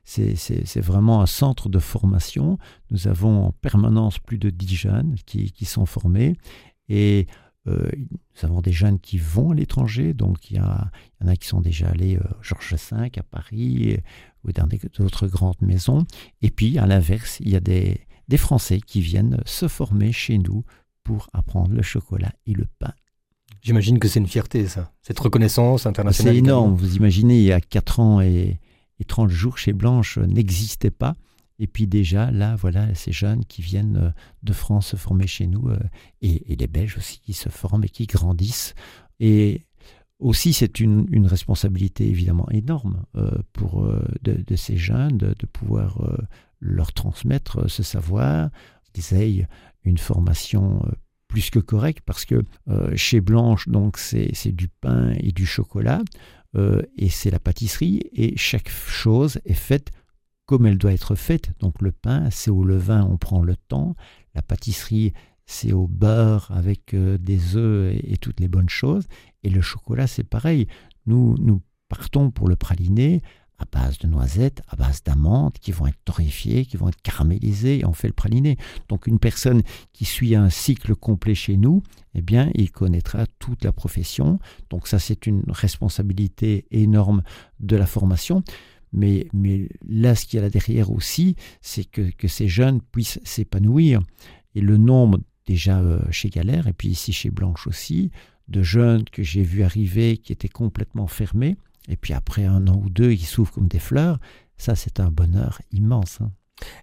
c'est 0.05 0.79
vraiment 0.79 1.21
un 1.21 1.25
centre 1.25 1.67
de 1.67 1.79
formation. 1.79 2.57
Nous 2.89 3.09
avons 3.09 3.47
en 3.47 3.51
permanence 3.51 4.17
plus 4.17 4.37
de 4.37 4.49
10 4.49 4.75
jeunes 4.75 5.15
qui, 5.25 5.65
sont 5.65 5.85
formés. 5.85 6.37
Et 6.87 7.27
euh, 7.67 7.91
nous 7.97 8.45
avons 8.45 8.61
des 8.61 8.71
jeunes 8.71 8.97
qui 8.97 9.17
vont 9.17 9.51
à 9.51 9.55
l'étranger. 9.55 10.13
Donc, 10.13 10.49
il 10.49 10.55
y, 10.55 10.61
en 10.61 11.27
a 11.27 11.35
qui 11.35 11.49
sont 11.49 11.59
déjà 11.59 11.89
allés 11.89 12.15
euh, 12.15 12.23
Georges 12.41 12.75
V 12.75 13.11
à 13.17 13.23
Paris 13.23 13.97
ou 14.45 14.53
dans 14.53 14.69
d'autres 14.97 15.27
grandes 15.27 15.61
maisons. 15.61 16.05
Et 16.41 16.51
puis, 16.51 16.77
à 16.77 16.85
l'inverse, 16.85 17.41
il 17.41 17.49
y 17.49 17.57
a 17.57 17.59
des 17.59 18.37
Français 18.37 18.79
qui 18.79 19.01
viennent 19.01 19.41
se 19.45 19.67
former 19.67 20.13
chez 20.13 20.37
nous 20.37 20.63
pour 21.03 21.27
apprendre 21.33 21.73
le 21.73 21.81
chocolat 21.81 22.31
et 22.45 22.53
le 22.53 22.67
pain 22.79 22.93
J'imagine 23.65 23.97
que 23.97 24.07
c'est 24.07 24.19
une 24.19 24.27
fierté, 24.27 24.67
ça, 24.67 24.91
cette 25.01 25.17
reconnaissance 25.17 25.87
internationale. 25.87 26.35
C'est 26.35 26.37
énorme. 26.37 26.75
Vous 26.75 26.97
imaginez, 26.97 27.39
il 27.39 27.45
y 27.45 27.51
a 27.51 27.59
4 27.59 27.99
ans 27.99 28.21
et, 28.21 28.59
30 29.07 29.27
jours 29.27 29.57
chez 29.57 29.73
Blanche 29.73 30.19
n'existait 30.19 30.91
pas. 30.91 31.15
Et 31.57 31.65
puis 31.65 31.87
déjà, 31.87 32.29
là, 32.29 32.55
voilà, 32.55 32.93
ces 32.93 33.11
jeunes 33.11 33.43
qui 33.43 33.63
viennent 33.63 33.97
euh, 33.97 34.11
de 34.43 34.53
France 34.53 34.89
se 34.89 34.97
former 34.97 35.25
chez 35.25 35.47
nous, 35.47 35.67
euh, 35.67 35.79
et, 36.21 36.55
les 36.55 36.67
Belges 36.67 36.97
aussi 36.97 37.19
qui 37.19 37.33
se 37.33 37.49
forment 37.49 37.85
et 37.85 37.89
qui 37.89 38.05
grandissent. 38.05 38.75
Et 39.19 39.65
aussi, 40.19 40.53
c'est 40.53 40.79
une, 40.79 41.25
responsabilité 41.25 42.07
évidemment 42.07 42.47
énorme 42.51 43.03
euh, 43.15 43.31
pour 43.51 43.91
de, 44.21 44.55
ces 44.55 44.77
jeunes 44.77 45.17
de, 45.17 45.33
de 45.39 45.45
pouvoir 45.47 45.99
leur 46.59 46.93
transmettre 46.93 47.67
ce 47.67 47.81
savoir, 47.81 48.51
qu'ils 48.93 49.17
aient 49.17 49.47
une 49.83 49.97
formation 49.97 50.83
plus 51.35 51.49
que 51.49 51.59
correct 51.59 51.99
parce 52.05 52.23
que 52.23 52.43
euh, 52.69 52.95
chez 52.95 53.19
Blanche, 53.19 53.67
donc 53.67 53.97
c'est 53.97 54.55
du 54.55 54.69
pain 54.69 55.11
et 55.19 55.33
du 55.33 55.45
chocolat 55.45 56.01
euh, 56.55 56.81
et 56.95 57.09
c'est 57.09 57.29
la 57.29 57.39
pâtisserie 57.39 58.03
et 58.13 58.37
chaque 58.37 58.69
chose 58.69 59.41
est 59.43 59.53
faite 59.53 59.91
comme 60.45 60.65
elle 60.65 60.77
doit 60.77 60.93
être 60.93 61.15
faite. 61.15 61.51
Donc 61.59 61.81
le 61.81 61.91
pain, 61.91 62.29
c'est 62.31 62.51
au 62.51 62.63
levain, 62.63 63.03
on 63.03 63.17
prend 63.17 63.41
le 63.41 63.57
temps. 63.57 63.97
La 64.33 64.41
pâtisserie, 64.41 65.11
c'est 65.45 65.73
au 65.73 65.87
beurre 65.87 66.51
avec 66.51 66.93
euh, 66.93 67.17
des 67.17 67.57
œufs 67.57 67.93
et, 67.93 68.13
et, 68.13 68.17
toutes 68.17 68.39
les 68.39 68.47
bonnes 68.47 68.69
choses. 68.69 69.05
Et 69.43 69.49
le 69.49 69.61
chocolat, 69.61 70.07
c'est 70.07 70.23
pareil. 70.23 70.67
Nous, 71.05 71.35
nous 71.39 71.61
partons 71.89 72.31
pour 72.31 72.47
le 72.47 72.55
praliné 72.55 73.21
à 73.57 73.65
base 73.71 73.97
de 73.99 74.07
noisettes, 74.07 74.61
à 74.67 74.75
base 74.75 75.03
d'amandes, 75.03 75.53
qui 75.53 75.71
vont 75.71 75.87
être 75.87 75.99
torréfiées, 76.03 76.65
qui 76.65 76.77
vont 76.77 76.89
être 76.89 77.01
caramélisées, 77.01 77.79
et 77.79 77.85
on 77.85 77.93
fait 77.93 78.07
le 78.07 78.13
praliné. 78.13 78.57
Donc 78.89 79.07
une 79.07 79.19
personne 79.19 79.61
qui 79.93 80.05
suit 80.05 80.35
un 80.35 80.49
cycle 80.49 80.95
complet 80.95 81.35
chez 81.35 81.57
nous, 81.57 81.81
eh 82.15 82.21
bien, 82.21 82.49
il 82.55 82.71
connaîtra 82.71 83.25
toute 83.39 83.63
la 83.63 83.71
profession. 83.71 84.39
Donc 84.69 84.87
ça, 84.87 84.99
c'est 84.99 85.25
une 85.27 85.43
responsabilité 85.47 86.65
énorme 86.71 87.23
de 87.59 87.75
la 87.75 87.85
formation. 87.85 88.43
Mais, 88.91 89.27
mais 89.33 89.67
là, 89.87 90.15
ce 90.15 90.25
qu'il 90.25 90.37
y 90.37 90.39
a 90.39 90.43
là 90.43 90.49
derrière 90.49 90.91
aussi, 90.91 91.35
c'est 91.61 91.83
que, 91.83 92.27
ces 92.27 92.47
jeunes 92.47 92.81
puissent 92.81 93.19
s'épanouir. 93.23 94.01
Et 94.55 94.61
le 94.61 94.77
nombre, 94.77 95.19
déjà 95.45 95.79
euh, 95.79 95.99
chez 96.11 96.29
Galère, 96.29 96.67
et 96.67 96.73
puis 96.73 96.89
ici 96.89 97.11
chez 97.11 97.29
Blanche 97.29 97.67
aussi, 97.67 98.11
de 98.47 98.63
jeunes 98.63 99.03
que 99.05 99.23
j'ai 99.23 99.43
vus 99.43 99.63
arriver 99.63 100.17
qui 100.17 100.31
étaient 100.31 100.49
complètement 100.49 101.07
fermés, 101.07 101.57
et 101.87 101.95
puis 101.97 102.13
après 102.13 102.45
un 102.45 102.67
an 102.67 102.79
ou 102.83 102.89
deux, 102.89 103.11
ils 103.11 103.25
s'ouvrent 103.25 103.51
comme 103.51 103.67
des 103.67 103.79
fleurs, 103.79 104.19
ça 104.57 104.75
c'est 104.75 104.99
un 104.99 105.09
bonheur 105.11 105.61
immense. 105.71 106.19
hein. 106.21 106.31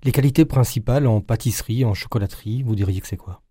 Les 0.05 0.13
qualités 0.13 0.45
principales 0.45 1.07
en 1.07 1.21
pâtisserie, 1.21 1.85
en 1.85 1.95
chocolaterie, 1.95 2.63
vous 2.63 2.75
diriez 2.77 3.01
que 3.01 3.07
c'est 3.07 3.17
quoi? 3.17 3.43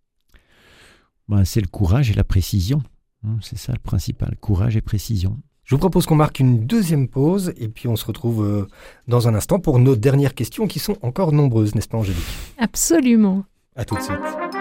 Ben, 1.28 1.46
c'est 1.46 1.62
le 1.62 1.68
courage 1.68 2.12
et 2.12 2.14
la 2.14 2.24
précision. 2.24 2.84
hein, 3.26 3.38
C'est 3.42 3.58
ça 3.58 3.74
le 3.74 3.80
principal, 3.80 4.36
courage 4.40 4.76
et 4.78 4.82
précision. 4.82 5.40
Je 5.64 5.76
vous 5.76 5.80
propose 5.80 6.06
qu'on 6.06 6.16
marque 6.16 6.40
une 6.40 6.66
deuxième 6.66 7.08
pause 7.08 7.54
et 7.56 7.70
puis 7.70 7.88
on 7.88 7.96
se 7.96 8.06
retrouve 8.06 8.44
euh, 8.46 8.68
dans 9.08 9.28
un 9.28 9.36
instant 9.36 9.60
pour 9.60 9.80
nos 9.80 9.96
dernières 9.96 10.34
questions 10.36 10.68
qui 10.68 10.80
sont 10.80 10.98
encore 11.02 11.32
nombreuses, 11.32 11.74
n'est-ce 11.76 11.88
pas 11.88 11.98
Angélique? 11.98 12.24
Absolument. 12.58 13.46
À 13.76 13.86
tout 13.86 13.96
de 13.96 14.02
suite. 14.02 14.61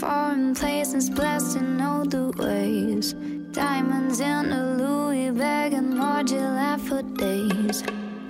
Foreign 0.00 0.54
places, 0.54 1.10
in 1.56 1.78
all 1.80 2.04
the 2.06 2.32
ways. 2.38 3.12
Diamonds 3.52 4.20
in 4.20 4.50
a 4.50 4.74
Louis 4.80 5.30
bag 5.30 5.74
and 5.74 5.94
more 5.98 6.24
for 6.78 7.02
days. 7.02 7.82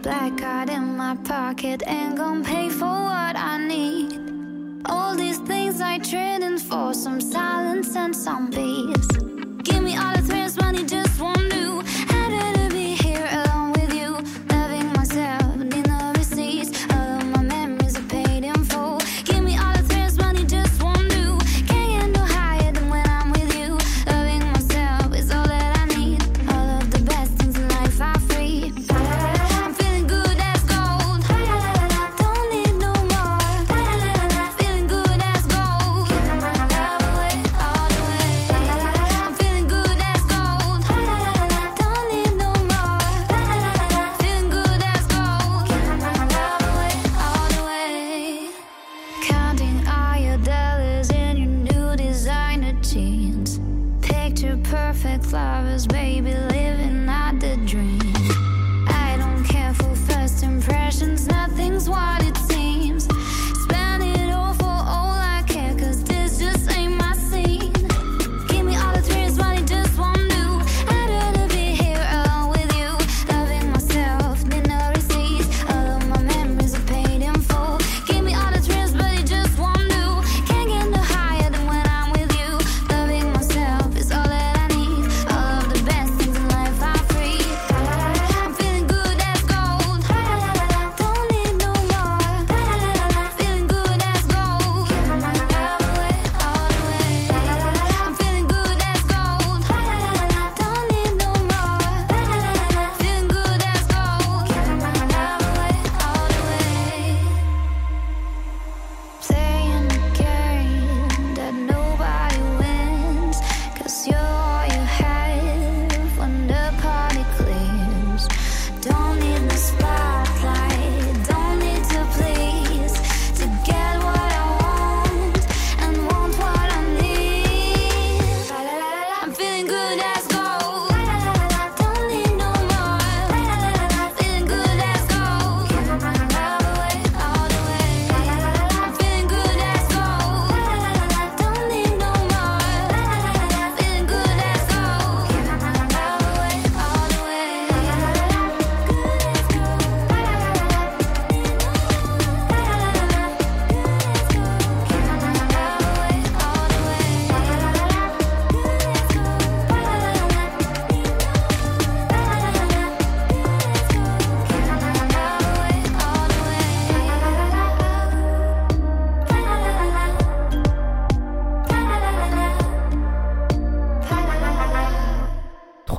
Black 0.02 0.36
card 0.36 0.68
in 0.68 0.96
my 0.96 1.14
pocket, 1.22 1.82
ain't 1.86 2.16
gon' 2.16 2.42
pay 2.44 2.68
for 2.70 2.96
what 3.10 3.36
I 3.36 3.56
need. 3.72 4.18
All 4.86 5.14
these 5.14 5.38
things 5.50 5.80
I 5.80 5.98
trade 5.98 6.42
in 6.42 6.58
for 6.58 6.92
some 6.92 7.20
silence 7.20 7.94
and 7.94 8.16
some 8.16 8.50
peace. 8.50 9.10
Give 9.62 9.82
me 9.82 9.96
all 9.96 10.14
the 10.16 10.22
thrills, 10.22 10.56
money 10.56 10.84
just 10.84 11.20
won't 11.20 11.39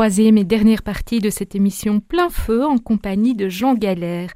Troisième 0.02 0.39
et 0.39 0.43
dernière 0.43 0.82
partie 0.82 1.20
de 1.20 1.30
cette 1.30 1.54
émission 1.54 1.99
Plein 1.99 2.32
Feu 2.32 2.66
en 2.66 2.80
compagnie 2.80 3.36
de 3.36 3.49
Jean 3.49 3.76
Galère. 3.76 4.32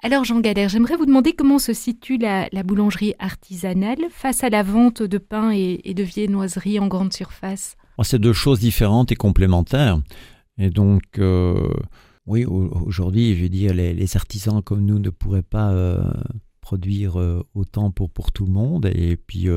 Alors 0.00 0.22
Jean 0.22 0.38
Galère, 0.38 0.68
j'aimerais 0.68 0.94
vous 0.94 1.06
demander 1.06 1.32
comment 1.32 1.58
se 1.58 1.72
situe 1.72 2.18
la, 2.18 2.46
la 2.52 2.62
boulangerie 2.62 3.14
artisanale 3.18 3.98
face 4.10 4.44
à 4.44 4.48
la 4.48 4.62
vente 4.62 5.02
de 5.02 5.18
pain 5.18 5.50
et, 5.50 5.92
de 5.92 6.02
viennoiseries 6.04 6.78
en 6.78 6.86
grande 6.86 7.12
surface? 7.12 7.74
Bon, 7.96 8.04
C'est 8.04 8.20
deux 8.20 8.32
choses 8.32 8.60
différentes 8.60 9.10
et 9.10 9.16
complémentaires. 9.16 10.00
Et 10.56 10.70
donc, 10.70 11.02
euh, 11.18 11.66
oui, 12.26 12.44
au- 12.44 12.70
aujourd'hui, 12.86 13.34
je 13.34 13.42
veux 13.42 13.48
dire, 13.48 13.74
les, 13.74 14.16
artisans 14.16 14.62
comme 14.62 14.84
nous 14.84 15.00
ne 15.00 15.10
pourraient 15.10 15.42
pas 15.42 15.72
euh, 15.72 16.00
produire 16.60 17.18
euh, 17.18 17.44
autant 17.56 17.90
pour, 17.90 18.30
tout 18.30 18.46
le 18.46 18.52
monde. 18.52 18.86
Et 18.94 19.16
puis, 19.16 19.48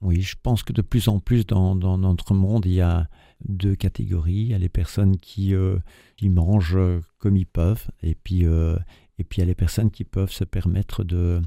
oui, 0.00 0.22
je 0.22 0.36
pense 0.42 0.62
que 0.62 0.72
de 0.72 0.80
plus 0.80 1.08
en 1.08 1.18
plus 1.18 1.44
dans 1.44 1.74
notre 1.74 2.32
monde, 2.32 2.64
il 2.64 2.72
y 2.72 2.80
a 2.80 3.08
deux 3.44 3.74
catégories. 3.74 4.34
Il 4.34 4.48
y 4.48 4.54
a 4.54 4.58
les 4.58 4.68
personnes 4.68 5.18
qui, 5.18 5.54
euh, 5.54 5.78
qui 6.16 6.28
mangent 6.28 6.76
euh, 6.76 7.00
comme 7.18 7.36
ils 7.36 7.46
peuvent. 7.46 7.86
Et 8.02 8.14
puis, 8.14 8.44
euh, 8.44 8.76
et 9.18 9.24
puis, 9.24 9.38
il 9.38 9.40
y 9.40 9.44
a 9.44 9.46
les 9.46 9.54
personnes 9.54 9.90
qui 9.90 10.04
peuvent 10.04 10.30
se 10.30 10.44
permettre 10.44 11.04
de, 11.04 11.40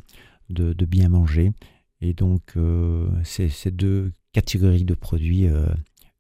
de, 0.50 0.86
bien 0.86 1.10
manger. 1.10 1.52
Et 2.02 2.14
donc, 2.14 2.54
euh, 2.58 3.10
ces 3.24 3.72
deux 3.72 4.14
catégories 4.32 4.86
de 4.86 4.94
produits 4.94 5.48
euh, 5.48 5.68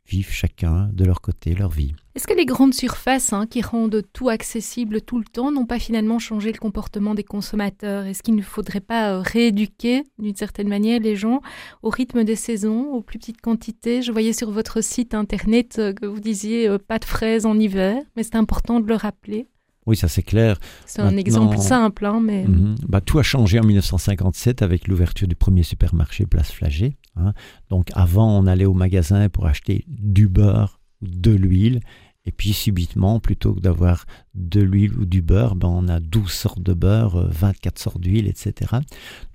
vivent 0.09 0.31
chacun 0.31 0.89
de 0.93 1.05
leur 1.05 1.21
côté 1.21 1.53
leur 1.53 1.69
vie. 1.69 1.93
Est-ce 2.15 2.27
que 2.27 2.33
les 2.33 2.45
grandes 2.45 2.73
surfaces 2.73 3.31
hein, 3.31 3.45
qui 3.47 3.61
rendent 3.61 4.01
tout 4.11 4.29
accessible 4.29 5.01
tout 5.01 5.19
le 5.19 5.25
temps 5.25 5.51
n'ont 5.51 5.65
pas 5.65 5.79
finalement 5.79 6.19
changé 6.19 6.51
le 6.51 6.57
comportement 6.57 7.15
des 7.15 7.23
consommateurs? 7.23 8.05
Est-ce 8.05 8.23
qu'il 8.23 8.35
ne 8.35 8.41
faudrait 8.41 8.81
pas 8.81 9.13
euh, 9.13 9.21
rééduquer 9.21 10.03
d'une 10.17 10.35
certaine 10.35 10.67
manière 10.67 10.99
les 10.99 11.15
gens 11.15 11.41
au 11.83 11.89
rythme 11.89 12.23
des 12.23 12.35
saisons, 12.35 12.91
aux 12.91 13.01
plus 13.01 13.19
petites 13.19 13.41
quantités? 13.41 14.01
Je 14.01 14.11
voyais 14.11 14.33
sur 14.33 14.51
votre 14.51 14.81
site 14.81 15.13
internet 15.13 15.77
euh, 15.79 15.93
que 15.93 16.05
vous 16.05 16.19
disiez 16.19 16.67
euh, 16.67 16.77
pas 16.77 16.99
de 16.99 17.05
fraises 17.05 17.45
en 17.45 17.57
hiver, 17.57 18.01
mais 18.17 18.23
c'est 18.23 18.35
important 18.35 18.79
de 18.79 18.87
le 18.87 18.95
rappeler. 18.95 19.47
Oui, 19.85 19.95
ça 19.95 20.07
c'est 20.07 20.23
clair. 20.23 20.59
C'est 20.85 21.01
un 21.01 21.17
exemple 21.17 21.57
simple, 21.57 22.05
hein, 22.05 22.19
mais. 22.21 22.45
Bah, 22.87 23.01
tout 23.01 23.17
a 23.17 23.23
changé 23.23 23.59
en 23.59 23.63
1957 23.63 24.61
avec 24.61 24.87
l'ouverture 24.87 25.27
du 25.27 25.35
premier 25.35 25.63
supermarché 25.63 26.25
Place 26.25 26.51
Flagey. 26.51 26.97
Hein. 27.15 27.33
Donc 27.69 27.89
avant, 27.93 28.39
on 28.39 28.47
allait 28.47 28.65
au 28.65 28.73
magasin 28.73 29.29
pour 29.29 29.45
acheter 29.45 29.85
du 29.87 30.27
beurre 30.27 30.79
ou 31.01 31.07
de 31.07 31.31
l'huile. 31.31 31.81
Et 32.25 32.31
puis 32.31 32.53
subitement, 32.53 33.19
plutôt 33.19 33.55
que 33.55 33.59
d'avoir 33.59 34.05
de 34.35 34.61
l'huile 34.61 34.93
ou 34.99 35.05
du 35.05 35.21
beurre, 35.21 35.55
ben, 35.55 35.67
on 35.67 35.87
a 35.87 35.99
12 35.99 36.31
sortes 36.31 36.61
de 36.61 36.73
beurre, 36.73 37.15
euh, 37.15 37.27
24 37.27 37.79
sortes 37.79 38.01
d'huile, 38.01 38.27
etc. 38.27 38.75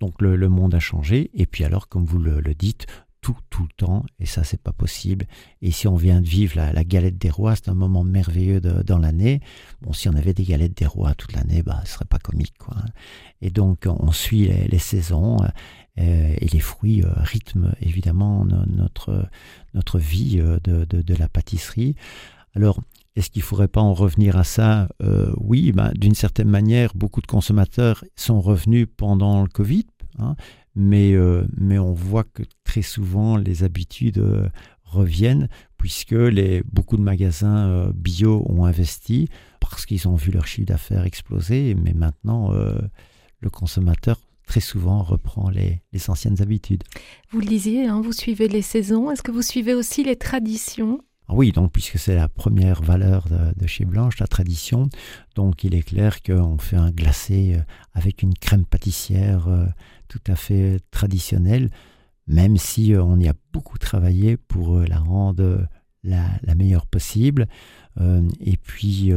Donc 0.01 0.21
le, 0.21 0.49
monde 0.49 0.75
a 0.75 0.79
changé. 0.79 1.31
Et 1.35 1.47
puis 1.47 1.65
alors, 1.65 1.89
comme 1.89 2.05
vous 2.05 2.21
le, 2.21 2.41
dites, 2.55 2.87
tout, 3.21 3.37
tout 3.49 3.63
le 3.63 3.75
temps, 3.77 4.05
et 4.21 4.27
ça, 4.27 4.45
c'est 4.45 4.61
pas 4.61 4.73
possible. 4.73 5.27
Et 5.63 5.71
si 5.71 5.89
on 5.89 5.97
vient 5.97 6.21
de 6.21 6.27
vivre 6.29 6.57
la, 6.57 6.73
la 6.73 6.85
galette 6.85 7.19
des 7.19 7.31
rois, 7.31 7.57
c'est 7.57 7.69
un 7.69 7.75
moment 7.75 8.05
merveilleux 8.05 8.61
dans 8.61 8.99
l'année. 8.99 9.41
Bon, 9.81 9.93
si 9.93 10.09
on 10.09 10.15
avait 10.15 10.35
des 10.35 10.45
galettes 10.45 10.77
des 10.77 10.87
rois 10.87 11.15
toute 11.15 11.33
l'année, 11.33 11.63
bah, 11.63 11.81
ce 11.87 11.95
serait 11.95 12.05
pas 12.05 12.19
comique, 12.19 12.55
quoi. 12.59 12.77
Et 13.41 13.51
donc, 13.51 13.87
on 13.87 14.13
suit 14.13 14.47
les, 14.47 14.69
les 14.69 14.79
saisons 14.79 15.43
euh, 15.43 15.49
et 15.97 16.49
les 16.49 16.61
fruits 16.61 17.03
euh, 17.03 17.09
rythment 17.17 17.73
évidemment 17.81 18.45
no- 18.45 18.67
notre, 18.67 19.29
notre 19.75 19.99
vie 19.99 20.41
euh, 20.41 20.59
de, 20.65 20.85
de- 20.85 21.15
la 21.15 21.29
pâtisserie. 21.29 21.95
Alors, 22.57 22.81
est-ce 23.17 23.31
qu'il 23.31 23.41
ne 23.41 23.45
faudrait 23.45 23.69
pas 23.69 23.81
en 23.81 23.95
revenir 23.95 24.37
à 24.37 24.45
ça? 24.45 24.89
Euh, 25.03 25.33
Oui, 25.37 25.73
ben, 25.73 25.93
d'une 25.95 26.15
certaine 26.15 26.49
manière, 26.49 26.93
beaucoup 26.95 27.21
de 27.21 27.27
consommateurs 27.27 28.05
sont 28.17 28.41
revenus 28.41 28.89
pendant 28.97 29.43
le 29.43 29.49
Covid, 29.49 29.87
hein, 30.19 30.35
mais, 30.75 31.13
euh, 31.13 31.47
mais 31.57 31.79
on 31.79 31.93
voit 31.93 32.25
que 32.25 32.43
très 32.65 32.83
souvent 32.83 33.37
les 33.37 33.63
habitudes 33.63 34.19
euh, 34.19 34.49
reviennent 34.83 35.49
puisque 35.77 36.13
les, 36.13 36.63
beaucoup 36.73 36.97
de 36.97 37.03
magasins 37.03 37.69
euh, 37.69 37.93
bio 37.95 38.45
ont 38.49 38.65
investi 38.65 39.29
parce 39.61 39.87
qu'ils 39.87 40.09
ont 40.09 40.17
vu 40.17 40.33
leur 40.33 40.47
chiffre 40.47 40.67
d'affaires 40.67 41.05
exploser, 41.05 41.75
mais 41.75 41.93
maintenant 41.93 42.53
euh, 42.53 42.79
le 43.41 43.51
consommateur 43.51 44.19
très 44.47 44.61
souvent 44.61 45.03
reprend 45.03 45.49
les, 45.51 45.83
les 45.93 46.11
anciennes 46.11 46.41
habitudes. 46.43 46.83
vous 47.31 47.41
le 47.41 47.47
disiez, 47.47 47.87
hein, 47.87 48.01
vous 48.03 48.13
suivez 48.13 48.49
les 48.49 48.63
saisons. 48.63 49.11
Est-ce 49.11 49.23
que 49.23 49.33
vous 49.33 49.43
suivez 49.43 49.75
aussi 49.75 50.05
les 50.05 50.17
traditions? 50.17 51.01
Ah 51.27 51.35
Oui, 51.35 51.53
donc 51.53 51.73
puisque 51.73 51.99
c'est 51.99 52.15
la 52.15 52.29
première 52.29 52.83
valeur 52.83 53.27
de, 53.29 53.59
de 53.59 53.67
chez 53.67 53.87
Blanche, 53.87 54.19
la 54.19 54.27
tradition, 54.27 54.91
donc 55.35 55.65
il 55.65 55.75
est 55.75 55.83
clair 55.83 56.23
qu'on 56.23 56.59
fait 56.59 56.77
un 56.77 56.91
glacé 56.91 57.55
euh, 57.57 57.63
avec 57.95 58.23
une 58.23 58.35
crème 58.35 58.67
pâtissière 58.67 59.49
euh, 59.49 59.65
tout 60.09 60.21
à 60.27 60.37
fait 60.37 60.81
traditionnelle, 60.91 61.71
même 62.27 62.59
si 62.59 62.93
euh, 62.95 63.03
on 63.03 63.19
y 63.19 63.27
a 63.29 63.35
beaucoup 63.55 63.79
travaillé 63.79 64.37
pour 64.37 64.81
la 64.81 64.99
rendre 64.99 65.67
la, 66.03 66.27
la 66.43 66.55
meilleure 66.55 66.87
possible. 66.87 67.49
Et 68.41 68.57
puis, 68.59 69.11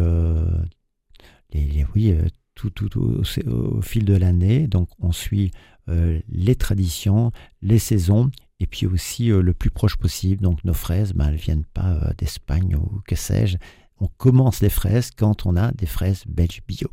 les, 1.54 1.66
les- 1.66 1.86
oui, 1.96 2.14
tout, 2.58 2.72
tout 2.72 3.00
au, 3.00 3.82
fil 3.82 4.04
de 4.04 4.16
l'année, 4.16 4.68
donc 4.68 4.90
on 5.00 5.12
suit 5.12 5.52
euh, 5.90 6.20
les 6.28 6.56
traditions, 6.56 7.32
les 7.62 7.80
saisons 7.80 8.32
et 8.60 8.66
puis 8.66 8.88
aussi 8.88 9.32
euh, 9.32 9.42
le 9.42 9.54
plus 9.54 9.70
proche 9.70 9.96
possible. 9.96 10.42
Donc 10.42 10.64
nos 10.66 10.74
fraises, 10.74 11.14
ben, 11.14 11.30
elles 11.30 11.36
viennent 11.36 11.66
pas 11.66 11.92
euh, 11.92 12.14
d'Espagne 12.18 12.76
ou 12.76 13.02
que 13.06 13.16
sais-je. 13.16 13.58
On 14.00 14.08
commence 14.08 14.62
les 14.62 14.70
fraises 14.70 15.12
quand 15.12 15.46
on 15.46 15.56
a 15.56 15.72
des 15.72 15.86
fraises 15.86 16.24
belges 16.28 16.62
bio. 16.68 16.90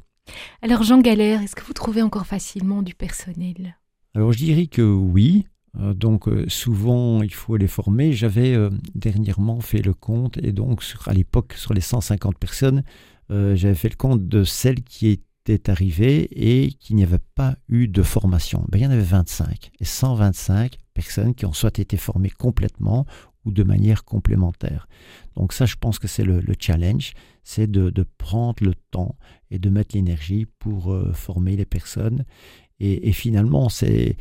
Alors 0.63 0.83
Jean 0.83 1.01
Galère, 1.01 1.43
est-ce 1.43 1.57
que 1.57 1.65
vous 1.65 1.73
trouvez 1.73 2.03
encore 2.03 2.27
facilement 2.27 2.83
du 2.83 2.95
personnel? 2.95 3.79
Alors 4.15 4.33
je 4.33 4.39
dirais 4.39 4.67
que 4.67 4.83
oui. 4.83 5.47
Donc 5.77 6.31
souvent 6.47 7.21
il 7.25 7.35
faut 7.35 7.57
les 7.57 7.67
former. 7.67 8.13
J'avais 8.13 8.57
dernièrement 8.95 9.61
fait 9.61 9.83
le 9.83 9.93
compte 9.93 10.39
et 10.39 10.53
donc 10.53 10.85
sur, 10.85 11.09
à 11.09 11.13
l'époque 11.13 11.55
sur 11.55 11.75
les 11.75 11.81
150 11.81 12.39
personnes, 12.39 12.85
j'avais 13.29 13.75
fait 13.75 13.89
le 13.89 13.97
compte 13.97 14.29
de 14.29 14.45
celles 14.45 14.85
qui 14.85 15.09
étaient 15.09 15.34
arrivées 15.67 16.29
et 16.33 16.73
qui 16.73 16.95
n'y 16.95 17.03
avaient 17.03 17.19
pas 17.35 17.57
eu 17.69 17.89
de 17.89 18.03
formation. 18.03 18.65
Ben, 18.69 18.79
il 18.79 18.85
y 18.85 18.87
en 18.87 18.91
avait 18.91 19.03
25 19.03 19.71
et 19.79 19.85
125 19.85 20.79
personnes 20.95 21.35
qui 21.35 21.47
ont 21.47 21.53
soit 21.53 21.79
été 21.79 21.97
formées 21.97 22.31
complètement 22.31 23.07
ou 23.45 23.53
de 23.53 23.63
manière 23.63 24.05
complémentaire. 24.05 24.89
Donc 25.37 25.53
ça, 25.53 25.67
je 25.67 25.77
pense 25.77 25.99
que 25.99 26.09
c'est 26.09 26.25
le, 26.25 26.41
le 26.41 26.55
challenge, 26.59 27.13
c'est 27.43 27.71
de, 27.71 27.91
de 27.91 28.07
prendre 28.17 28.65
le 28.65 28.75
temps 28.91 29.17
et 29.51 29.59
de 29.59 29.69
mettre 29.69 29.95
l'énergie 29.95 30.47
pour 30.59 30.93
euh, 30.93 31.13
former 31.13 31.57
les 31.57 31.67
personnes. 31.67 32.25
Et, 32.81 33.09
et 33.09 33.13
finalement, 33.13 33.69
c'est 33.69 34.17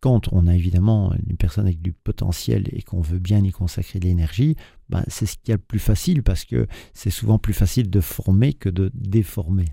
quand 0.00 0.32
on 0.32 0.46
a 0.46 0.54
évidemment 0.54 1.12
une 1.28 1.36
personne 1.36 1.66
avec 1.66 1.82
du 1.82 1.92
potentiel 1.92 2.68
et 2.72 2.82
qu'on 2.82 3.00
veut 3.00 3.18
bien 3.18 3.42
y 3.42 3.50
consacrer 3.50 3.98
de 3.98 4.06
l'énergie, 4.06 4.54
ben, 4.90 5.04
c'est 5.08 5.26
ce 5.26 5.36
qui 5.42 5.50
est 5.50 5.54
le 5.54 5.60
plus 5.60 5.78
facile 5.78 6.22
parce 6.22 6.44
que 6.44 6.66
c'est 6.94 7.10
souvent 7.10 7.38
plus 7.38 7.52
facile 7.52 7.90
de 7.90 8.00
former 8.00 8.54
que 8.54 8.68
de 8.68 8.90
déformer. 8.94 9.66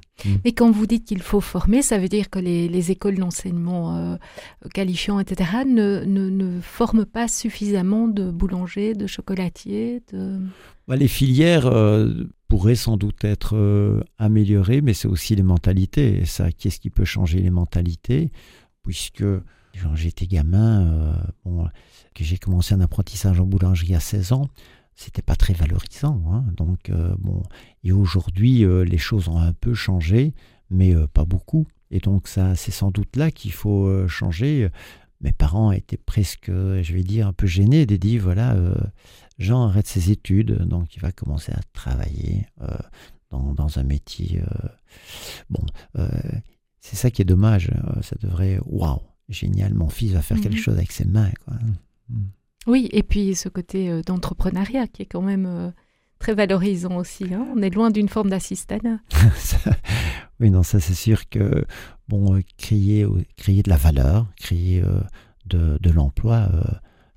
Et 0.43 0.53
quand 0.53 0.71
vous 0.71 0.87
dites 0.87 1.05
qu'il 1.05 1.21
faut 1.21 1.41
former, 1.41 1.81
ça 1.81 1.97
veut 1.97 2.07
dire 2.07 2.29
que 2.29 2.39
les, 2.39 2.67
les 2.67 2.91
écoles 2.91 3.17
d'enseignement 3.17 3.97
euh, 3.97 4.15
qualifiants, 4.73 5.19
etc., 5.19 5.63
ne, 5.65 6.03
ne, 6.05 6.29
ne 6.29 6.61
forment 6.61 7.05
pas 7.05 7.27
suffisamment 7.27 8.07
de 8.07 8.29
boulangers, 8.29 8.93
de 8.93 9.07
chocolatiers, 9.07 10.01
de... 10.11 10.39
Ben, 10.87 10.95
les 10.97 11.07
filières 11.07 11.65
euh, 11.65 12.25
pourraient 12.47 12.75
sans 12.75 12.97
doute 12.97 13.23
être 13.23 13.55
euh, 13.55 14.01
améliorées, 14.17 14.81
mais 14.81 14.93
c'est 14.93 15.07
aussi 15.07 15.35
les 15.35 15.43
mentalités. 15.43 16.19
Et 16.21 16.25
ça, 16.25 16.51
qu'est-ce 16.51 16.79
qui 16.79 16.89
peut 16.89 17.05
changer 17.05 17.39
les 17.39 17.49
mentalités? 17.49 18.31
Puisque 18.83 19.23
quand 19.81 19.95
j'étais 19.95 20.27
gamin, 20.27 20.87
euh, 20.87 21.13
bon, 21.43 21.67
que 22.13 22.23
j'ai 22.23 22.37
commencé 22.37 22.73
un 22.73 22.81
apprentissage 22.81 23.39
en 23.39 23.45
boulangerie 23.45 23.95
à 23.95 23.99
16 23.99 24.31
ans, 24.31 24.47
c'était 24.95 25.21
pas 25.21 25.35
très 25.35 25.53
valorisant. 25.53 26.21
hein. 26.31 26.45
Donc, 26.55 26.89
euh, 26.89 27.15
bon, 27.19 27.43
et 27.83 27.91
aujourd'hui, 27.91 28.63
euh, 28.63 28.83
les 28.85 28.97
choses 28.97 29.27
ont 29.27 29.37
un 29.37 29.53
peu 29.53 29.73
changé, 29.73 30.33
mais 30.69 30.95
euh, 30.95 31.05
pas 31.07 31.25
beaucoup. 31.25 31.67
Et 31.91 31.99
donc, 31.99 32.27
ça, 32.27 32.55
c'est 32.55 32.71
sans 32.71 32.91
doute 32.91 33.15
là 33.15 33.29
qu'il 33.31 33.51
faut 33.51 34.07
changer. 34.07 34.69
Mes 35.21 35.31
parents 35.33 35.71
étaient 35.71 35.97
presque, 35.97 36.47
je 36.49 36.93
vais 36.93 37.03
dire, 37.03 37.27
un 37.27 37.33
peu 37.33 37.45
gênés 37.47 37.85
de 37.85 37.95
dire 37.95 38.21
voilà, 38.23 38.55
Jean 39.37 39.67
arrête 39.67 39.87
ses 39.87 40.11
études, 40.11 40.51
donc 40.67 40.95
il 40.95 40.99
va 41.01 41.11
commencer 41.11 41.51
à 41.53 41.61
travailler 41.73 42.45
dans, 43.31 43.53
dans 43.53 43.79
un 43.79 43.83
métier. 43.83 44.41
bon, 45.49 45.63
c'est 46.81 46.95
ça 46.95 47.11
qui 47.11 47.21
est 47.21 47.25
dommage. 47.25 47.71
ça 48.01 48.15
devrait, 48.19 48.59
waouh, 48.65 48.99
génial, 49.29 49.73
mon 49.73 49.89
fils 49.89 50.11
va 50.11 50.21
faire 50.21 50.41
quelque 50.41 50.55
Mhm. 50.55 50.59
chose 50.61 50.77
avec 50.77 50.91
ses 50.91 51.05
mains. 51.05 51.31
Quoi. 51.45 51.53
Oui, 52.67 52.89
et 52.91 53.03
puis 53.03 53.35
ce 53.35 53.49
côté 53.49 53.89
euh, 53.89 54.01
d'entrepreneuriat 54.01 54.87
qui 54.87 55.03
est 55.03 55.05
quand 55.05 55.21
même 55.21 55.45
euh, 55.45 55.71
très 56.19 56.33
valorisant 56.33 56.97
aussi. 56.97 57.25
hein. 57.33 57.45
On 57.55 57.61
est 57.61 57.69
loin 57.69 57.91
d'une 57.91 58.09
forme 58.09 58.29
d'assistanat. 58.29 58.99
Oui, 60.41 60.51
non, 60.51 60.63
ça 60.63 60.81
c'est 60.81 60.93
sûr 60.95 61.29
que 61.29 61.63
bon, 62.09 62.35
euh, 62.35 62.41
créer, 62.57 63.05
créer 63.37 63.63
de 63.63 63.69
la 63.69 63.77
valeur, 63.77 64.27
créer 64.35 64.83
de, 65.45 65.77
de 65.79 65.89
l'emploi 65.89 66.49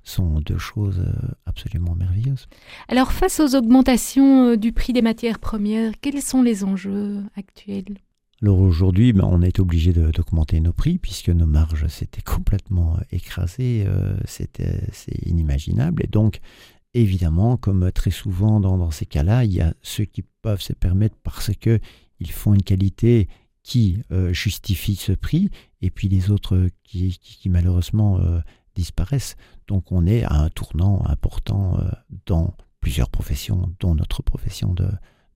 sont 0.03 0.39
deux 0.39 0.57
choses 0.57 1.03
absolument 1.45 1.95
merveilleuses. 1.95 2.47
Alors 2.87 3.11
face 3.11 3.41
aux 3.41 3.55
augmentations 3.55 4.55
du 4.55 4.71
prix 4.71 4.93
des 4.93 5.01
matières 5.01 5.39
premières, 5.39 5.91
quels 5.99 6.21
sont 6.21 6.41
les 6.41 6.63
enjeux 6.63 7.21
actuels? 7.35 7.97
Alors 8.41 8.59
aujourd'hui, 8.59 9.11
ben, 9.11 9.25
on 9.29 9.41
est 9.41 9.59
obligé 9.59 9.91
d'augmenter 9.91 10.59
nos 10.61 10.71
prix 10.71 10.97
puisque 10.97 11.29
nos 11.29 11.45
marges 11.45 11.87
s'étaient 11.87 12.21
complètement 12.21 12.95
euh, 12.95 13.01
écrasées, 13.11 13.83
euh, 13.85 14.15
c'était 14.25 14.81
c'est 14.93 15.27
inimaginable. 15.27 16.03
Et 16.03 16.07
donc, 16.07 16.39
évidemment, 16.93 17.57
comme 17.57 17.91
très 17.91 18.11
souvent 18.11 18.59
dans, 18.59 18.91
ces 18.91 19.05
cas-là, 19.05 19.43
il 19.43 19.53
y 19.53 19.61
a 19.61 19.73
ceux 19.81 20.05
qui 20.05 20.23
peuvent 20.41 20.61
se 20.61 20.73
permettre 20.73 21.15
parce 21.23 21.51
que 21.59 21.79
ils 22.19 22.31
font 22.31 22.53
une 22.53 22.63
qualité 22.63 23.27
qui 23.63 24.01
euh, 24.11 24.33
justifie 24.33 24.95
ce 24.95 25.11
prix, 25.11 25.49
et 25.81 25.89
puis 25.89 26.07
les 26.07 26.31
autres 26.31 26.55
euh, 26.55 26.69
qui, 26.83 27.49
malheureusement 27.49 28.19
euh, 28.19 28.39
disparaissent. 28.75 29.35
Donc 29.67 29.91
on 29.91 30.05
est 30.05 30.23
à 30.23 30.33
un 30.33 30.49
tournant 30.49 31.05
important 31.05 31.77
euh, 31.79 31.89
dans 32.25 32.55
plusieurs 32.79 33.09
professions, 33.09 33.73
dont 33.79 33.95
notre 33.95 34.23
profession 34.23 34.73
de, 34.73 34.87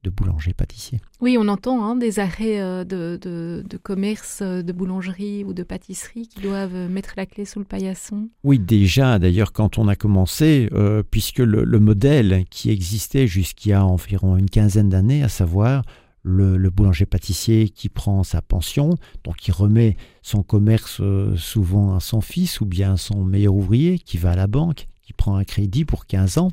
de 0.03 0.09
boulanger-pâtissier. 0.09 0.99
Oui, 1.21 1.37
on 1.39 1.47
entend 1.47 1.83
hein, 1.83 1.95
des 1.95 2.19
arrêts 2.19 2.61
euh, 2.61 2.83
de, 2.83 3.17
de, 3.21 3.63
de 3.67 3.77
commerce, 3.77 4.39
euh, 4.41 4.61
de 4.61 4.73
boulangerie 4.73 5.43
ou 5.43 5.53
de 5.53 5.63
pâtisserie 5.63 6.27
qui 6.27 6.41
doivent 6.41 6.75
euh, 6.75 6.89
mettre 6.89 7.13
la 7.15 7.25
clé 7.25 7.45
sous 7.45 7.59
le 7.59 7.65
paillasson. 7.65 8.29
Oui, 8.43 8.59
déjà, 8.59 9.17
d'ailleurs, 9.19 9.53
quand 9.53 9.77
on 9.77 9.87
a 9.87 9.95
commencé, 9.95 10.69
euh, 10.73 11.03
puisque 11.09 11.39
le, 11.39 11.63
le 11.63 11.79
modèle 11.79 12.43
qui 12.49 12.69
existait 12.69 13.27
jusqu'il 13.27 13.69
y 13.69 13.73
a 13.73 13.85
environ 13.85 14.37
une 14.37 14.49
quinzaine 14.49 14.89
d'années, 14.89 15.23
à 15.23 15.29
savoir 15.29 15.83
le, 16.21 16.57
le 16.57 16.69
boulanger-pâtissier 16.69 17.69
qui 17.69 17.89
prend 17.89 18.23
sa 18.23 18.41
pension, 18.41 18.95
donc 19.23 19.37
qui 19.37 19.51
remet 19.51 19.97
son 20.21 20.43
commerce 20.43 21.01
souvent 21.35 21.95
à 21.95 21.99
son 21.99 22.21
fils 22.21 22.61
ou 22.61 22.65
bien 22.65 22.93
à 22.93 22.97
son 22.97 23.25
meilleur 23.25 23.53
ouvrier 23.53 23.99
qui 23.99 24.17
va 24.17 24.31
à 24.31 24.35
la 24.35 24.47
banque, 24.47 24.85
prend 25.13 25.35
un 25.35 25.43
crédit 25.43 25.85
pour 25.85 26.05
15 26.05 26.37
ans, 26.37 26.51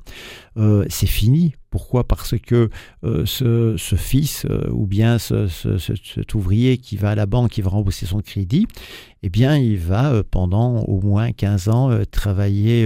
euh, 0.56 0.84
c'est 0.88 1.06
fini. 1.06 1.54
Pourquoi? 1.70 2.06
Parce 2.06 2.36
que 2.38 2.68
euh, 3.04 3.24
ce, 3.26 3.76
fils 3.96 4.44
euh, 4.50 4.68
ou 4.72 4.86
bien 4.86 5.18
ce, 5.18 5.46
ce- 5.46 5.78
ce- 5.78 5.94
cet 5.94 6.34
ouvrier 6.34 6.78
qui 6.78 6.96
va 6.96 7.10
à 7.10 7.14
la 7.14 7.26
banque, 7.26 7.50
qui 7.52 7.62
va 7.62 7.70
rembourser 7.70 8.06
son 8.06 8.20
crédit, 8.20 8.66
eh 9.22 9.28
bien, 9.28 9.56
il 9.56 9.78
va 9.78 10.22
pendant 10.24 10.80
au 10.84 11.00
moins 11.00 11.30
15 11.32 11.68
ans 11.68 11.90
travailler 12.10 12.84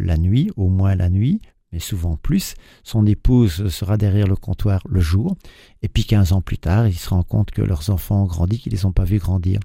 la 0.00 0.16
nuit, 0.16 0.50
au 0.56 0.68
moins 0.68 0.94
la 0.96 1.10
nuit, 1.10 1.40
mais 1.72 1.78
souvent 1.78 2.16
plus. 2.16 2.54
Son 2.82 3.04
épouse 3.06 3.68
sera 3.68 3.96
derrière 3.98 4.26
le 4.26 4.36
comptoir 4.36 4.80
le 4.88 5.00
jour, 5.00 5.36
et 5.82 5.88
puis 5.88 6.04
15 6.04 6.32
ans 6.32 6.40
plus 6.40 6.58
tard, 6.58 6.88
il 6.88 6.94
se 6.98 7.10
rend 7.10 7.22
compte 7.22 7.50
que 7.50 7.62
leurs 7.62 7.90
enfants 7.90 8.22
ont 8.22 8.26
grandi, 8.26 8.58
qu'ils 8.58 8.72
ne 8.72 8.78
les 8.78 8.84
ont 8.86 8.92
pas 8.92 9.04
vus 9.04 9.18
grandir. 9.18 9.60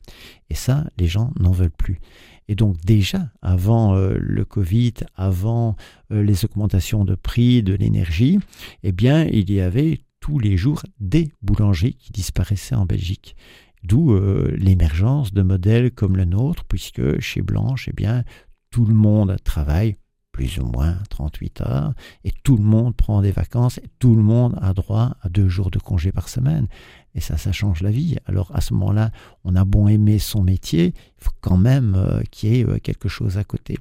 Et 0.50 0.56
ça, 0.56 0.84
les 0.98 1.08
gens 1.08 1.32
n'en 1.40 1.52
veulent 1.52 1.72
plus. 1.72 2.00
Et 2.48 2.56
donc 2.56 2.78
déjà, 2.86 3.30
avant 3.42 3.96
euh, 3.96 4.16
le 4.20 4.46
Covid, 4.46 4.94
avant 5.16 5.76
euh, 6.12 6.24
les 6.24 6.46
augmentations 6.46 7.06
de 7.06 7.16
prix 7.16 7.64
de 7.64 7.74
l'énergie, 7.74 8.40
eh 8.84 8.92
bien, 8.92 9.26
il 9.26 9.52
y 9.52 9.62
avait 9.62 10.02
tous 10.20 10.40
les 10.40 10.58
jours 10.58 10.84
des 11.00 11.32
boulangeries 11.42 11.96
qui 11.96 12.12
disparaissaient 12.12 12.76
en 12.76 12.86
Belgique. 12.86 13.36
D'où 13.84 14.14
euh, 14.14 14.54
l'émergence 14.58 15.34
de 15.34 15.42
modèles 15.42 15.92
comme 15.92 16.16
le 16.16 16.26
nôtre, 16.26 16.64
puisque 16.66 17.20
chez 17.20 17.42
Blanche, 17.42 17.90
eh 17.90 17.94
bien, 17.94 18.24
tout 18.72 18.86
le 18.86 18.94
monde 18.94 19.36
travaille 19.44 19.96
plus 20.32 20.58
ou 20.58 20.66
moins 20.66 20.98
38 21.10 21.62
heures, 21.62 21.94
et 22.24 22.32
tout 22.44 22.58
le 22.58 22.64
monde 22.64 22.96
prend 22.96 23.22
des 23.22 23.32
vacances, 23.32 23.78
et 23.78 23.90
tout 24.00 24.16
le 24.16 24.24
monde 24.24 24.58
a 24.62 24.74
droit 24.74 25.16
à 25.22 25.30
deux 25.30 25.48
jours 25.48 25.70
de 25.72 25.80
congé 25.80 26.12
par 26.12 26.28
semaine. 26.28 26.68
Et 27.16 27.22
ça, 27.22 27.38
ça 27.38 27.52
change 27.52 27.82
la 27.82 27.92
vie. 27.92 28.18
Alors 28.26 28.52
à 28.54 28.62
ce 28.62 28.74
moment-là, 28.74 29.12
on 29.44 29.56
a 29.56 29.66
bon 29.66 29.88
aimer 29.88 30.20
son 30.20 30.42
métier, 30.42 30.94
il 30.96 31.24
faut 31.24 31.32
quand 31.42 31.58
même 31.58 31.96
euh, 31.96 32.22
qu'il 32.32 32.54
y 32.54 32.60
ait 32.60 32.66
euh, 32.66 32.80
quelque 32.80 33.08
chose 33.08 33.38
à 33.38 33.44
côté. 33.44 33.78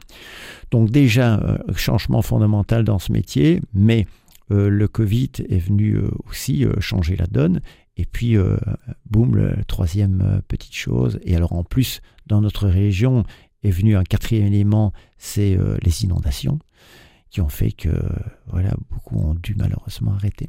Donc 0.71 0.91
déjà, 0.91 1.39
euh, 1.39 1.59
changement 1.75 2.23
fondamental 2.23 2.85
dans 2.85 2.99
ce 2.99 3.13
métier, 3.13 3.61
mais 3.75 4.07
le 4.51 4.87
Covid 4.87 5.31
est 5.49 5.59
venu 5.59 5.99
aussi 6.29 6.67
changer 6.79 7.17
la 7.17 7.27
donne. 7.27 7.63
Et 7.97 8.05
puis, 8.05 8.37
boum, 9.09 9.35
la 9.35 9.65
troisième 9.65 10.43
petite 10.47 10.75
chose. 10.75 11.19
Et 11.23 11.35
alors 11.35 11.55
en 11.55 11.65
plus, 11.65 12.03
dans 12.27 12.43
notre 12.43 12.69
région, 12.69 13.25
est 13.63 13.71
venu 13.71 13.97
un 13.97 14.05
quatrième 14.05 14.49
élément, 14.49 14.93
c'est 15.17 15.57
les 15.81 16.05
inondations, 16.05 16.59
qui 17.31 17.41
ont 17.41 17.49
fait 17.49 17.73
que 17.73 17.89
voilà, 18.49 18.75
beaucoup 18.91 19.17
ont 19.17 19.35
dû 19.35 19.55
malheureusement 19.55 20.13
arrêter. 20.13 20.49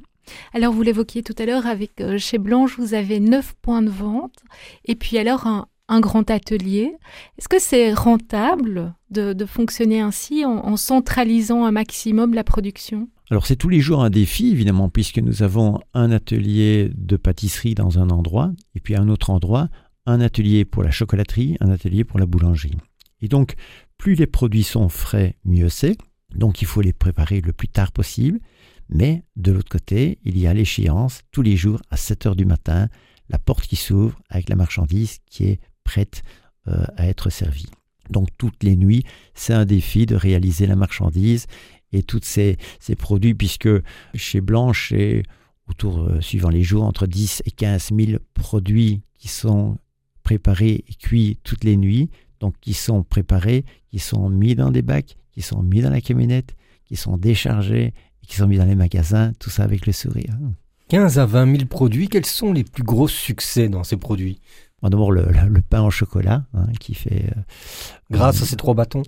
Alors, 0.54 0.74
vous 0.74 0.82
l'évoquiez 0.82 1.24
tout 1.24 1.36
à 1.38 1.46
l'heure, 1.46 1.68
avec 1.68 2.02
euh, 2.02 2.18
chez 2.18 2.38
Blanche, 2.38 2.78
vous 2.78 2.94
avez 2.94 3.20
neuf 3.20 3.54
points 3.62 3.82
de 3.82 3.90
vente 3.90 4.44
et 4.86 4.96
puis 4.96 5.18
alors 5.18 5.48
un, 5.48 5.68
grand 6.00 6.32
atelier. 6.32 6.96
Est-ce 7.38 7.48
que 7.48 7.60
c'est 7.60 7.94
rentable 7.94 8.96
de, 9.12 9.46
fonctionner 9.46 10.02
ainsi 10.02 10.44
en, 10.44 10.76
centralisant 10.76 11.66
un 11.66 11.72
maximum 11.72 12.34
la 12.34 12.44
production? 12.44 13.10
Alors 13.30 13.46
c'est 13.46 13.56
tous 13.56 13.70
les 13.70 13.80
jours 13.80 14.04
un 14.04 14.10
défi, 14.10 14.50
évidemment, 14.50 14.90
puisque 14.90 15.20
nous 15.20 15.44
avons 15.44 15.80
un 15.94 16.12
atelier 16.12 16.90
de 16.96 17.16
pâtisserie 17.16 17.76
dans 17.76 18.00
un 18.00 18.10
endroit, 18.10 18.52
et 18.74 18.80
puis 18.80 18.96
à 18.96 19.02
un 19.02 19.08
autre 19.08 19.30
endroit, 19.30 19.70
un 20.08 20.20
atelier 20.20 20.66
pour 20.66 20.82
la 20.82 20.90
chocolaterie, 20.90 21.58
un 21.60 21.70
atelier 21.70 22.04
pour 22.04 22.18
la 22.18 22.26
boulangerie. 22.26 22.78
Et 23.22 23.28
donc, 23.28 23.54
plus 23.98 24.16
les 24.16 24.28
produits 24.28 24.64
sont 24.64 24.90
frais, 24.90 25.38
mieux 25.46 25.70
c'est. 25.70 25.98
Donc 26.36 26.62
il 26.62 26.66
faut 26.66 26.82
les 26.82 26.94
préparer 26.94 27.42
le 27.42 27.54
plus 27.54 27.68
tard 27.68 27.92
possible. 27.92 28.40
Mais 28.94 29.24
de 29.36 29.52
l'autre 29.52 29.72
côté, 29.72 30.20
il 30.24 30.38
y 30.38 30.46
a 30.46 30.54
l'échéance 30.54 31.22
tous 31.32 31.42
les 31.42 31.58
jours 31.58 31.82
à 31.90 31.98
7 31.98 32.28
heures 32.28 32.36
du 32.36 32.46
matin, 32.46 32.90
la 33.28 33.40
porte 33.40 33.66
qui 33.66 33.76
s'ouvre 33.76 34.20
avec 34.30 34.50
la 34.50 34.56
marchandise 34.56 35.18
qui 35.26 35.46
est 35.46 35.60
prête 35.84 36.22
euh, 36.68 36.86
à 36.96 37.08
être 37.08 37.32
servie. 37.32 37.72
Donc 38.12 38.28
toutes 38.38 38.62
les 38.62 38.76
nuits, 38.76 39.04
c'est 39.34 39.54
un 39.54 39.66
défi 39.66 40.06
de 40.06 40.16
réaliser 40.16 40.68
la 40.68 40.76
marchandise 40.76 41.48
et 41.92 42.04
tous 42.04 42.22
ces, 42.24 42.58
produits, 42.96 43.34
puisque 43.34 43.70
chez 44.14 44.42
Blanche, 44.42 44.90
c'est 44.90 45.24
autour, 45.68 46.04
euh, 46.04 46.22
suivant 46.22 46.50
les 46.50 46.62
jours, 46.62 46.84
entre 46.84 47.08
10 47.08 47.42
et 47.46 47.52
15 47.52 47.90
000 47.98 48.20
produits 48.36 49.02
qui 49.18 49.28
sont 49.28 49.80
préparés 50.22 50.84
et 50.88 50.94
cuits 50.94 51.40
toutes 51.44 51.64
les 51.64 51.78
nuits, 51.78 52.12
donc 52.40 52.54
qui 52.62 52.74
sont 52.74 53.04
préparés, 53.04 53.66
qui 53.90 53.98
sont 53.98 54.30
mis 54.30 54.54
dans 54.54 54.70
des 54.70 54.84
bacs, 54.84 55.18
qui 55.32 55.42
sont 55.42 55.64
mis 55.64 55.82
dans 55.82 55.90
la 55.90 56.02
camionnette, 56.02 56.56
qui 56.86 56.96
sont 56.96 57.18
déchargés 57.18 57.94
qui 58.28 58.36
sont 58.36 58.48
mis 58.48 58.58
dans 58.58 58.66
les 58.66 58.76
magasins, 58.76 59.34
tout 59.40 59.50
ça 59.50 59.64
avec 59.64 59.86
le 59.86 59.94
sourire. 59.94 60.34
15 60.90 61.20
à 61.20 61.26
20 61.26 61.56
000 61.58 61.66
produits, 61.66 62.08
quels 62.08 62.26
sont 62.26 62.54
les 62.54 62.64
plus 62.64 62.84
gros 62.84 63.08
succès 63.08 63.70
dans 63.70 63.84
ces 63.84 63.98
produits? 63.98 64.40
D'abord 64.90 65.14
le, 65.14 65.26
pain 65.62 65.82
au 65.82 65.90
chocolat 65.90 66.44
hein, 66.54 66.68
qui 66.80 66.94
fait... 66.94 67.26
Euh, 67.38 67.42
Grâce 68.12 68.42
à 68.42 68.46
ces 68.46 68.58
trois 68.58 68.74
bâtons? 68.74 69.04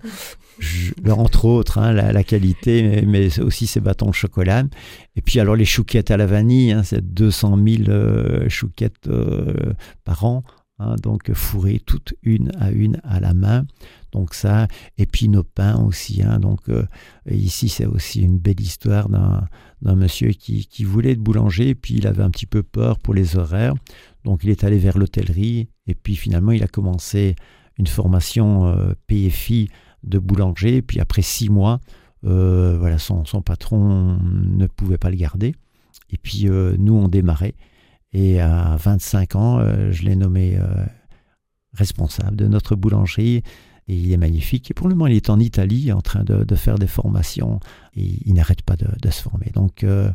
Entre 1.10 1.44
autres, 1.44 1.80
hein, 1.80 1.92
la, 1.92 2.24
qualité, 2.24 3.04
mais, 3.06 3.40
aussi 3.42 3.68
ces 3.68 3.82
bâtons 3.82 4.08
de 4.08 4.14
chocolat. 4.14 4.64
Et 5.18 5.22
puis 5.22 5.40
alors 5.42 5.58
les 5.58 5.66
chouquettes 5.66 6.12
à 6.12 6.18
la 6.18 6.26
vanille, 6.26 6.72
hein, 6.72 6.84
c'est 6.84 7.02
200 7.02 7.58
000 7.58 7.90
euh, 7.90 8.48
chouquettes 8.48 9.08
euh, 9.08 9.74
par 10.06 10.24
an. 10.24 10.44
donc 11.04 11.34
fourrées 11.34 11.82
toutes 11.86 12.14
une 12.24 12.52
à 12.58 12.72
une 12.72 13.02
à 13.04 13.20
la 13.20 13.34
main. 13.34 13.66
Donc 14.16 14.34
ça, 14.34 14.70
et 14.98 15.06
puis 15.06 15.28
nos 15.28 15.44
pains 15.44 15.84
aussi. 15.84 16.24
Hein, 16.24 16.40
donc 16.40 16.70
euh, 16.70 16.86
ici, 17.30 17.68
c'est 17.68 17.86
aussi 17.86 18.22
une 18.22 18.38
belle 18.38 18.62
histoire 18.62 19.10
d'un, 19.10 19.50
monsieur 19.82 20.30
qui, 20.30 20.84
voulait 20.86 21.12
être 21.12 21.20
boulanger, 21.20 21.76
puis 21.76 21.96
il 21.96 22.08
avait 22.08 22.24
un 22.24 22.30
petit 22.30 22.46
peu 22.46 22.64
peur 22.64 22.98
pour 22.98 23.14
les 23.14 23.36
horaires. 23.36 23.74
Donc 24.24 24.46
il 24.46 24.50
est 24.50 24.64
allé 24.64 24.78
vers 24.78 24.98
l'hôtellerie, 24.98 25.68
et 25.86 25.96
puis 25.96 26.16
finalement, 26.16 26.54
il 26.54 26.64
a 26.64 26.68
commencé 26.68 27.36
une 27.78 27.88
formation 27.88 28.68
euh, 28.68 28.94
PFI 29.08 29.68
de 30.04 30.18
boulanger. 30.18 30.82
Puis 30.82 31.02
après 31.02 31.22
six 31.22 31.50
mois, 31.50 31.82
euh, 32.24 32.78
voilà, 32.80 33.00
son, 33.00 33.26
son, 33.26 33.42
patron 33.42 34.18
ne 34.24 34.66
pouvait 34.66 34.98
pas 34.98 35.10
le 35.10 35.18
garder. 35.18 35.56
Et 36.10 36.18
puis 36.18 36.46
nous, 36.46 36.94
on 36.94 37.10
démarrait. 37.10 37.56
Et 38.14 38.40
à 38.40 38.78
25 38.78 39.36
ans, 39.36 39.60
je 39.92 40.04
l'ai 40.04 40.16
nommé 40.16 40.58
responsable 41.74 42.38
de 42.38 42.48
notre 42.48 42.78
boulangerie 42.78 43.44
et 43.88 43.96
il 43.96 44.12
est 44.12 44.18
magnifique. 44.18 44.72
Et 44.72 44.74
pour 44.74 44.88
le 44.88 44.96
moment, 44.96 45.08
il 45.08 45.16
est 45.16 45.30
en 45.30 45.40
Italie 45.40 45.92
en 45.92 46.02
train 46.02 46.24
de, 46.24 46.56
faire 46.56 46.78
des 46.78 46.88
formations 46.88 47.60
et 47.96 48.20
il 48.26 48.34
n'arrête 48.34 48.62
pas 48.62 48.76
de, 48.76 49.10
se 49.10 49.22
former. 49.22 49.52
Donc, 49.54 49.84
euh, 49.84 50.10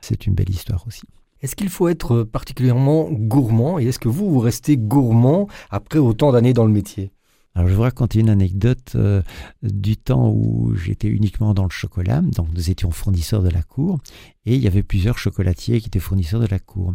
c'est 0.00 0.26
une 0.26 0.34
belle 0.34 0.50
histoire 0.50 0.84
aussi. 0.86 1.02
Est-ce 1.40 1.56
qu'il 1.56 1.68
faut 1.68 1.88
être 1.88 2.22
particulièrement 2.22 3.10
gourmand? 3.10 3.78
Et 3.78 3.86
est-ce 3.86 3.98
que 3.98 4.08
vous, 4.08 4.30
vous 4.30 4.38
restez 4.38 4.76
gourmand 4.76 5.48
après 5.70 5.98
autant 5.98 6.32
d'années 6.32 6.52
dans 6.52 6.66
le 6.66 6.72
métier? 6.72 7.10
Alors 7.54 7.68
je 7.68 7.74
vous 7.74 7.82
raconter 7.82 8.20
une 8.20 8.30
anecdote 8.30 8.92
euh, 8.94 9.20
du 9.62 9.98
temps 9.98 10.30
où 10.30 10.74
j'étais 10.74 11.08
uniquement 11.08 11.52
dans 11.52 11.64
le 11.64 11.70
chocolat. 11.70 12.22
Donc 12.22 12.48
nous 12.54 12.70
étions 12.70 12.90
fournisseurs 12.90 13.42
de 13.42 13.50
la 13.50 13.62
cour 13.62 13.98
et 14.46 14.54
il 14.54 14.62
y 14.62 14.66
avait 14.66 14.82
plusieurs 14.82 15.18
chocolatiers 15.18 15.80
qui 15.80 15.88
étaient 15.88 15.98
fournisseurs 15.98 16.40
de 16.40 16.46
la 16.46 16.58
cour. 16.58 16.94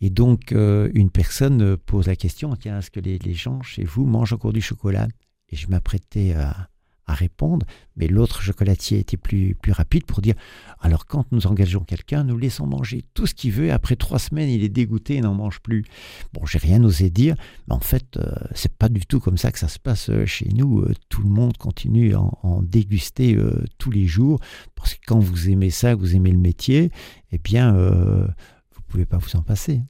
Et 0.00 0.10
donc 0.10 0.52
euh, 0.52 0.88
une 0.94 1.10
personne 1.10 1.76
pose 1.76 2.06
la 2.06 2.14
question, 2.14 2.54
tiens, 2.54 2.78
est-ce 2.78 2.92
que 2.92 3.00
les, 3.00 3.18
les 3.18 3.34
gens 3.34 3.60
chez 3.62 3.82
vous 3.82 4.06
mangent 4.06 4.34
encore 4.34 4.52
du 4.52 4.60
chocolat? 4.60 5.08
Et 5.50 5.56
je 5.56 5.68
m'apprêtais 5.68 6.34
à, 6.34 6.68
répondre, 7.06 7.64
mais 7.96 8.06
l'autre 8.06 8.42
chocolatier 8.42 8.98
était 8.98 9.16
plus, 9.16 9.56
rapide 9.70 10.04
pour 10.04 10.20
dire 10.20 10.34
alors 10.78 11.06
quand 11.06 11.24
nous 11.32 11.46
engageons 11.46 11.80
quelqu'un, 11.80 12.22
nous 12.22 12.36
laissons 12.36 12.66
manger 12.66 13.02
tout 13.14 13.26
ce 13.26 13.32
qu'il 13.32 13.50
veut, 13.50 13.64
et 13.64 13.70
après 13.70 13.96
trois 13.96 14.18
semaines, 14.18 14.50
il 14.50 14.62
est 14.62 14.68
dégoûté 14.68 15.14
et 15.14 15.22
n'en 15.22 15.32
mange 15.32 15.60
plus. 15.60 15.86
Bon, 16.34 16.44
j'ai 16.44 16.58
rien 16.58 16.84
osé 16.84 17.08
dire, 17.08 17.34
mais 17.66 17.74
en 17.74 17.80
fait, 17.80 18.18
euh, 18.18 18.30
c'est 18.54 18.74
pas 18.74 18.90
du 18.90 19.06
tout 19.06 19.20
comme 19.20 19.38
ça 19.38 19.50
que 19.50 19.58
ça 19.58 19.68
se 19.68 19.78
passe 19.78 20.10
euh, 20.10 20.26
chez 20.26 20.50
nous. 20.54 20.80
Euh, 20.80 20.92
tout 21.08 21.22
le 21.22 21.30
monde 21.30 21.56
continue 21.56 22.14
à 22.14 22.20
en, 22.20 22.62
déguster 22.62 23.38
tous 23.78 23.90
les 23.90 24.06
jours, 24.06 24.38
parce 24.74 24.92
que 24.92 25.00
quand 25.06 25.18
vous 25.18 25.48
aimez 25.48 25.70
ça, 25.70 25.94
que 25.94 26.00
vous 26.00 26.14
aimez 26.14 26.30
le 26.30 26.36
métier, 26.36 26.92
eh 27.32 27.38
bien, 27.38 27.72
vous 27.72 28.82
pouvez 28.86 29.06
pas 29.06 29.16
vous 29.16 29.34
en 29.34 29.42
passer. 29.42 29.80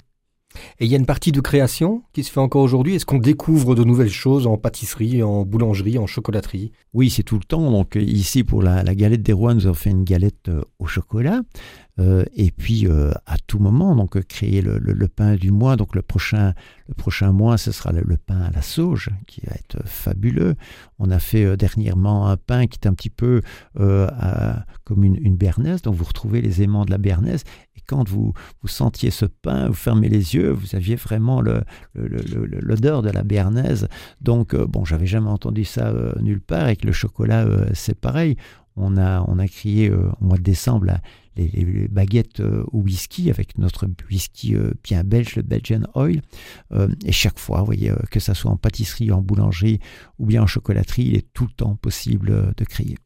Et 0.80 0.84
il 0.84 0.90
y 0.90 0.94
a 0.94 0.98
une 0.98 1.06
partie 1.06 1.32
de 1.32 1.40
création 1.40 2.02
qui 2.12 2.24
se 2.24 2.30
fait 2.30 2.40
encore 2.40 2.62
aujourd'hui. 2.62 2.94
Est-ce 2.94 3.06
qu'on 3.06 3.18
découvre 3.18 3.74
de 3.74 3.84
nouvelles 3.84 4.10
choses 4.10 4.46
en 4.46 4.56
pâtisserie, 4.56 5.22
en 5.22 5.44
boulangerie, 5.44 5.98
en 5.98 6.06
chocolaterie? 6.06 6.72
Oui, 6.94 7.10
c'est 7.10 7.22
tout 7.22 7.38
le 7.38 7.44
temps. 7.44 7.70
Donc 7.70 7.96
ici, 7.96 8.44
pour 8.44 8.62
la, 8.62 8.82
galette 8.94 9.22
des 9.22 9.32
rois, 9.32 9.54
nous 9.54 9.66
avons 9.66 9.74
fait 9.74 9.90
une 9.90 10.04
galette 10.04 10.48
euh, 10.48 10.62
au 10.78 10.86
chocolat. 10.86 11.40
Euh, 11.98 12.24
et 12.34 12.50
puis 12.50 12.86
euh, 12.86 13.10
à 13.26 13.36
tout 13.38 13.58
moment, 13.58 13.96
donc 13.96 14.20
créer 14.26 14.62
le, 14.62 15.08
pain 15.08 15.34
du 15.34 15.50
mois. 15.50 15.76
Donc 15.76 15.94
le 15.94 16.02
prochain, 16.02 16.54
le 16.88 16.94
prochain 16.94 17.32
mois, 17.32 17.58
ce 17.58 17.72
sera 17.72 17.92
le, 17.92 18.16
pain 18.16 18.40
à 18.40 18.50
la 18.50 18.62
sauge 18.62 19.10
qui 19.26 19.40
va 19.46 19.52
être 19.54 19.86
fabuleux. 19.86 20.54
On 20.98 21.10
a 21.10 21.18
fait 21.18 21.56
dernièrement 21.56 22.28
un 22.28 22.36
pain 22.36 22.66
qui 22.66 22.78
est 22.82 22.86
un 22.86 22.94
petit 22.94 23.10
peu 23.10 23.42
comme 23.74 25.04
une, 25.04 25.16
une 25.16 25.36
bernaise. 25.36 25.82
Donc 25.82 25.94
vous 25.94 26.04
retrouvez 26.04 26.40
les 26.40 26.62
aimants 26.62 26.84
de 26.84 26.90
la 26.90 26.98
bernaise 26.98 27.44
quand 27.88 28.08
vous, 28.08 28.32
sentiez 28.66 29.10
ce 29.10 29.24
pain, 29.24 29.68
vous 29.68 29.74
fermez 29.74 30.08
les 30.08 30.34
yeux, 30.34 30.50
vous 30.50 30.76
aviez 30.76 30.94
vraiment 30.94 31.42
l'odeur 31.94 33.02
de 33.02 33.10
la 33.10 33.24
béarnaise. 33.24 33.88
Donc, 34.20 34.54
euh, 34.54 34.66
bon, 34.66 34.84
j'avais 34.84 35.06
jamais 35.06 35.30
entendu 35.30 35.64
ça 35.64 35.88
euh, 35.88 36.12
nulle 36.20 36.42
part. 36.42 36.64
Avec 36.64 36.84
le 36.84 36.92
chocolat, 36.92 37.44
euh, 37.44 37.66
c'est 37.72 37.98
pareil. 37.98 38.36
On 38.76 38.96
a, 38.96 39.24
on 39.26 39.38
a 39.38 39.48
crié 39.48 39.90
au 39.90 40.12
mois 40.20 40.36
de 40.36 40.42
décembre 40.42 40.86
les, 41.46 41.88
baguettes 41.88 42.40
au 42.40 42.80
whisky 42.80 43.30
avec 43.30 43.58
notre 43.58 43.88
whisky 44.10 44.54
bien 44.82 45.04
belge, 45.04 45.36
le 45.36 45.42
Belgian 45.42 45.82
Oil. 45.94 46.20
et 47.04 47.12
chaque 47.12 47.38
fois, 47.38 47.60
vous 47.60 47.66
voyez, 47.66 47.92
que 48.10 48.20
ça 48.20 48.34
soit 48.34 48.50
en 48.50 48.56
pâtisserie, 48.56 49.12
en 49.12 49.22
boulangerie 49.22 49.80
ou 50.18 50.26
bien 50.26 50.42
en 50.42 50.46
chocolaterie, 50.46 51.04
il 51.04 51.16
est 51.16 51.32
tout 51.32 51.44
le 51.44 51.52
temps 51.52 51.76
possible 51.76 52.52
de 52.56 52.64
crier 52.64 52.96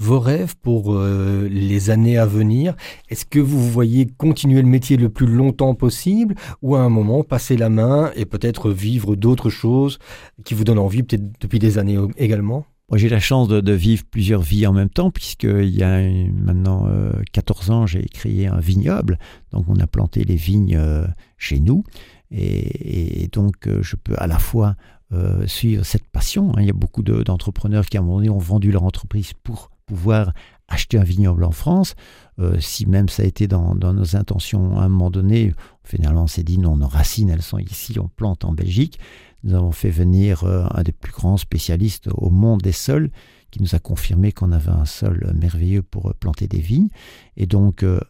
vos 0.00 0.18
rêves 0.18 0.56
pour 0.56 0.94
euh, 0.94 1.46
les 1.50 1.90
années 1.90 2.16
à 2.16 2.24
venir 2.24 2.74
Est-ce 3.10 3.26
que 3.26 3.38
vous 3.38 3.70
voyez 3.70 4.06
continuer 4.06 4.62
le 4.62 4.68
métier 4.68 4.96
le 4.96 5.10
plus 5.10 5.26
longtemps 5.26 5.74
possible 5.74 6.34
ou 6.62 6.74
à 6.74 6.80
un 6.80 6.88
moment 6.88 7.22
passer 7.22 7.56
la 7.56 7.68
main 7.68 8.10
et 8.16 8.24
peut-être 8.24 8.70
vivre 8.70 9.14
d'autres 9.14 9.50
choses 9.50 9.98
qui 10.42 10.54
vous 10.54 10.64
donnent 10.64 10.78
envie 10.78 11.02
peut-être 11.02 11.38
depuis 11.40 11.58
des 11.58 11.76
années 11.78 11.98
également? 12.16 12.64
J'ai 12.94 13.08
la 13.08 13.20
chance 13.20 13.46
de, 13.48 13.72
vivre 13.72 14.04
plusieurs 14.10 14.42
vies 14.42 14.66
en 14.66 14.72
même 14.72 14.90
temps, 14.90 15.10
puisqu'il 15.10 15.70
y 15.70 15.82
a 15.82 16.00
maintenant 16.32 16.88
euh, 16.88 17.12
14 17.32 17.70
ans, 17.70 17.86
j'ai 17.86 18.04
créé 18.06 18.48
un 18.48 18.58
vignoble. 18.58 19.18
Donc, 19.52 19.66
on 19.68 19.76
a 19.76 19.86
planté 19.86 20.24
les 20.24 20.36
vignes 20.36 20.76
euh, 20.76 21.06
chez 21.38 21.60
nous. 21.60 21.84
Et, 22.30 23.28
donc, 23.32 23.66
euh, 23.66 23.82
je 23.82 23.96
peux 23.96 24.14
à 24.18 24.26
la 24.26 24.38
fois 24.38 24.76
euh, 25.12 25.46
suivre 25.46 25.84
cette 25.84 26.06
passion. 26.06 26.52
Hein. 26.52 26.60
Il 26.60 26.66
y 26.66 26.70
a 26.70 26.74
beaucoup 26.74 27.02
d'entrepreneurs 27.02 27.86
qui, 27.86 27.96
à 27.96 28.00
un 28.00 28.04
moment 28.04 28.18
donné, 28.18 28.30
ont 28.30 28.38
vendu 28.38 28.70
leur 28.70 28.84
entreprise 28.84 29.32
pour 29.42 29.70
pouvoir 29.86 30.32
acheter 30.68 30.98
un 30.98 31.02
vignoble 31.02 31.42
en 31.42 31.50
France. 31.50 31.94
Euh, 32.38 32.60
si 32.60 32.86
même 32.86 33.08
ça 33.08 33.24
a 33.24 33.26
été 33.26 33.48
dans, 33.48 33.74
dans, 33.74 33.92
nos 33.92 34.14
intentions 34.14 34.78
à 34.78 34.84
un 34.84 34.88
moment 34.88 35.10
donné, 35.10 35.52
finalement, 35.82 36.24
on 36.24 36.28
s'est 36.28 36.44
dit 36.44 36.58
non, 36.58 36.76
nos 36.76 36.86
racines, 36.86 37.28
elles 37.28 37.42
sont 37.42 37.58
ici, 37.58 37.98
on 37.98 38.08
plante 38.08 38.44
en 38.44 38.52
Belgique. 38.52 39.00
Nous 39.42 39.54
avons 39.54 39.72
fait 39.72 39.90
venir 39.90 40.44
euh, 40.44 40.66
un 40.70 40.82
des 40.82 40.92
plus 40.92 41.12
grands 41.12 41.36
spécialistes 41.36 42.08
au 42.12 42.30
monde 42.30 42.60
des 42.62 42.72
sols 42.72 43.10
qui 43.50 43.60
nous 43.62 43.74
a 43.74 43.78
confirmé 43.78 44.32
qu'on 44.32 44.52
avait 44.52 44.70
un 44.70 44.84
sol 44.84 45.32
merveilleux 45.34 45.82
pour 45.82 46.14
planter 46.14 46.46
des 46.46 46.60
vignes. 46.60 46.88
Et 47.36 47.46
donc, 47.46 47.82
euh, 47.82 48.00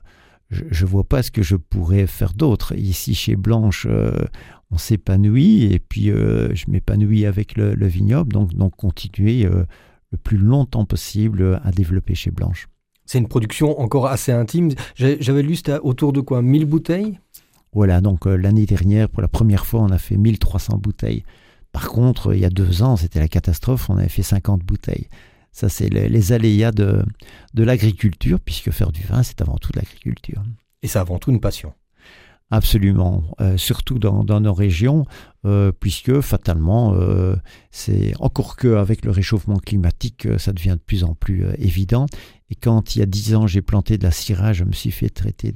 je 0.51 0.85
ne 0.85 0.91
vois 0.91 1.05
pas 1.05 1.23
ce 1.23 1.31
que 1.31 1.43
je 1.43 1.57
pourrais 1.57 2.07
faire 2.07 2.35
d'autre. 2.35 2.75
Ici, 2.77 3.15
chez 3.15 3.37
Blanche, 3.37 3.87
euh, 3.89 4.25
on 4.71 4.79
s'épanouit 4.79 5.73
et 5.73 5.79
puis 5.79 6.11
euh, 6.11 6.55
je 6.55 6.67
m'épanouis 6.69 7.25
avec 7.25 7.57
le, 7.57 7.75
le, 7.75 7.87
vignoble. 7.87 8.33
Donc, 8.33 8.77
continuer 8.77 9.47
euh, 9.47 9.65
le 10.11 10.19
plus 10.19 10.39
longtemps 10.39 10.85
possible 10.85 11.61
à 11.65 11.71
développer 11.71 12.15
chez 12.15 12.31
Blanche. 12.31 12.69
C'est 13.07 13.19
une 13.19 13.29
production 13.29 13.81
encore 13.81 14.07
assez 14.07 14.33
intime. 14.33 14.71
J'avais 14.95 15.43
lu, 15.43 15.57
c'était 15.57 15.79
autour 15.79 16.13
de 16.13 16.21
quoi? 16.21 16.43
1000 16.43 16.65
bouteilles? 16.65 17.19
Voilà, 17.73 18.01
donc 18.01 18.27
euh, 18.27 18.37
l'année 18.37 18.67
dernière, 18.67 19.09
pour 19.09 19.23
la 19.23 19.29
première 19.29 19.67
fois, 19.67 19.81
on 19.81 19.91
a 19.91 19.99
fait 19.99 20.17
1300 20.17 20.79
bouteilles. 20.79 21.25
Par 21.73 21.89
contre, 21.89 22.35
il 22.35 22.41
y 22.41 22.45
a 22.45 22.51
deux 22.51 22.83
ans, 22.83 22.97
c'était 22.97 23.21
la 23.21 23.29
catastrophe, 23.29 23.91
on 23.91 23.97
avait 23.97 24.09
fait 24.09 24.23
50 24.23 24.63
bouteilles. 24.63 25.09
Ça, 25.53 25.69
c'est 25.69 25.89
les, 25.89 26.09
les, 26.09 26.33
aléas 26.33 26.73
de, 26.73 27.05
de 27.55 27.63
l'agriculture, 27.63 28.41
puisque 28.41 28.71
faire 28.71 28.93
du 28.93 29.03
vin, 29.03 29.23
c'est 29.23 29.41
avant 29.41 29.57
tout 29.57 29.73
de 29.73 29.79
l'agriculture. 29.79 30.43
Et 30.83 30.89
c'est 30.89 30.99
avant 30.99 31.19
tout 31.19 31.31
une 31.31 31.41
passion. 31.41 31.73
Absolument, 32.53 33.23
euh, 33.41 33.57
surtout 33.57 34.01
dans, 34.01 34.25
dans, 34.25 34.41
nos 34.41 34.53
régions, 34.53 35.07
euh, 35.45 35.71
puisque 35.71 36.21
fatalement, 36.21 36.95
euh, 36.95 37.37
c'est 37.71 38.13
encore 38.19 38.57
que 38.57 38.75
avec 38.75 39.05
le 39.05 39.13
réchauffement 39.13 39.59
climatique, 39.59 40.27
euh, 40.27 40.37
ça 40.37 40.53
devient 40.53 40.77
de 40.77 40.85
plus 40.85 41.05
en 41.05 41.15
plus 41.15 41.45
euh, 41.45 41.53
évident. 41.59 42.07
Et 42.51 42.57
quand 42.57 42.97
il 42.97 42.99
y 42.99 43.03
a 43.03 43.07
dix 43.07 43.37
ans, 43.37 43.47
j'ai 43.47 43.63
planté 43.63 43.99
de 43.99 44.03
la 44.03 44.11
syrah, 44.11 44.53
je 44.53 44.65
me 44.65 44.73
suis 44.73 44.91
fait 44.91 45.11
traiter 45.11 45.53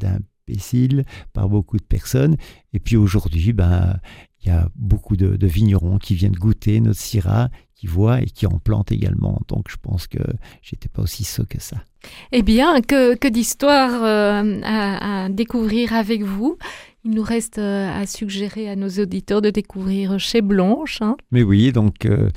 par 1.32 1.48
beaucoup 1.48 1.76
de 1.76 1.82
personnes. 1.82 2.36
Et 2.72 2.80
puis 2.80 2.96
aujourd'hui, 2.96 3.52
ben, 3.52 3.98
il 4.42 4.48
y 4.48 4.52
a 4.52 4.68
beaucoup 4.76 5.16
de, 5.16 5.36
de 5.36 5.46
vignerons 5.46 5.98
qui 5.98 6.14
viennent 6.14 6.34
goûter 6.34 6.80
notre 6.80 7.00
syrah, 7.00 7.48
qui 7.74 7.86
voient 7.86 8.20
et 8.20 8.26
qui 8.26 8.46
en 8.46 8.58
plantent 8.58 8.92
également. 8.92 9.40
Donc 9.48 9.66
je 9.70 9.76
pense 9.80 10.06
que 10.06 10.18
j'étais 10.62 10.88
pas 10.88 11.02
aussi 11.02 11.24
sot 11.24 11.44
que 11.46 11.60
ça. 11.60 11.78
Eh 12.32 12.42
bien, 12.42 12.80
que, 12.82 13.14
que 13.14 13.28
d'histoires 13.28 14.02
euh, 14.02 14.60
à, 14.62 15.24
à, 15.24 15.28
découvrir 15.28 15.94
avec 15.94 16.22
vous. 16.22 16.58
Il 17.04 17.12
nous 17.12 17.22
reste 17.22 17.58
euh, 17.58 17.90
à 17.90 18.06
suggérer 18.06 18.68
à 18.68 18.76
nos 18.76 18.88
auditeurs 18.88 19.42
de 19.42 19.50
découvrir 19.50 20.18
chez 20.18 20.42
Blanche. 20.42 21.00
Hein. 21.02 21.16
Mais 21.30 21.42
oui, 21.42 21.72
donc 21.72 22.06
euh, 22.06 22.30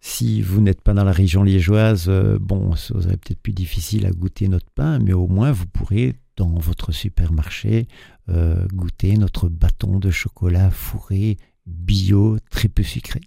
si 0.00 0.42
vous 0.42 0.60
n'êtes 0.60 0.80
pas 0.80 0.94
dans 0.94 1.04
la 1.04 1.12
région 1.12 1.42
liégeoise, 1.42 2.10
bon, 2.40 2.74
ça 2.74 3.00
serait 3.00 3.16
peut-être 3.16 3.40
plus 3.40 3.52
difficile 3.52 4.06
à 4.06 4.10
goûter 4.10 4.48
notre 4.48 4.70
pain, 4.74 4.98
mais 4.98 5.12
au 5.12 5.26
moins 5.26 5.52
vous 5.52 5.66
pourrez 5.66 6.14
dans 6.36 6.58
votre 6.58 6.92
supermarché 6.92 7.86
euh, 8.28 8.66
goûter 8.72 9.16
notre 9.16 9.48
bâton 9.48 9.98
de 9.98 10.10
chocolat 10.10 10.70
fourré 10.70 11.36
bio, 11.66 12.38
très 12.50 12.68
peu 12.68 12.82
sucré. 12.82 13.20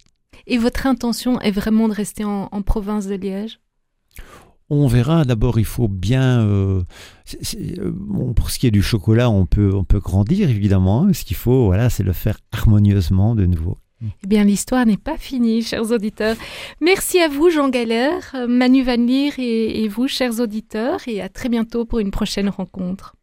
Et 0.46 0.58
votre 0.58 0.86
intention 0.86 1.40
est 1.40 1.50
vraiment 1.50 1.88
de 1.88 1.94
rester 1.94 2.24
en, 2.24 2.48
en 2.50 2.62
province 2.62 3.06
de 3.06 3.14
Liège? 3.14 3.60
On 4.70 4.86
verra. 4.86 5.24
D'abord, 5.24 5.58
il 5.58 5.64
faut 5.64 5.88
bien. 5.88 6.40
Euh, 6.40 6.82
c 7.24 7.38
est, 7.40 7.44
c 7.44 7.58
est, 7.58 7.80
bon, 7.80 8.34
pour 8.34 8.50
ce 8.50 8.58
qui 8.58 8.66
est 8.66 8.70
du 8.70 8.82
chocolat, 8.82 9.30
on 9.30 9.46
peut, 9.46 9.74
on 9.74 9.84
peut 9.84 10.00
grandir 10.00 10.50
évidemment. 10.50 11.04
Hein. 11.04 11.12
Ce 11.12 11.24
qu'il 11.24 11.36
faut, 11.36 11.66
voilà, 11.66 11.88
c'est 11.90 12.02
le 12.02 12.12
faire 12.12 12.38
harmonieusement 12.52 13.34
de 13.34 13.46
nouveau. 13.46 13.78
Eh 14.02 14.26
bien, 14.26 14.44
l'histoire 14.44 14.86
n'est 14.86 14.96
pas 14.96 15.16
finie, 15.16 15.62
chers 15.62 15.90
auditeurs. 15.90 16.36
Merci 16.80 17.18
à 17.18 17.28
vous, 17.28 17.50
Jean 17.50 17.68
Galère, 17.68 18.34
Manu 18.46 18.82
Van 18.84 18.96
Leer 18.96 19.32
et, 19.38 19.82
et 19.82 19.88
vous, 19.88 20.06
chers 20.06 20.38
auditeurs, 20.40 21.00
et 21.08 21.20
à 21.20 21.28
très 21.28 21.48
bientôt 21.48 21.84
pour 21.84 21.98
une 21.98 22.12
prochaine 22.12 22.48
rencontre. 22.48 23.14